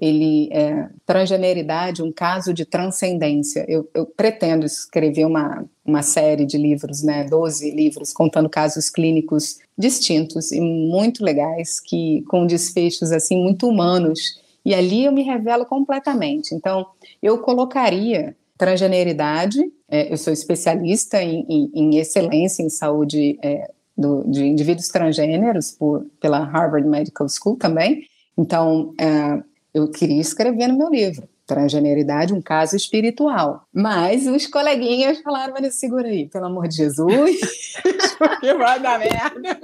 ele 0.00 0.48
é 0.50 0.88
Transgeneridade, 1.04 2.02
um 2.02 2.10
caso 2.10 2.54
de 2.54 2.64
transcendência. 2.64 3.66
Eu, 3.68 3.88
eu, 3.92 4.06
pretendo 4.06 4.64
escrever 4.64 5.26
uma, 5.26 5.64
uma 5.84 6.02
série 6.02 6.46
de 6.46 6.56
livros, 6.56 7.02
né, 7.02 7.24
12 7.24 7.70
livros, 7.72 8.12
contando 8.12 8.48
casos 8.48 8.88
clínicos 8.88 9.58
distintos 9.76 10.52
e 10.52 10.60
muito 10.60 11.22
legais, 11.22 11.78
que 11.78 12.22
com 12.28 12.46
desfechos 12.46 13.12
assim 13.12 13.42
muito 13.42 13.68
humanos. 13.68 14.40
E 14.64 14.74
ali 14.74 15.04
eu 15.04 15.12
me 15.12 15.22
revelo 15.22 15.66
completamente. 15.66 16.54
Então, 16.54 16.86
eu 17.22 17.38
colocaria 17.38 18.34
transgeneridade, 18.56 19.60
é, 19.88 20.12
eu 20.12 20.16
sou 20.16 20.32
especialista 20.32 21.22
em, 21.22 21.44
em, 21.48 21.70
em 21.74 21.96
excelência 21.96 22.62
em 22.62 22.70
saúde 22.70 23.38
é, 23.42 23.70
do, 23.96 24.22
de 24.24 24.44
indivíduos 24.46 24.88
transgêneros 24.88 25.72
por, 25.72 26.06
pela 26.20 26.38
Harvard 26.44 26.88
Medical 26.88 27.26
School 27.28 27.56
também. 27.56 28.04
Então, 28.36 28.94
é, 28.98 29.42
eu 29.72 29.88
queria 29.90 30.20
escrever 30.20 30.68
no 30.68 30.78
meu 30.78 30.88
livro, 30.88 31.28
Transgeneridade, 31.46 32.32
um 32.32 32.40
caso 32.40 32.76
espiritual. 32.76 33.66
Mas 33.72 34.26
os 34.26 34.46
coleguinhas 34.46 35.20
falaram, 35.20 35.54
mas 35.58 35.74
segura 35.74 36.08
aí, 36.08 36.28
pelo 36.28 36.46
amor 36.46 36.68
de 36.68 36.76
Jesus, 36.76 37.40
porque 38.18 38.54
vai 38.54 38.78
dar 38.80 38.98
merda. 38.98 39.58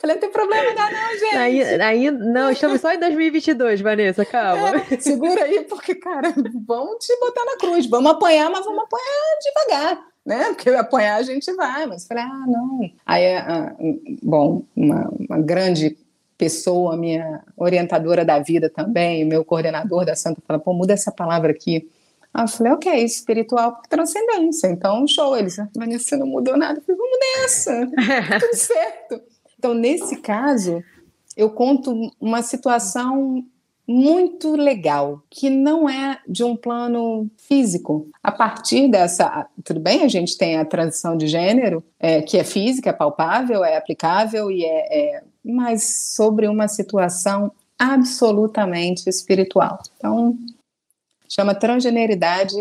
Falei, 0.00 0.16
não 0.16 0.20
tem 0.20 0.30
problema 0.30 0.74
não, 0.74 0.90
não, 0.90 1.18
gente. 1.18 1.36
Aí, 1.36 1.62
aí, 1.80 2.10
não, 2.10 2.50
estamos 2.50 2.80
só 2.80 2.92
em 2.92 2.98
2022, 2.98 3.80
Vanessa, 3.80 4.24
calma. 4.24 4.82
É, 4.90 4.98
segura 4.98 5.44
aí, 5.44 5.64
porque, 5.64 5.94
cara, 5.94 6.34
vamos 6.66 7.04
te 7.04 7.18
botar 7.20 7.44
na 7.44 7.56
cruz. 7.56 7.86
Vamos 7.86 8.10
apanhar, 8.10 8.50
mas 8.50 8.64
vamos 8.64 8.82
apanhar 8.82 9.38
devagar 9.42 10.10
né? 10.24 10.44
Porque 10.54 10.70
apanhar 10.70 11.16
a 11.16 11.22
gente 11.22 11.52
vai, 11.54 11.86
mas 11.86 12.06
falei, 12.06 12.24
ah, 12.24 12.44
não. 12.46 12.90
Aí, 13.06 13.36
ah, 13.36 13.74
bom, 14.22 14.62
uma, 14.76 15.10
uma 15.18 15.40
grande 15.40 15.96
pessoa, 16.40 16.96
minha 16.96 17.44
orientadora 17.54 18.24
da 18.24 18.38
vida 18.38 18.70
também, 18.70 19.26
meu 19.26 19.44
coordenador 19.44 20.06
da 20.06 20.16
Santa, 20.16 20.40
fala, 20.48 20.58
pô, 20.58 20.72
muda 20.72 20.94
essa 20.94 21.12
palavra 21.12 21.50
aqui. 21.50 21.86
Aí 22.32 22.44
eu 22.44 22.48
falei, 22.48 22.72
ok, 22.72 23.04
espiritual 23.04 23.76
por 23.76 23.86
transcendência. 23.86 24.68
Então, 24.68 25.06
show. 25.06 25.36
Eles, 25.36 25.56
Vanessa, 25.76 26.04
você 26.04 26.16
não 26.16 26.26
mudou 26.26 26.56
nada. 26.56 26.78
Eu 26.78 26.82
falei, 26.82 26.98
vamos 26.98 27.18
nessa, 27.20 27.86
tudo 28.40 28.56
certo. 28.56 29.20
Então, 29.58 29.74
nesse 29.74 30.16
caso, 30.16 30.82
eu 31.36 31.50
conto 31.50 32.10
uma 32.18 32.40
situação 32.40 33.44
muito 33.90 34.54
legal, 34.54 35.20
que 35.28 35.50
não 35.50 35.90
é 35.90 36.20
de 36.28 36.44
um 36.44 36.54
plano 36.54 37.28
físico. 37.36 38.08
A 38.22 38.30
partir 38.30 38.88
dessa. 38.88 39.48
Tudo 39.64 39.80
bem, 39.80 40.04
a 40.04 40.08
gente 40.08 40.38
tem 40.38 40.58
a 40.58 40.64
transição 40.64 41.16
de 41.16 41.26
gênero, 41.26 41.82
é, 41.98 42.22
que 42.22 42.38
é 42.38 42.44
física, 42.44 42.90
é 42.90 42.92
palpável, 42.92 43.64
é 43.64 43.76
aplicável, 43.76 44.48
e 44.48 44.64
é, 44.64 45.16
é, 45.16 45.22
mas 45.44 46.12
sobre 46.14 46.46
uma 46.46 46.68
situação 46.68 47.50
absolutamente 47.76 49.10
espiritual. 49.10 49.80
Então, 49.96 50.38
chama 51.28 51.52
transgeneridade 51.52 52.54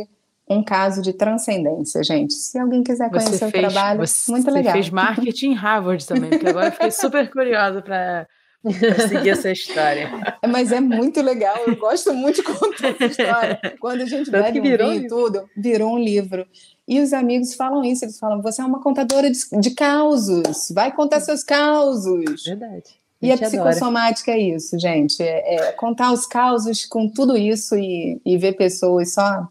um 0.49 0.63
caso 0.63 0.99
de 0.99 1.13
transcendência, 1.13 2.03
gente. 2.03 2.33
Se 2.33 2.57
alguém 2.57 2.81
quiser 2.81 3.07
conhecer 3.11 3.37
você 3.37 3.45
o 3.45 3.51
fez, 3.51 3.71
trabalho, 3.71 4.03
muito 4.29 4.49
legal. 4.49 4.73
Você 4.73 4.79
fez 4.79 4.89
marketing 4.89 5.51
em 5.51 5.53
Harvard 5.53 6.07
também, 6.07 6.31
porque 6.31 6.47
agora 6.47 6.69
eu 6.69 6.71
fiquei 6.71 6.89
super 6.89 7.29
curiosa 7.29 7.83
para 7.83 8.27
seguir 9.07 9.29
essa 9.29 9.51
história. 9.51 10.09
Mas 10.47 10.71
é 10.71 10.79
muito 10.79 11.21
legal, 11.21 11.57
eu 11.65 11.75
gosto 11.75 12.13
muito 12.13 12.37
de 12.37 12.43
contar 12.43 12.89
essa 12.89 13.05
história. 13.05 13.59
Quando 13.79 14.01
a 14.01 14.05
gente 14.05 14.29
Tanto 14.29 14.43
bebe 14.43 14.59
um 14.59 14.63
vinho 14.63 14.93
e 14.93 15.07
tudo, 15.07 15.49
virou 15.55 15.93
um 15.93 15.99
livro. 15.99 16.45
E 16.87 16.99
os 16.99 17.13
amigos 17.13 17.53
falam 17.53 17.83
isso, 17.83 18.03
eles 18.03 18.17
falam, 18.17 18.41
você 18.41 18.61
é 18.61 18.65
uma 18.65 18.81
contadora 18.81 19.29
de, 19.29 19.39
de 19.59 19.71
causos, 19.71 20.71
vai 20.73 20.93
contar 20.93 21.19
seus 21.21 21.43
causos. 21.43 22.43
Verdade. 22.43 22.99
A 23.21 23.25
e 23.25 23.31
a 23.31 23.37
psicossomática 23.37 24.31
adora. 24.31 24.45
é 24.45 24.55
isso, 24.55 24.79
gente, 24.79 25.21
é, 25.21 25.55
é, 25.55 25.71
contar 25.73 26.11
os 26.13 26.25
causos 26.25 26.85
com 26.85 27.07
tudo 27.09 27.35
isso 27.37 27.75
e, 27.75 28.21
e 28.25 28.37
ver 28.37 28.53
pessoas 28.53 29.13
só 29.13 29.47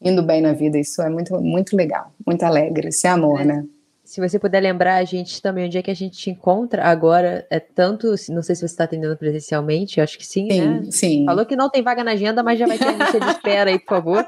indo 0.00 0.22
bem 0.22 0.40
na 0.40 0.52
vida, 0.52 0.76
isso 0.78 1.00
é 1.00 1.08
muito, 1.08 1.40
muito 1.40 1.76
legal, 1.76 2.12
muito 2.26 2.42
alegre, 2.42 2.88
esse 2.88 3.06
é 3.06 3.10
amor, 3.10 3.40
é. 3.40 3.44
né? 3.44 3.64
Se 4.12 4.20
você 4.20 4.38
puder 4.38 4.60
lembrar 4.60 4.96
a 4.96 5.04
gente 5.04 5.40
também 5.40 5.64
onde 5.64 5.78
é 5.78 5.82
que 5.82 5.90
a 5.90 5.94
gente 5.94 6.18
te 6.18 6.28
encontra 6.28 6.84
agora, 6.84 7.46
é 7.48 7.58
tanto, 7.58 8.08
não 8.28 8.42
sei 8.42 8.54
se 8.54 8.60
você 8.60 8.66
está 8.66 8.84
atendendo 8.84 9.16
presencialmente, 9.16 10.02
acho 10.02 10.18
que 10.18 10.26
sim, 10.26 10.50
sim 10.50 10.60
né? 10.60 10.82
Sim. 10.90 11.24
Falou 11.24 11.46
que 11.46 11.56
não 11.56 11.70
tem 11.70 11.82
vaga 11.82 12.04
na 12.04 12.10
agenda, 12.10 12.42
mas 12.42 12.58
já 12.58 12.66
vai 12.66 12.76
ter 12.76 12.88
a 12.88 12.92
lista 12.92 13.18
de 13.18 13.30
espera 13.30 13.70
aí, 13.70 13.78
por 13.78 13.88
favor. 13.88 14.26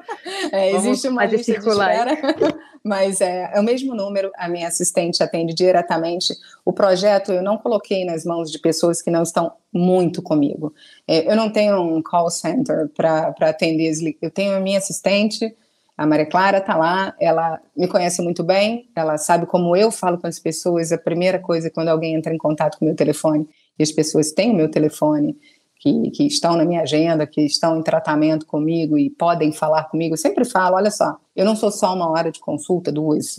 É, 0.50 0.72
existe 0.72 1.06
uma 1.06 1.26
lista 1.26 1.52
circular. 1.52 2.06
de 2.06 2.14
espera, 2.14 2.54
mas 2.82 3.20
é, 3.20 3.50
é 3.52 3.60
o 3.60 3.62
mesmo 3.62 3.94
número, 3.94 4.30
a 4.38 4.48
minha 4.48 4.68
assistente 4.68 5.22
atende 5.22 5.52
diretamente. 5.52 6.32
O 6.64 6.72
projeto 6.72 7.30
eu 7.30 7.42
não 7.42 7.58
coloquei 7.58 8.06
nas 8.06 8.24
mãos 8.24 8.50
de 8.50 8.58
pessoas 8.58 9.02
que 9.02 9.10
não 9.10 9.22
estão 9.22 9.52
muito 9.70 10.22
comigo. 10.22 10.72
É, 11.06 11.30
eu 11.30 11.36
não 11.36 11.52
tenho 11.52 11.78
um 11.78 12.02
call 12.02 12.30
center 12.30 12.88
para 12.96 13.34
atender, 13.42 13.92
eu 14.22 14.30
tenho 14.30 14.56
a 14.56 14.60
minha 14.60 14.78
assistente, 14.78 15.54
a 15.96 16.06
Maria 16.06 16.26
Clara 16.26 16.58
está 16.58 16.76
lá, 16.76 17.14
ela 17.20 17.60
me 17.76 17.86
conhece 17.86 18.20
muito 18.22 18.42
bem, 18.42 18.88
ela 18.96 19.16
sabe 19.16 19.46
como 19.46 19.76
eu 19.76 19.90
falo 19.90 20.18
com 20.18 20.26
as 20.26 20.38
pessoas. 20.38 20.90
A 20.90 20.98
primeira 20.98 21.38
coisa, 21.38 21.70
quando 21.70 21.88
alguém 21.88 22.14
entra 22.14 22.34
em 22.34 22.38
contato 22.38 22.78
com 22.78 22.84
o 22.84 22.88
meu 22.88 22.96
telefone, 22.96 23.48
e 23.78 23.82
as 23.82 23.92
pessoas 23.92 24.32
têm 24.32 24.50
o 24.50 24.56
meu 24.56 24.70
telefone, 24.70 25.36
que, 25.78 26.10
que 26.10 26.26
estão 26.26 26.56
na 26.56 26.64
minha 26.64 26.82
agenda, 26.82 27.26
que 27.26 27.42
estão 27.42 27.78
em 27.78 27.82
tratamento 27.82 28.46
comigo 28.46 28.96
e 28.98 29.10
podem 29.10 29.52
falar 29.52 29.84
comigo, 29.84 30.14
eu 30.14 30.18
sempre 30.18 30.44
falo: 30.44 30.76
olha 30.76 30.90
só, 30.90 31.16
eu 31.36 31.44
não 31.44 31.54
sou 31.54 31.70
só 31.70 31.94
uma 31.94 32.10
hora 32.10 32.32
de 32.32 32.40
consulta, 32.40 32.90
duas, 32.90 33.36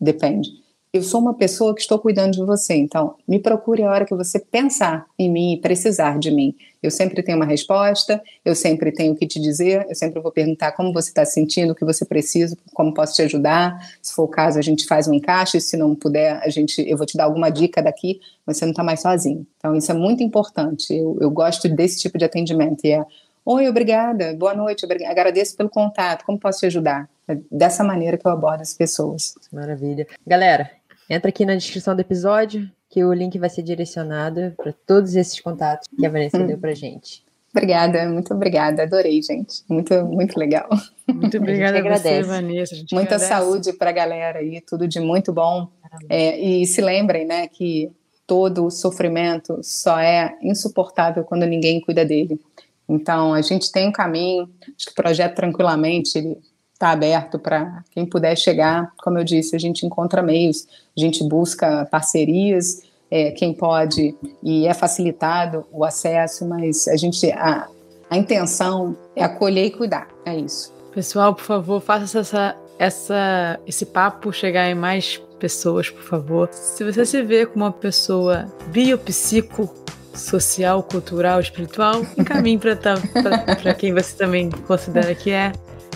depende 0.00 0.63
eu 0.94 1.02
sou 1.02 1.20
uma 1.20 1.34
pessoa 1.34 1.74
que 1.74 1.80
estou 1.80 1.98
cuidando 1.98 2.34
de 2.34 2.44
você, 2.44 2.72
então 2.72 3.16
me 3.26 3.40
procure 3.40 3.82
a 3.82 3.90
hora 3.90 4.04
que 4.04 4.14
você 4.14 4.38
pensar 4.38 5.06
em 5.18 5.28
mim 5.28 5.54
e 5.54 5.60
precisar 5.60 6.20
de 6.20 6.30
mim. 6.30 6.54
Eu 6.80 6.88
sempre 6.88 7.20
tenho 7.20 7.36
uma 7.36 7.44
resposta, 7.44 8.22
eu 8.44 8.54
sempre 8.54 8.92
tenho 8.92 9.12
o 9.12 9.16
que 9.16 9.26
te 9.26 9.40
dizer, 9.40 9.84
eu 9.88 9.94
sempre 9.96 10.20
vou 10.20 10.30
perguntar 10.30 10.70
como 10.70 10.92
você 10.92 11.08
está 11.08 11.24
se 11.24 11.32
sentindo, 11.32 11.72
o 11.72 11.74
que 11.74 11.84
você 11.84 12.04
precisa, 12.04 12.56
como 12.72 12.94
posso 12.94 13.16
te 13.16 13.22
ajudar. 13.22 13.76
Se 14.00 14.14
for 14.14 14.22
o 14.22 14.28
caso, 14.28 14.56
a 14.56 14.62
gente 14.62 14.86
faz 14.86 15.08
um 15.08 15.14
encaixe, 15.14 15.60
se 15.60 15.76
não 15.76 15.96
puder, 15.96 16.40
a 16.40 16.48
gente, 16.48 16.88
eu 16.88 16.96
vou 16.96 17.06
te 17.06 17.16
dar 17.16 17.24
alguma 17.24 17.50
dica 17.50 17.82
daqui, 17.82 18.20
mas 18.46 18.56
você 18.56 18.64
não 18.64 18.70
está 18.70 18.84
mais 18.84 19.02
sozinho. 19.02 19.44
Então 19.58 19.74
isso 19.74 19.90
é 19.90 19.94
muito 19.96 20.22
importante. 20.22 20.94
Eu, 20.94 21.18
eu 21.20 21.28
gosto 21.28 21.68
desse 21.68 21.98
tipo 21.98 22.16
de 22.16 22.24
atendimento 22.24 22.84
e 22.84 22.92
é 22.92 23.04
Oi, 23.46 23.68
obrigada, 23.68 24.34
boa 24.34 24.54
noite, 24.54 24.86
obrigada. 24.86 25.10
agradeço 25.10 25.54
pelo 25.54 25.68
contato, 25.68 26.24
como 26.24 26.38
posso 26.38 26.60
te 26.60 26.66
ajudar? 26.66 27.10
É 27.28 27.36
dessa 27.50 27.84
maneira 27.84 28.16
que 28.16 28.26
eu 28.26 28.30
abordo 28.30 28.62
as 28.62 28.72
pessoas. 28.72 29.34
Maravilha. 29.52 30.06
Galera, 30.26 30.70
entra 31.08 31.28
aqui 31.28 31.44
na 31.44 31.54
descrição 31.54 31.94
do 31.94 32.00
episódio, 32.00 32.70
que 32.88 33.04
o 33.04 33.12
link 33.12 33.38
vai 33.38 33.50
ser 33.50 33.62
direcionado 33.62 34.52
para 34.56 34.72
todos 34.86 35.16
esses 35.16 35.40
contatos 35.40 35.88
que 35.88 36.06
a 36.06 36.10
Vanessa 36.10 36.38
hum. 36.38 36.46
deu 36.46 36.58
para 36.58 36.74
gente. 36.74 37.24
Obrigada, 37.50 38.08
muito 38.08 38.34
obrigada, 38.34 38.82
adorei, 38.82 39.22
gente. 39.22 39.62
Muito, 39.68 39.94
muito 40.06 40.36
legal. 40.36 40.68
Muito 41.06 41.36
obrigada 41.38 41.78
a, 41.78 41.80
a 41.80 41.96
você, 41.96 42.22
Vanessa. 42.22 42.74
A 42.74 42.78
Muita 42.94 43.14
agradece. 43.14 43.26
saúde 43.26 43.72
para 43.72 43.90
a 43.90 43.92
galera 43.92 44.40
aí, 44.40 44.60
tudo 44.60 44.88
de 44.88 44.98
muito 44.98 45.32
bom. 45.32 45.68
É, 46.08 46.36
e 46.38 46.66
se 46.66 46.80
lembrem, 46.80 47.24
né, 47.24 47.46
que 47.46 47.92
todo 48.26 48.70
sofrimento 48.70 49.60
só 49.62 50.00
é 50.00 50.36
insuportável 50.42 51.22
quando 51.22 51.46
ninguém 51.46 51.80
cuida 51.80 52.04
dele. 52.04 52.40
Então, 52.88 53.32
a 53.32 53.40
gente 53.40 53.70
tem 53.70 53.88
um 53.88 53.92
caminho, 53.92 54.50
acho 54.76 54.86
que 54.86 54.92
o 54.92 54.94
projeto 54.94 55.36
Tranquilamente, 55.36 56.18
ele 56.18 56.38
está 56.74 56.90
aberto 56.90 57.38
para 57.38 57.82
quem 57.90 58.04
puder 58.04 58.36
chegar. 58.36 58.92
Como 59.02 59.18
eu 59.18 59.24
disse, 59.24 59.56
a 59.56 59.58
gente 59.58 59.86
encontra 59.86 60.22
meios, 60.22 60.66
a 60.96 61.00
gente 61.00 61.24
busca 61.24 61.86
parcerias, 61.90 62.82
é, 63.10 63.30
quem 63.30 63.54
pode 63.54 64.14
e 64.42 64.66
é 64.66 64.74
facilitado 64.74 65.64
o 65.72 65.84
acesso, 65.84 66.46
mas 66.46 66.88
a 66.88 66.96
gente 66.96 67.30
a, 67.32 67.68
a 68.10 68.18
intenção 68.18 68.96
é 69.14 69.22
acolher 69.22 69.66
e 69.66 69.70
cuidar, 69.70 70.08
é 70.26 70.36
isso. 70.36 70.72
Pessoal, 70.92 71.34
por 71.34 71.44
favor, 71.44 71.80
faça 71.80 72.18
essa, 72.18 72.56
essa, 72.78 73.60
esse 73.66 73.86
papo 73.86 74.32
chegar 74.32 74.68
em 74.70 74.74
mais 74.74 75.20
pessoas, 75.38 75.90
por 75.90 76.02
favor. 76.02 76.48
Se 76.52 76.84
você 76.84 77.04
se 77.04 77.22
vê 77.22 77.46
como 77.46 77.64
uma 77.64 77.72
pessoa 77.72 78.46
biopsico, 78.68 79.72
social, 80.14 80.82
cultural, 80.82 81.40
espiritual, 81.40 82.02
encaminhe 82.16 82.58
para 82.58 83.74
quem 83.74 83.92
você 83.92 84.16
também 84.16 84.50
considera 84.50 85.14
que 85.14 85.30
é 85.30 85.52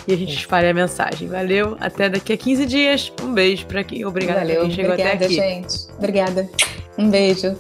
e 0.09 0.15
a 0.15 0.17
gente 0.17 0.35
espalha 0.35 0.71
a 0.71 0.75
mensagem. 0.75 1.29
Valeu, 1.29 1.77
até 1.79 2.09
daqui 2.09 2.33
a 2.33 2.37
15 2.37 2.65
dias. 2.65 3.13
Um 3.23 3.35
beijo 3.35 3.67
para 3.67 3.85
quem. 3.85 4.07
Obrigada 4.07 4.41
Valeu, 4.41 4.63
quem 4.63 4.71
chegou 4.71 4.93
obrigada, 4.93 5.17
até 5.17 5.25
aqui. 5.27 5.35
gente. 5.35 5.87
Obrigada. 5.99 6.49
Um 6.97 7.11
beijo. 7.11 7.55